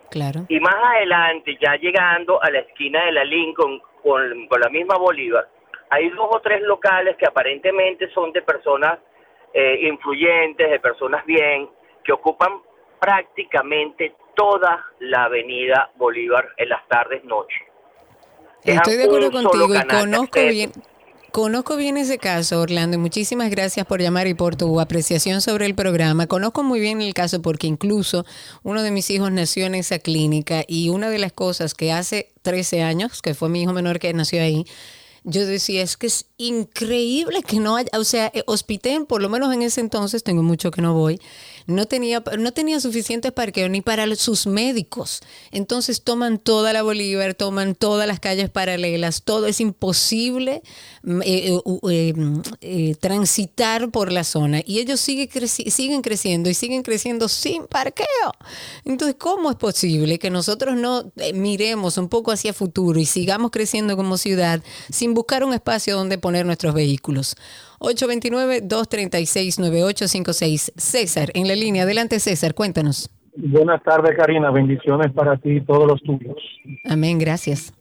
[0.09, 0.41] Claro.
[0.49, 4.97] Y más adelante, ya llegando a la esquina de la Lincoln con, con la misma
[4.97, 5.47] Bolívar,
[5.89, 8.99] hay dos o tres locales que aparentemente son de personas
[9.53, 11.69] eh, influyentes, de personas bien,
[12.03, 12.61] que ocupan
[12.99, 17.61] prácticamente toda la avenida Bolívar en las tardes noches.
[18.63, 20.71] Estoy de acuerdo contigo y conozco bien,
[21.31, 25.65] conozco bien ese caso, Orlando, y muchísimas gracias por llamar y por tu apreciación sobre
[25.65, 26.27] el programa.
[26.27, 28.25] Conozco muy bien el caso porque incluso
[28.63, 32.31] uno de mis hijos nació en esa clínica y una de las cosas que hace
[32.41, 34.65] 13 años, que fue mi hijo menor que nació ahí,
[35.23, 39.29] yo decía, es que es increíble que no haya, o sea, eh, Hospitén, por lo
[39.29, 41.21] menos en ese entonces, tengo mucho que no voy,
[41.67, 45.21] no tenía, no tenía suficientes parqueos ni para sus médicos.
[45.51, 50.61] Entonces toman toda la Bolívar, toman todas las calles paralelas, todo es imposible
[51.03, 51.59] mm, eh,
[51.89, 52.13] eh,
[52.61, 54.61] eh, mm, transitar por la zona.
[54.65, 58.07] Y ellos sigue creci- siguen creciendo y siguen creciendo sin parqueo.
[58.85, 63.95] Entonces, ¿cómo es posible que nosotros no miremos un poco hacia futuro y sigamos creciendo
[63.95, 67.35] como ciudad sin buscar un espacio donde poner nuestros vehículos?
[67.81, 70.71] 829-236-9856.
[70.77, 71.83] César, en la línea.
[71.83, 73.09] Adelante, César, cuéntanos.
[73.35, 74.51] Buenas tardes, Karina.
[74.51, 76.35] Bendiciones para ti y todos los tuyos.
[76.89, 77.73] Amén, gracias.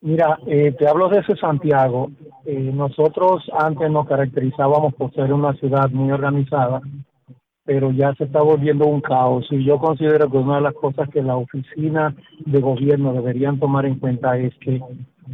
[0.00, 2.10] Mira, eh, te hablo desde Santiago.
[2.44, 6.82] Eh, nosotros antes nos caracterizábamos por ser una ciudad muy organizada,
[7.64, 9.46] pero ya se está volviendo un caos.
[9.50, 13.86] Y yo considero que una de las cosas que la oficina de gobierno deberían tomar
[13.86, 14.80] en cuenta es que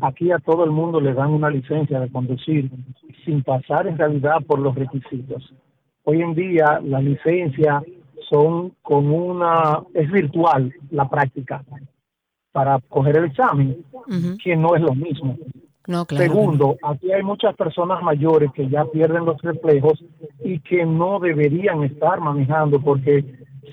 [0.01, 2.71] aquí a todo el mundo le dan una licencia de conducir
[3.25, 5.53] sin pasar en realidad por los requisitos.
[6.05, 7.83] Hoy en día la licencia
[8.29, 11.65] son con una, es virtual la práctica
[12.53, 13.85] para coger el examen,
[14.43, 15.37] que no es lo mismo.
[15.87, 16.25] No, claro.
[16.25, 20.05] Segundo, aquí hay muchas personas mayores que ya pierden los reflejos
[20.45, 23.25] y que no deberían estar manejando porque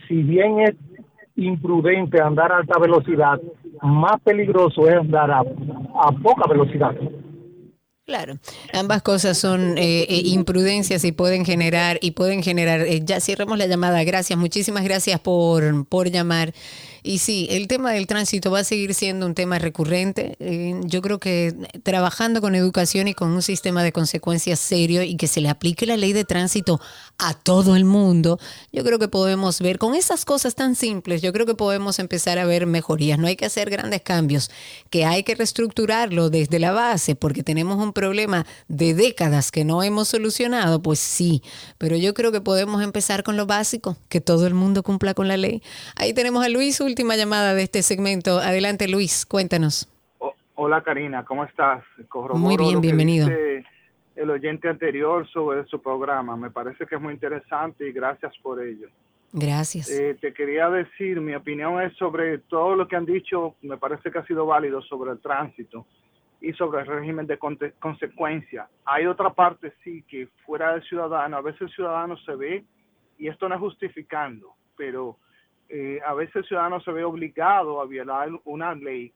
[0.08, 0.76] si bien es
[1.36, 3.42] imprudente andar a alta velocidad,
[3.82, 6.96] más peligroso es andar a, a poca velocidad.
[8.06, 8.36] Claro,
[8.72, 12.82] ambas cosas son eh, eh, imprudencias y pueden generar y pueden generar.
[12.82, 14.04] eh, ya cerramos la llamada.
[14.04, 16.54] Gracias, muchísimas gracias por por llamar.
[17.06, 20.36] Y sí, el tema del tránsito va a seguir siendo un tema recurrente.
[20.40, 21.54] Eh, yo creo que
[21.84, 25.86] trabajando con educación y con un sistema de consecuencias serio y que se le aplique
[25.86, 26.82] la ley de tránsito
[27.20, 28.40] a todo el mundo,
[28.74, 32.40] yo creo que podemos ver con esas cosas tan simples, yo creo que podemos empezar
[32.40, 33.20] a ver mejorías.
[33.20, 34.50] No hay que hacer grandes cambios,
[34.90, 39.84] que hay que reestructurarlo desde la base porque tenemos un problema de décadas que no
[39.84, 41.44] hemos solucionado, pues sí,
[41.78, 45.28] pero yo creo que podemos empezar con lo básico, que todo el mundo cumpla con
[45.28, 45.62] la ley.
[45.96, 48.40] Ahí tenemos a Luis, última llamada de este segmento.
[48.40, 49.92] Adelante Luis, cuéntanos.
[50.54, 51.84] Hola Karina, ¿cómo estás?
[52.08, 53.28] Corroboro Muy bien, bienvenido.
[54.16, 58.64] El oyente anterior sobre su programa, me parece que es muy interesante y gracias por
[58.64, 58.88] ello.
[59.34, 59.90] Gracias.
[59.90, 64.10] Eh, te quería decir, mi opinión es sobre todo lo que han dicho, me parece
[64.10, 65.86] que ha sido válido sobre el tránsito
[66.40, 67.38] y sobre el régimen de
[67.78, 68.70] consecuencia.
[68.86, 72.64] Hay otra parte, sí, que fuera del ciudadano, a veces el ciudadano se ve,
[73.18, 75.18] y esto no es justificando, pero
[75.70, 79.12] eh, a veces el ciudadano se ve obligado a violar una ley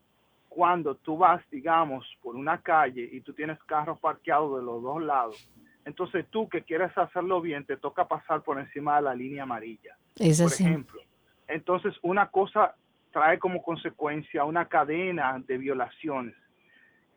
[0.47, 5.01] cuando tú vas, digamos, por una calle y tú tienes carros parqueados de los dos
[5.01, 5.49] lados
[5.85, 9.95] Entonces tú que quieres hacerlo bien, te toca pasar por encima de la línea amarilla.
[10.15, 10.63] Es por así.
[10.63, 11.01] ejemplo.
[11.47, 12.75] Entonces una cosa
[13.11, 16.35] trae como consecuencia una cadena de violaciones.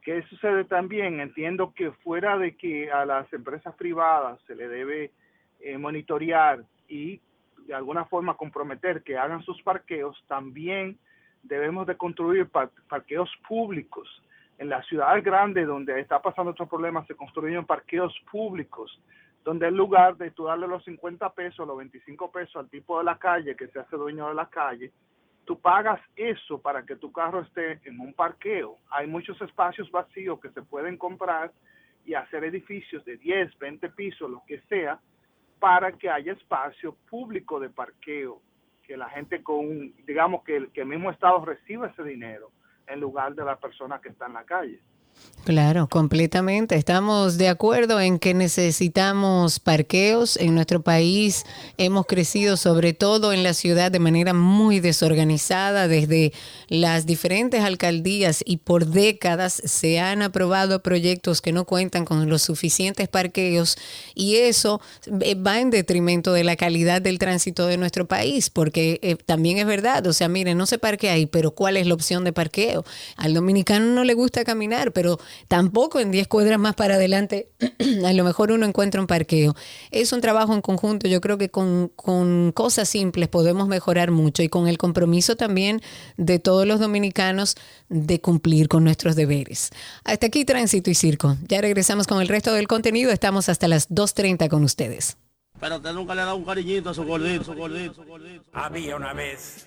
[0.03, 1.21] ¿Qué sucede también?
[1.21, 5.13] Entiendo que fuera de que a las empresas privadas se le debe
[5.61, 7.21] eh, monitorear y
[7.67, 10.99] de alguna forma comprometer que hagan sus parqueos, también
[11.43, 14.09] debemos de construir par- parqueos públicos.
[14.59, 19.01] En las ciudades grandes donde está pasando estos problemas se construyen parqueos públicos,
[19.45, 23.05] donde en lugar de tú darle los 50 pesos, los 25 pesos al tipo de
[23.05, 24.93] la calle que se hace dueño de la calle,
[25.45, 28.77] tú pagas eso para que tu carro esté en un parqueo.
[28.91, 31.51] Hay muchos espacios vacíos que se pueden comprar
[32.05, 35.01] y hacer edificios de 10, 20 pisos, lo que sea,
[35.63, 38.43] para que haya espacio público de parqueo,
[38.83, 42.51] que la gente con, digamos que el, que el mismo Estado reciba ese dinero
[42.89, 44.81] en lugar de la persona que está en la calle.
[45.45, 46.77] Claro, completamente.
[46.77, 51.45] Estamos de acuerdo en que necesitamos parqueos en nuestro país.
[51.79, 56.33] Hemos crecido sobre todo en la ciudad de manera muy desorganizada desde
[56.69, 62.43] las diferentes alcaldías y por décadas se han aprobado proyectos que no cuentan con los
[62.43, 63.77] suficientes parqueos
[64.15, 64.81] y eso
[65.23, 69.59] eh, va en detrimento de la calidad del tránsito de nuestro país porque eh, también
[69.59, 72.33] es verdad, o sea, miren, no se parquea ahí, pero ¿cuál es la opción de
[72.33, 72.85] parqueo?
[73.17, 75.12] Al dominicano no le gusta caminar, pero
[75.49, 77.49] tampoco en 10 cuadras más para adelante
[78.05, 79.55] a lo mejor uno encuentra un parqueo.
[79.91, 84.43] Es un trabajo en conjunto, yo creo que con, con cosas simples podemos mejorar mucho
[84.43, 85.81] y con el compromiso también
[86.17, 87.57] de todos los dominicanos
[87.89, 89.71] de cumplir con nuestros deberes.
[90.05, 91.37] Hasta aquí Tránsito y Circo.
[91.49, 95.17] Ya regresamos con el resto del contenido, estamos hasta las 2.30 con ustedes.
[95.61, 98.43] Pero usted nunca le ha dado un cariñito a su gordito, su gordito, su gordito.
[98.53, 99.67] Había una vez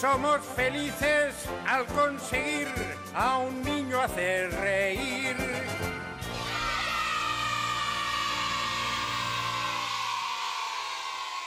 [0.00, 1.34] Somos felices
[1.66, 2.68] al conseguir
[3.14, 5.34] a un niño hacer reír.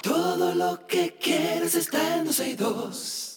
[0.02, 3.29] Todo lo que quieres está en 12 y 2.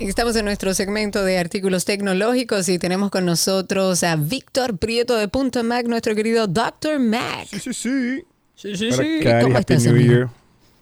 [0.00, 5.28] Estamos en nuestro segmento de artículos tecnológicos y tenemos con nosotros a Víctor Prieto de
[5.28, 6.98] Punto Mac, nuestro querido Dr.
[6.98, 7.46] Mac.
[7.50, 8.24] Sí, sí, sí.
[8.54, 9.20] Sí, sí, sí.
[9.22, 10.12] Cari, ¿Cómo Happy estás, New amigo?
[10.14, 10.28] Year.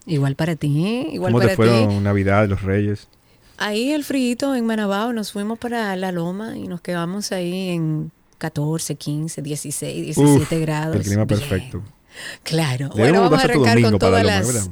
[0.06, 1.08] Igual para ti, ¿eh?
[1.12, 1.94] igual ¿Cómo para te fueron ti.
[1.96, 3.08] Navidad, los Reyes?
[3.56, 8.12] Ahí el frío en Manabao, nos fuimos para la loma y nos quedamos ahí en
[8.38, 10.94] 14, 15, 16, 17 Uf, grados.
[10.96, 11.40] El clima Bien.
[11.40, 11.82] perfecto.
[12.44, 12.88] Claro.
[12.94, 14.46] Debemos Bueno, vamos a arrancar con todas Loma, las...
[14.46, 14.70] ¿verdad?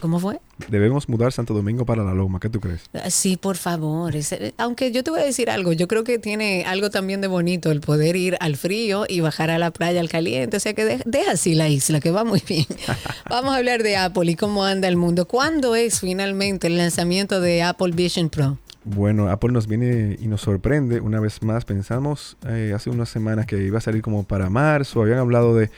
[0.00, 0.38] ¿Cómo fue?
[0.68, 2.38] Debemos mudar Santo Domingo para la Loma.
[2.38, 2.82] ¿Qué tú crees?
[2.94, 4.14] Ah, Sí, por favor.
[4.58, 7.70] Aunque yo te voy a decir algo, yo creo que tiene algo también de bonito
[7.70, 10.56] el poder ir al frío y bajar a la playa al caliente.
[10.56, 12.66] O sea que de- deja así la isla, que va muy bien.
[13.30, 15.26] Vamos a hablar de Apple y cómo anda el mundo.
[15.26, 18.58] ¿Cuándo es finalmente el lanzamiento de Apple Vision Pro?
[18.88, 21.64] Bueno, Apple nos viene y nos sorprende una vez más.
[21.64, 25.02] Pensamos eh, hace unas semanas que iba a salir como para marzo.
[25.02, 25.70] Habían hablado de,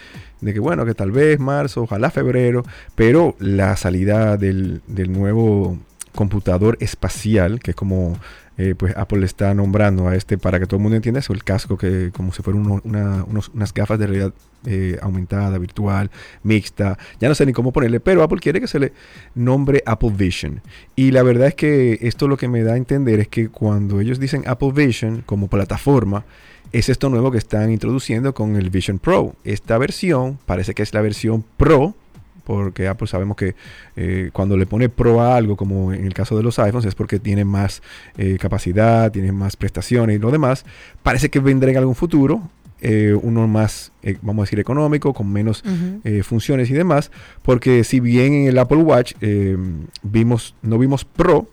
[0.43, 2.65] de que, bueno, que tal vez marzo, ojalá febrero.
[2.95, 5.79] Pero la salida del, del nuevo
[6.15, 8.19] computador espacial, que es como
[8.59, 11.31] eh, pues Apple le está nombrando a este, para que todo el mundo entienda, es
[11.31, 13.25] el casco que como si fuera uno- una-
[13.55, 14.35] unas gafas de realidad
[14.67, 16.11] eh, aumentada, virtual,
[16.43, 16.99] mixta.
[17.21, 18.93] Ya no sé ni cómo ponerle, pero Apple quiere que se le
[19.37, 20.61] nombre Apple Vision.
[20.97, 24.01] Y la verdad es que esto lo que me da a entender es que cuando
[24.01, 26.25] ellos dicen Apple Vision como plataforma,
[26.73, 29.37] es esto nuevo que están introduciendo con el Vision Pro.
[29.45, 31.95] Esta versión parece que es la versión Pro,
[32.49, 33.55] porque Apple sabemos que
[33.95, 36.95] eh, cuando le pone Pro a algo, como en el caso de los iPhones, es
[36.95, 37.83] porque tiene más
[38.17, 40.65] eh, capacidad, tiene más prestaciones y lo demás.
[41.03, 42.49] Parece que vendrá en algún futuro
[42.81, 43.93] eh, uno más,
[44.23, 45.63] vamos a decir, económico, con menos
[46.23, 47.11] funciones y demás,
[47.43, 49.13] porque si bien en el Apple Watch
[50.03, 51.47] vimos, no vimos Pro,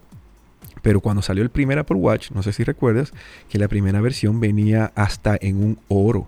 [0.81, 3.11] pero cuando salió el primer Apple Watch, no sé si recuerdas,
[3.49, 6.27] que la primera versión venía hasta en un oro,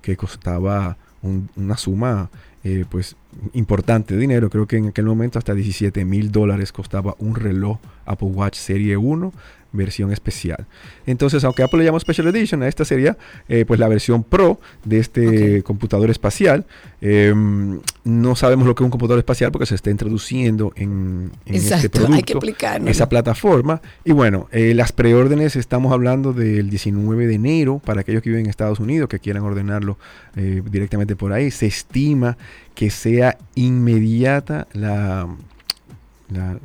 [0.00, 2.30] que costaba un- una suma
[2.64, 3.14] eh, pues
[3.52, 4.50] importante dinero.
[4.50, 8.96] Creo que en aquel momento hasta 17 mil dólares costaba un reloj Apple Watch Serie
[8.96, 9.32] 1
[9.72, 10.66] versión especial.
[11.06, 13.16] Entonces, aunque Apple le llamó Special Edition, a esta sería
[13.48, 16.64] eh, pues la versión Pro de este computador espacial.
[17.00, 21.90] Em, no sabemos lo que es un computador espacial porque se está introduciendo en, este
[21.90, 22.40] producto,
[22.86, 23.80] esa plataforma.
[24.04, 28.46] Y bueno, eh, las preórdenes estamos hablando del 19 de enero para aquellos que viven
[28.46, 29.98] en Estados Unidos que quieran ordenarlo
[30.36, 31.50] eh, directamente por ahí.
[31.50, 32.36] Se estima
[32.74, 35.28] que sea inmediata la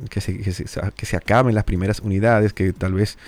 [0.08, 3.18] que, se, que, se, acaben las primeras unidades, que tal vez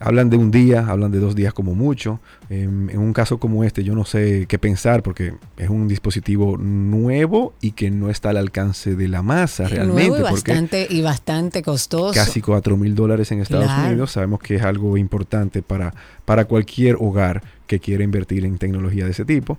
[0.00, 2.20] hablan de un día, hablan de dos días como mucho.
[2.50, 7.54] en un caso como este, yo no sé qué pensar porque es un dispositivo nuevo
[7.60, 10.08] y que no está al alcance de la masa realmente.
[10.08, 12.14] Nuevo y, bastante, y bastante costoso.
[12.14, 14.12] Casi 4 mil dólares en Estados Unidos.
[14.12, 15.94] Sabemos que es algo importante para,
[16.24, 19.58] para cualquier hogar que quiera invertir en tecnología de ese tipo.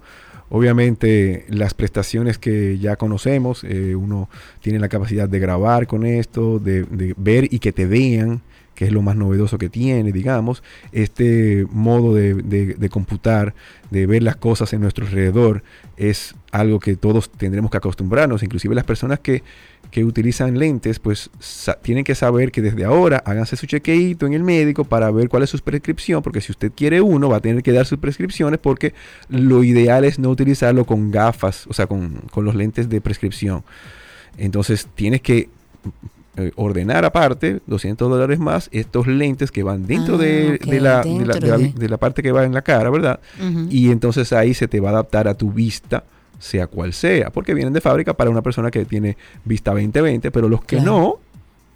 [0.49, 4.29] Obviamente las prestaciones que ya conocemos, eh, uno
[4.61, 8.41] tiene la capacidad de grabar con esto, de, ver y que te vean,
[8.79, 10.63] que es lo más novedoso que tiene, digamos.
[10.93, 13.53] Este modo de, de, computar,
[13.91, 15.63] de ver las cosas en nuestro alrededor,
[15.97, 19.43] es algo que todos tendremos que acostumbrarnos, inclusive las personas que
[19.91, 21.29] que utilizan lentes, pues
[21.81, 25.43] tienen que saber que desde ahora háganse su chequeito en el médico para ver cuál
[25.43, 28.59] es su prescripción, porque si usted quiere uno, va a tener que dar sus prescripciones,
[28.59, 28.93] porque
[29.29, 33.63] lo ideal es no utilizarlo con gafas, o sea, con, los lentes de prescripción.
[34.37, 35.49] Entonces tienes que
[36.37, 41.97] eh, ordenar aparte 200 dólares más estos lentes que van dentro, de, la, de, la,
[41.97, 43.19] parte que va en la cara, ¿verdad?
[43.69, 46.03] Y entonces ahí se te va a adaptar a tu vista
[46.39, 50.47] sea cual sea, porque vienen de fábrica para una persona que tiene vista 2020, pero
[50.47, 51.19] los que no,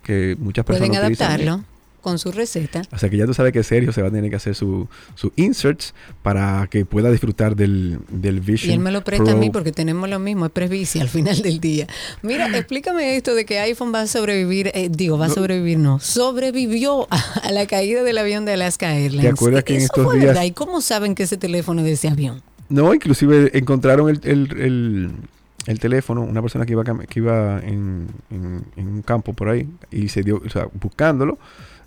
[0.01, 1.72] que muchas personas pueden adaptarlo
[2.03, 2.83] con su receta.
[2.91, 4.87] O sea que ya tú sabes que Sergio se va a tener que hacer su,
[5.15, 8.69] su inserts para que pueda disfrutar del, del Vision.
[8.69, 11.41] Y él me lo presta a mí porque tenemos lo mismo, es presbicia al final
[11.41, 11.87] del día.
[12.21, 15.99] Mira, explícame esto de que iPhone va a sobrevivir, eh, digo, va a sobrevivir, no,
[15.99, 19.23] sobrevivió a, la caída del avión de Alaska Airlines.
[19.23, 20.37] ¿Te acuerdas que en estos días...
[20.45, 22.43] ¿Y cómo saben que ese teléfono de ese avión?
[22.67, 29.47] No, inclusive encontraron el, teléfono, una persona que iba, que iba en, un campo por
[29.47, 31.37] ahí y se dio, o sea, buscándolo,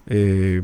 [0.08, 0.62] eh,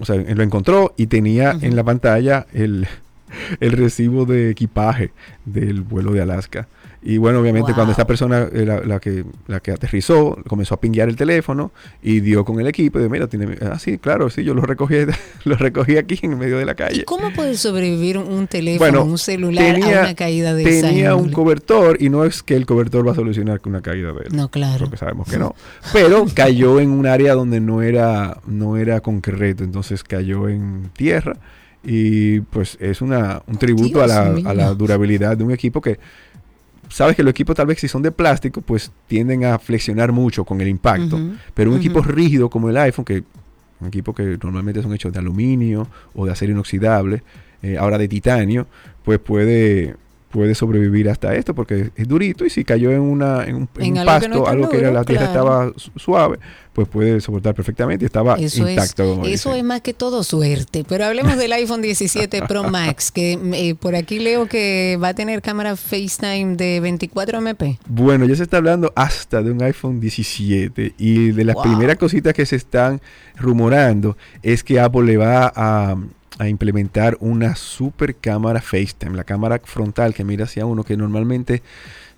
[0.00, 2.86] o sea, lo encontró y tenía en la pantalla el,
[3.60, 5.12] el recibo de equipaje
[5.44, 6.68] del vuelo de Alaska.
[7.04, 11.08] Y bueno, obviamente cuando esta persona, eh, la, que, la que aterrizó, comenzó a pinguear
[11.08, 14.44] el teléfono y dio con el equipo y dijo, mira, tiene, ah, sí, claro, sí,
[14.44, 14.94] yo lo recogí,
[15.44, 17.00] lo recogí aquí en medio de la calle.
[17.00, 22.00] ¿Y cómo puede sobrevivir un teléfono, un celular a una caída de Tenía un cobertor
[22.00, 24.36] y no es que el cobertor va a solucionar con una caída de él.
[24.36, 24.84] No, claro.
[24.84, 25.56] Porque sabemos que no.
[25.92, 31.36] Pero cayó en un área donde no era, no era concreto, entonces cayó en tierra
[31.84, 35.98] y pues es una, un tributo a la, a la durabilidad de un equipo que
[36.92, 40.44] sabes que los equipos tal vez si son de plástico, pues tienden a flexionar mucho
[40.44, 41.18] con el impacto.
[41.54, 43.24] pero un equipo rígido como el iPhone, que
[43.80, 47.22] un equipo que normalmente son hechos de aluminio o de acero inoxidable,
[47.62, 48.66] eh, ahora de titanio,
[49.04, 49.96] pues puede
[50.32, 53.66] puede sobrevivir hasta esto porque es durito y si cayó en, una, en un,
[54.04, 56.38] pasto, algo que, la tierra estaba suave,
[56.72, 59.22] pues puede soportar perfectamente y estaba intacto.
[59.24, 60.84] eso es más que todo suerte.
[60.88, 65.14] Pero hablemos del iPhone 17 Pro Max, que eh, por aquí leo que va a
[65.14, 67.78] tener cámara FaceTime de 24 MP.
[67.86, 72.32] Bueno, ya se está hablando hasta de un iPhone 17 y de las primeras cositas
[72.32, 73.02] que se están
[73.36, 75.96] rumorando es que Apple le va a
[76.38, 81.62] a implementar una super cámara FaceTime, la cámara frontal que mira hacia uno, que normalmente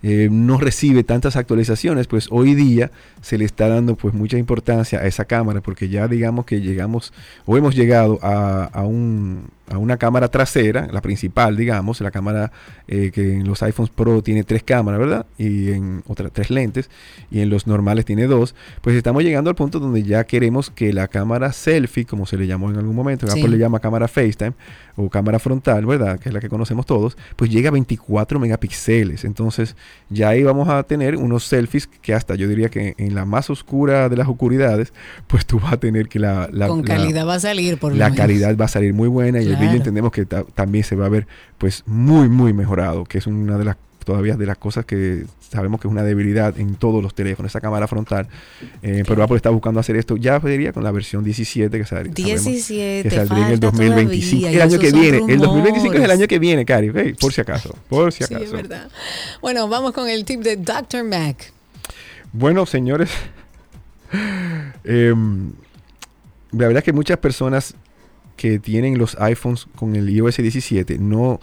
[0.02, 2.90] eh, no recibe tantas actualizaciones, pues hoy día
[3.22, 7.12] se le está dando pues mucha importancia a esa cámara, porque ya digamos que llegamos
[7.46, 12.52] o hemos llegado a un a una cámara trasera, la principal, digamos, la cámara
[12.86, 15.26] eh, que en los iPhones Pro tiene tres cámaras, ¿verdad?
[15.38, 16.90] Y en otras tres lentes,
[17.30, 20.92] y en los normales tiene dos, pues estamos llegando al punto donde ya queremos que
[20.92, 24.52] la cámara selfie, como se le llamó en algún momento, Apple le llama cámara FaceTime
[24.96, 26.20] o cámara frontal, ¿verdad?
[26.20, 29.24] Que es la que conocemos todos, pues llega a 24 megapíxeles.
[29.24, 29.76] Entonces
[30.10, 33.50] ya ahí vamos a tener unos selfies que hasta yo diría que en la más
[33.50, 34.92] oscura de las oscuridades,
[35.26, 36.48] pues tú vas a tener que la...
[36.52, 39.53] la Con calidad va a salir, por La calidad va a salir muy buena y
[39.62, 41.26] el entendemos que también se va a ver
[41.58, 45.80] pues muy muy mejorado, que es una de las todavía de las cosas que sabemos
[45.80, 48.28] que es una debilidad en todos los teléfonos, esa cámara frontal.
[48.82, 52.12] Eh, pero Apple está buscando hacer esto ya sería con la versión 17 que, saldría,
[52.14, 54.48] 17, que saldría en el 2025.
[54.48, 55.18] el año que viene.
[55.28, 56.90] El 2025 es el año que viene, Cari.
[57.14, 57.74] por si acaso.
[57.88, 58.40] Por si acaso.
[58.40, 58.88] Sí, es verdad.
[59.40, 61.04] Bueno, vamos con el tip de Dr.
[61.04, 61.52] Mac.
[62.32, 63.10] Bueno, señores.
[64.84, 65.50] Em,
[66.52, 67.74] la verdad es que muchas personas
[68.36, 71.40] que tienen los iPhones con el iOS 17 no,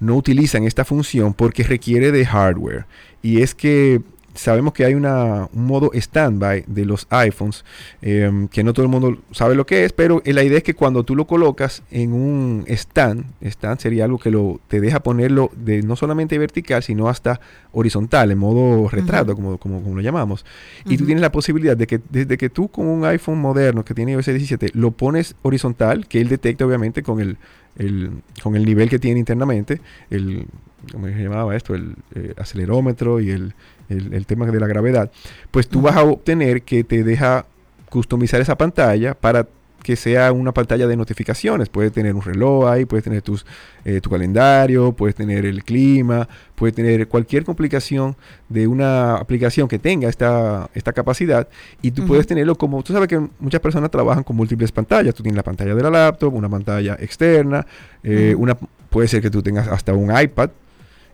[0.00, 2.86] no utilizan esta función porque requiere de hardware.
[3.22, 4.02] Y es que
[4.38, 7.64] sabemos que hay una, un modo standby de los iPhones,
[8.00, 10.74] em, que no todo el mundo sabe lo que es, pero la idea es que
[10.74, 15.50] cuando tú lo colocas en un stand, stand sería algo que lo, te deja ponerlo
[15.56, 17.40] de no solamente vertical, sino hasta
[17.72, 20.44] horizontal, en modo retrato, como, como, lo llamamos.
[20.86, 23.94] Y tú tienes la posibilidad de que desde que tú con un iPhone moderno que
[23.94, 27.38] tiene iOS 17 lo pones horizontal, que él detecta obviamente con el,
[27.76, 30.46] el, con el nivel que tiene internamente, el,
[30.92, 31.74] ¿cómo se llamaba esto?
[31.74, 33.54] El eh, acelerómetro y el,
[33.88, 35.10] el, tema de la gravedad,
[35.50, 37.46] pues tú vas a obtener que te deja
[37.88, 39.46] customizar esa pantalla para
[39.82, 41.68] que sea una pantalla de notificaciones.
[41.68, 43.46] Puedes tener un reloj ahí, puedes tener tus,
[43.84, 48.16] eh, tu calendario, puedes tener el clima, puedes tener cualquier complicación
[48.48, 51.48] de una aplicación que tenga esta, esta capacidad
[51.80, 55.14] y tú puedes tenerlo como, tú sabes que muchas personas trabajan con múltiples pantallas.
[55.14, 57.64] Tú tienes la pantalla de la laptop, una pantalla externa,
[58.02, 58.56] eh, una,
[58.90, 60.50] puede ser que tú tengas hasta un iPad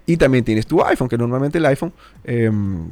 [0.07, 1.93] y también tienes tu iPhone, que normalmente el iPhone,
[2.25, 2.91] em,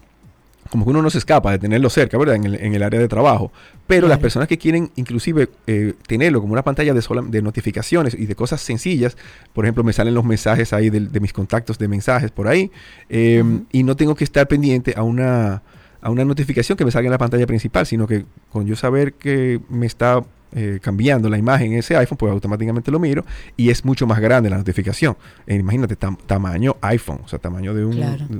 [0.70, 2.36] como que uno no se escapa de tenerlo cerca, ¿verdad?
[2.36, 3.52] En el, en el área de trabajo.
[3.86, 8.26] Pero las personas que quieren inclusive eh, tenerlo como una pantalla de, de notificaciones y
[8.26, 9.16] de cosas sencillas,
[9.52, 12.70] por ejemplo, me salen los mensajes ahí de, mis contactos de mensajes por ahí,
[13.09, 15.62] em, y no tengo que estar pendiente a una,
[16.02, 19.14] a una notificación que me salga en la pantalla principal, sino que con yo saber
[19.14, 20.22] que me está
[20.54, 23.24] eh, cambiando la imagen en ese iPhone, pues automáticamente lo miro
[23.56, 25.16] y es mucho más grande la notificación.
[25.46, 27.84] Eh, imagínate, tamaño iPhone, o sea, tamaño de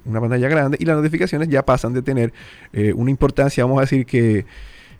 [0.05, 2.33] una pantalla grande y las notificaciones ya pasan de tener
[2.73, 4.45] eh, una importancia, vamos a decir que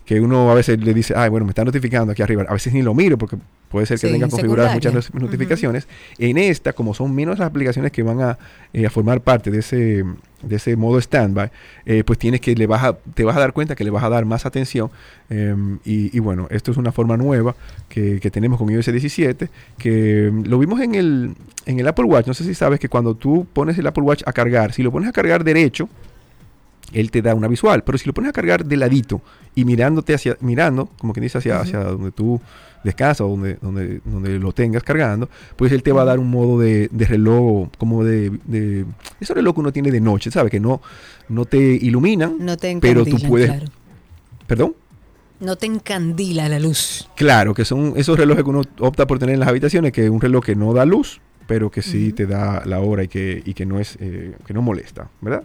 [0.05, 2.45] que uno a veces le dice, ay, bueno, me está notificando aquí arriba.
[2.49, 3.37] A veces ni lo miro porque
[3.69, 5.87] puede ser que tenga configuradas muchas notificaciones.
[6.19, 10.05] En esta, como son menos las aplicaciones que van a, a formar parte de ese,
[10.43, 11.51] de ese modo standby,
[11.87, 14.05] eh, pues tienes que le vas a, te vas a dar cuenta que le vas
[14.05, 14.91] a dar más atención.
[15.31, 17.55] Em, y, bueno, esto es una forma nueva
[17.89, 19.49] que, tenemos con iOS 17,
[19.79, 21.35] que em, lo vimos en el,
[21.67, 22.27] en el Apple Watch.
[22.27, 24.91] No sé si sabes que cuando tú pones el Apple Watch a cargar, si lo
[24.91, 25.89] pones a cargar derecho,
[26.93, 27.83] él te da una visual.
[27.85, 29.23] Pero si lo pones a cargar de ladito
[29.55, 32.41] y mirándote hacia, mirando, como que dice hacia, hacia donde tú
[32.85, 36.31] descansa o donde, donde, donde lo tengas cargando, pues él te va a dar un
[36.31, 38.85] modo de, reloj, como de, de,
[39.21, 40.51] ese reloj que uno tiene de noche, ¿sabes?
[40.51, 40.81] Que no,
[41.29, 42.37] no te iluminan,
[42.81, 43.51] pero tú puedes...
[44.47, 44.75] ¿Perdón?
[45.41, 47.09] No te encandila la luz.
[47.17, 50.11] Claro, que son esos relojes que uno opta por tener en las habitaciones, que es
[50.11, 53.43] un reloj que no da luz, pero que sí te da la hora y que,
[53.45, 55.45] y que no es eh, que no molesta, ¿verdad?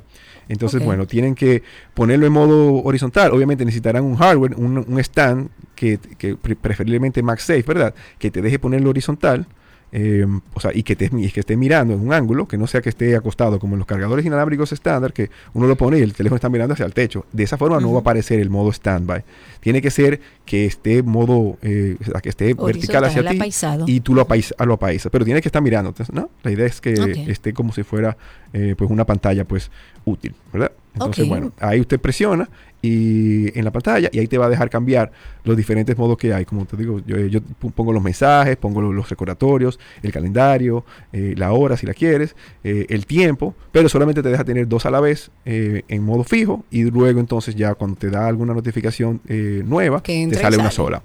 [0.49, 1.64] Entonces, bueno, tienen que
[1.94, 3.32] ponerlo en modo horizontal.
[3.34, 7.94] Obviamente necesitarán un hardware, un, stand que, que, preferiblemente MagSafe, ¿verdad?
[8.18, 9.45] Que te deje ponerlo horizontal
[9.90, 12.82] Em, o sea, y que, te, que esté mirando en un ángulo, que no sea
[12.82, 16.14] que esté acostado como en los cargadores inalámbricos estándar, que uno lo pone y el
[16.14, 17.26] teléfono está mirando hacia el techo.
[17.32, 19.24] De esa forma no va a aparecer el modo standby.
[19.62, 23.40] Tiene que ser que esté modo, eh, que esté vertical hacia ti
[23.86, 25.94] y tú lo, apaisas, lo apaisas, pero tiene que estar mirando.
[26.12, 26.30] ¿no?
[26.44, 26.94] La idea es que
[27.28, 28.18] esté como si fuera
[28.52, 29.72] eh, pues una pantalla pues
[30.04, 30.72] útil, ¿verdad?
[30.94, 32.50] Entonces, bueno, ahí usted presiona
[32.82, 35.12] y en la pantalla y ahí te va a dejar cambiar
[35.44, 36.45] los diferentes modos que hay.
[36.45, 37.41] Como te digo, yo,
[37.76, 42.86] pongo los mensajes, pongo los, recordatorios, el calendario, eh, la hora si la quieres, eh,
[42.90, 46.66] el tiempo, pero solamente te deja tener dos a la vez eh, en modo fijo
[46.70, 51.02] y luego entonces ya cuando te da alguna notificación nueva, te sale una sola.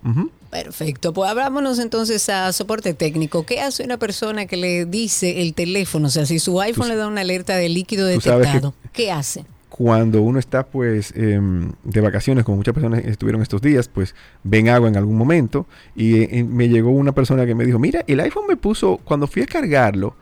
[0.50, 3.46] Perfecto, pues abrámonos entonces a soporte técnico.
[3.46, 6.08] ¿Qué hace una persona que le dice el teléfono?
[6.08, 9.46] O sea, si su iPhone le da una alerta de líquido detectado, ¿qué hace?
[9.72, 14.68] Cuando uno está pues em, de vacaciones, como muchas personas estuvieron estos días, pues ven
[14.68, 15.66] agua en algún momento
[15.96, 19.26] y eh, me llegó una persona que me dijo, mira, el iPhone me puso, cuando
[19.26, 20.14] fui a cargarlo,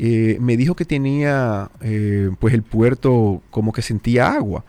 [0.00, 4.64] eh, me dijo que tenía eh, pues el puerto como que sentía agua.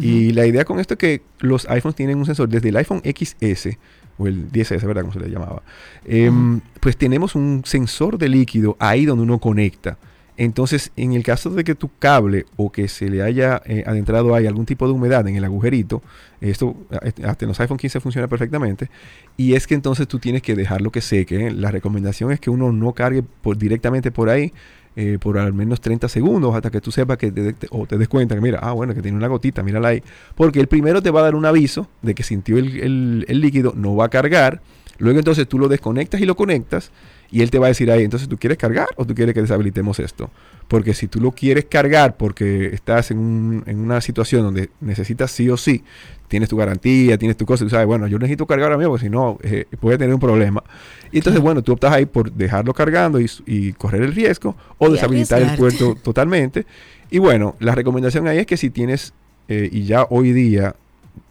[0.00, 3.02] Y la idea con esto es que los iPhones tienen un sensor desde el iPhone
[3.04, 3.78] XS
[4.18, 5.02] o el 10S, ¿verdad?
[5.02, 5.62] Como se le llamaba.
[6.04, 9.96] Em, pues tenemos un sensor de líquido ahí donde uno conecta.
[10.36, 14.34] Entonces, en el caso de que tu cable o que se le haya eh, adentrado
[14.34, 16.02] ahí algún tipo de humedad en el agujerito,
[16.40, 16.76] esto
[17.24, 18.90] hasta en los iPhone 15 funciona perfectamente,
[19.36, 21.46] y es que entonces tú tienes que dejarlo que seque.
[21.46, 21.50] ¿eh?
[21.50, 23.24] La recomendación es que uno no cargue
[23.56, 24.52] directamente por ahí
[24.98, 28.08] eh, por al menos 30 segundos hasta que tú sepas que te, o te des
[28.08, 30.02] cuenta que mira, ah, bueno, que tiene una gotita, mírala ahí.
[30.34, 33.74] Porque el primero te va a dar un aviso de que sintió el, el líquido,
[33.76, 34.62] no va a cargar.
[34.96, 36.92] Luego entonces tú lo desconectas y lo conectas
[37.36, 39.42] y él te va a decir ahí, entonces tú quieres cargar o tú quieres que
[39.42, 40.30] deshabilitemos esto.
[40.68, 45.32] Porque si tú lo quieres cargar porque estás en, un, en una situación donde necesitas
[45.32, 45.84] sí o sí,
[46.28, 48.86] tienes tu garantía, tienes tu cosa, y tú sabes, bueno, yo necesito cargar a mí
[48.86, 50.64] porque si no, eh, puede tener un problema.
[51.12, 55.42] Y entonces, bueno, tú optas ahí por dejarlo cargando y, correr el riesgo o deshabilitar
[55.42, 56.64] el puerto totalmente.
[57.10, 59.12] Y bueno, la recomendación ahí es que si tienes,
[59.48, 60.74] eh, y ya hoy día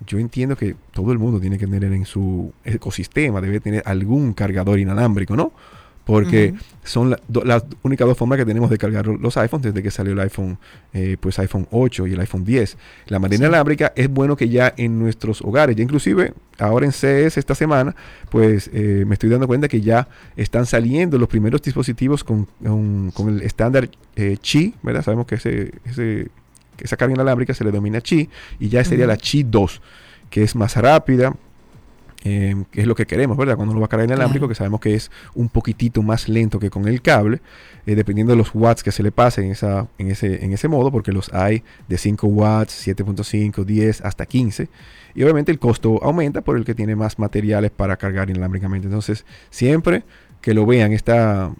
[0.05, 4.33] yo entiendo que todo el mundo tiene que tener en su ecosistema, debe tener algún
[4.33, 5.51] cargador inalámbrico, ¿no?
[6.05, 6.53] Porque
[6.83, 10.19] son las únicas dos formas que tenemos de cargar los iPhones desde que salió el
[10.19, 10.59] iPhone,
[10.93, 12.77] eh, pues iPhone 8 y el iPhone 10.
[13.07, 17.37] La manera inalámbrica es bueno que ya en nuestros hogares, ya inclusive ahora en CES
[17.37, 17.95] esta semana,
[18.29, 20.07] pues eh, me estoy dando cuenta que ya
[20.37, 22.47] están saliendo los primeros dispositivos con,
[23.13, 25.03] con, el estándar eh, Qi, ¿verdad?
[25.03, 26.29] Sabemos que ese, ese,
[26.77, 28.29] esa carga inalámbrica se le denomina Qi
[28.59, 29.81] y ya sería la Qi 2,
[30.29, 31.35] que es más rápida,
[32.27, 33.55] eh, que es lo que queremos, ¿verdad?
[33.55, 36.71] Cuando uno va a cargar inalámbrico, que sabemos que es un poquitito más lento que
[36.71, 37.39] con el cable,
[37.85, 40.67] eh, dependiendo de los watts que se le pase en, esa, en, ese, en ese
[40.67, 44.69] modo, porque los hay de 5 watts, 7.5, 10, hasta 15.
[45.13, 48.87] Y obviamente el costo aumenta por el que tiene más materiales para cargar inalámbricamente.
[48.87, 50.03] Entonces, siempre
[50.41, 51.53] que lo vean esta,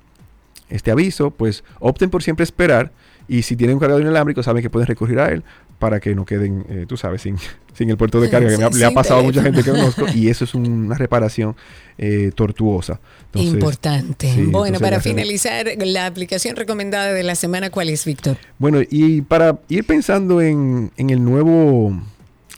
[0.70, 2.92] este aviso, pues opten por siempre esperar.
[3.28, 5.44] Y si tienen un cargador inalámbrico, saben que pueden recurrir a él
[5.80, 7.38] para que no queden, eh, tú sabes, sin,
[7.74, 10.30] sin el puerto de carga, que le ha pasado a mucha gente que conozco, y
[10.30, 11.56] eso es una reparación
[11.98, 13.00] eh, tortuosa.
[13.34, 14.46] Importante.
[14.48, 18.38] bueno, para finalizar, la aplicación recomendada de la semana, ¿cuál es, Víctor?
[18.58, 21.94] Bueno, y para ir pensando en, en el nuevo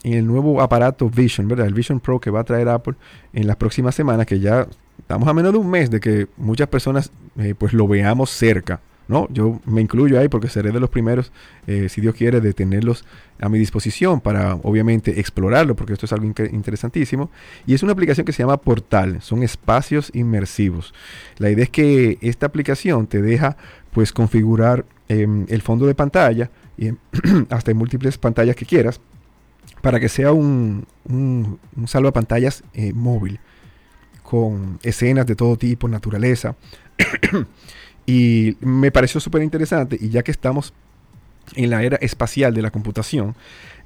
[0.04, 1.66] en el nuevo aparato Vision, ¿verdad?
[1.66, 2.94] El Vision Pro que va a traer Apple
[3.32, 4.66] en las próximas semanas, que ya
[4.98, 8.80] estamos a menos de un mes de que muchas personas eh, pues lo veamos cerca.
[9.08, 9.26] ¿No?
[9.30, 11.32] Yo me incluyo ahí porque seré de los primeros,
[11.66, 13.04] eh, si Dios quiere, de tenerlos
[13.40, 17.30] a mi disposición para, obviamente, explorarlo, porque esto es algo interesantísimo.
[17.66, 20.94] Y es una aplicación que se llama Portal, son espacios inmersivos.
[21.38, 23.56] La idea es que esta aplicación te deja,
[23.92, 26.50] pues, configurar em, el fondo de pantalla
[27.50, 29.00] hasta en múltiples pantallas que quieras
[29.80, 33.40] para que sea un, un, un salvapantallas eh, móvil
[34.22, 36.54] con escenas de todo tipo, naturaleza.
[38.08, 40.72] Y me pareció súper interesante y ya que estamos
[41.56, 43.34] en la era espacial de la computación,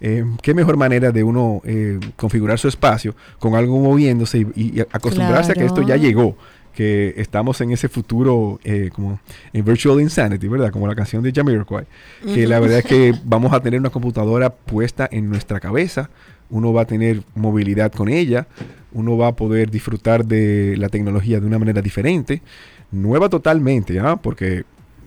[0.01, 5.51] eh, qué mejor manera de uno eh, configurar su espacio con algo moviéndose y, acostumbrarse
[5.51, 6.37] a que esto ya llegó,
[6.73, 9.19] que estamos en ese futuro eh, como
[9.53, 10.71] en Virtual Insanity, ¿verdad?
[10.71, 11.87] Como la canción de Jamiroquai,
[12.33, 16.11] que la verdad es que vamos a tener una computadora puesta en nuestra cabeza,
[16.49, 18.47] uno va a tener movilidad con ella,
[18.93, 22.41] uno va a poder disfrutar de la tecnología de una manera diferente
[22.93, 24.17] nueva totalmente, ¿ah?
[24.17, 24.65] porque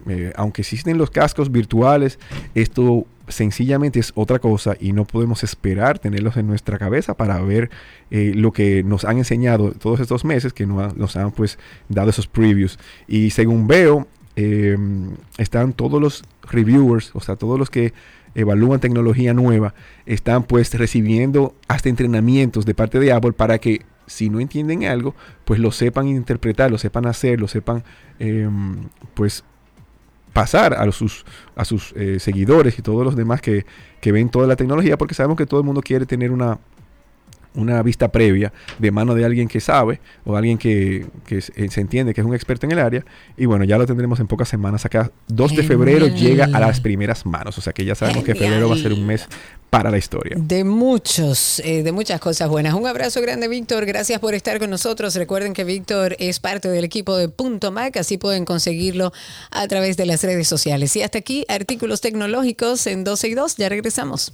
[0.07, 2.19] eh, aunque existen los cascos virtuales,
[2.53, 7.71] esto sencillamente es otra cosa y no podemos esperar tenerlos en nuestra cabeza para ver
[8.11, 11.57] eh, lo que nos han enseñado todos estos meses que nos han pues
[11.89, 12.77] dado esos previews.
[13.07, 17.93] Y según veo, em, están todos los reviewers, o sea, todos los que
[18.35, 19.73] evalúan tecnología nueva,
[20.05, 25.15] están pues recibiendo hasta entrenamientos de parte de Apple para que si no entienden algo,
[25.45, 27.83] pues lo sepan interpretar, lo sepan hacer, lo sepan
[28.19, 29.43] em, pues
[30.33, 31.25] pasar a sus,
[31.55, 33.65] a sus eh, seguidores y todos los demás que,
[34.01, 36.59] que ven toda la tecnología, porque sabemos que todo el mundo quiere tener una,
[37.55, 41.81] una vista previa de mano de alguien que sabe o alguien que, que, eh, se
[41.81, 43.05] entiende que es un experto en el área.
[43.37, 44.85] Y bueno, ya lo tendremos en pocas semanas.
[44.85, 47.57] Acá 2 de febrero llega a las primeras manos.
[47.57, 49.27] O sea que ya sabemos que febrero va a ser un mes
[49.69, 50.37] para la historia.
[50.39, 52.73] De muchos, eh, de muchas cosas buenas.
[52.73, 53.85] Un abrazo grande, Víctor.
[53.85, 55.15] Gracias por estar con nosotros.
[55.15, 59.11] Recuerden que Víctor es parte del equipo de Punto Mac, así pueden conseguirlo
[59.51, 60.95] a través de las redes sociales.
[60.95, 63.57] Y hasta aquí, artículos tecnológicos en 12 y 2.
[63.57, 64.33] Ya regresamos.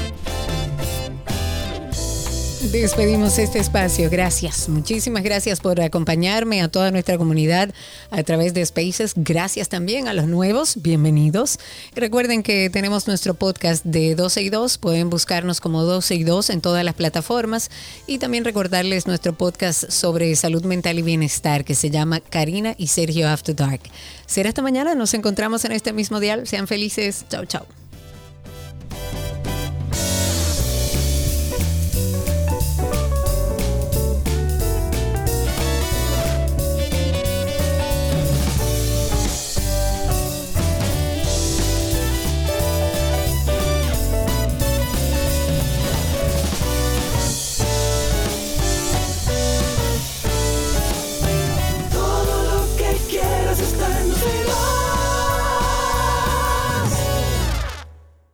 [2.69, 4.07] Despedimos este espacio.
[4.11, 4.69] Gracias.
[4.69, 7.73] Muchísimas gracias por acompañarme a toda nuestra comunidad
[8.11, 9.13] a través de Spaces.
[9.15, 10.75] Gracias también a los nuevos.
[10.79, 11.57] Bienvenidos.
[11.95, 14.77] Recuerden que tenemos nuestro podcast de 12 y 2.
[14.77, 17.71] Pueden buscarnos como 12 y 2 en todas las plataformas.
[18.05, 22.87] Y también recordarles nuestro podcast sobre salud mental y bienestar que se llama Karina y
[22.87, 23.81] Sergio After Dark.
[24.27, 24.93] Será esta mañana.
[24.93, 26.45] Nos encontramos en este mismo dial.
[26.45, 27.25] Sean felices.
[27.27, 27.65] Chao, chao.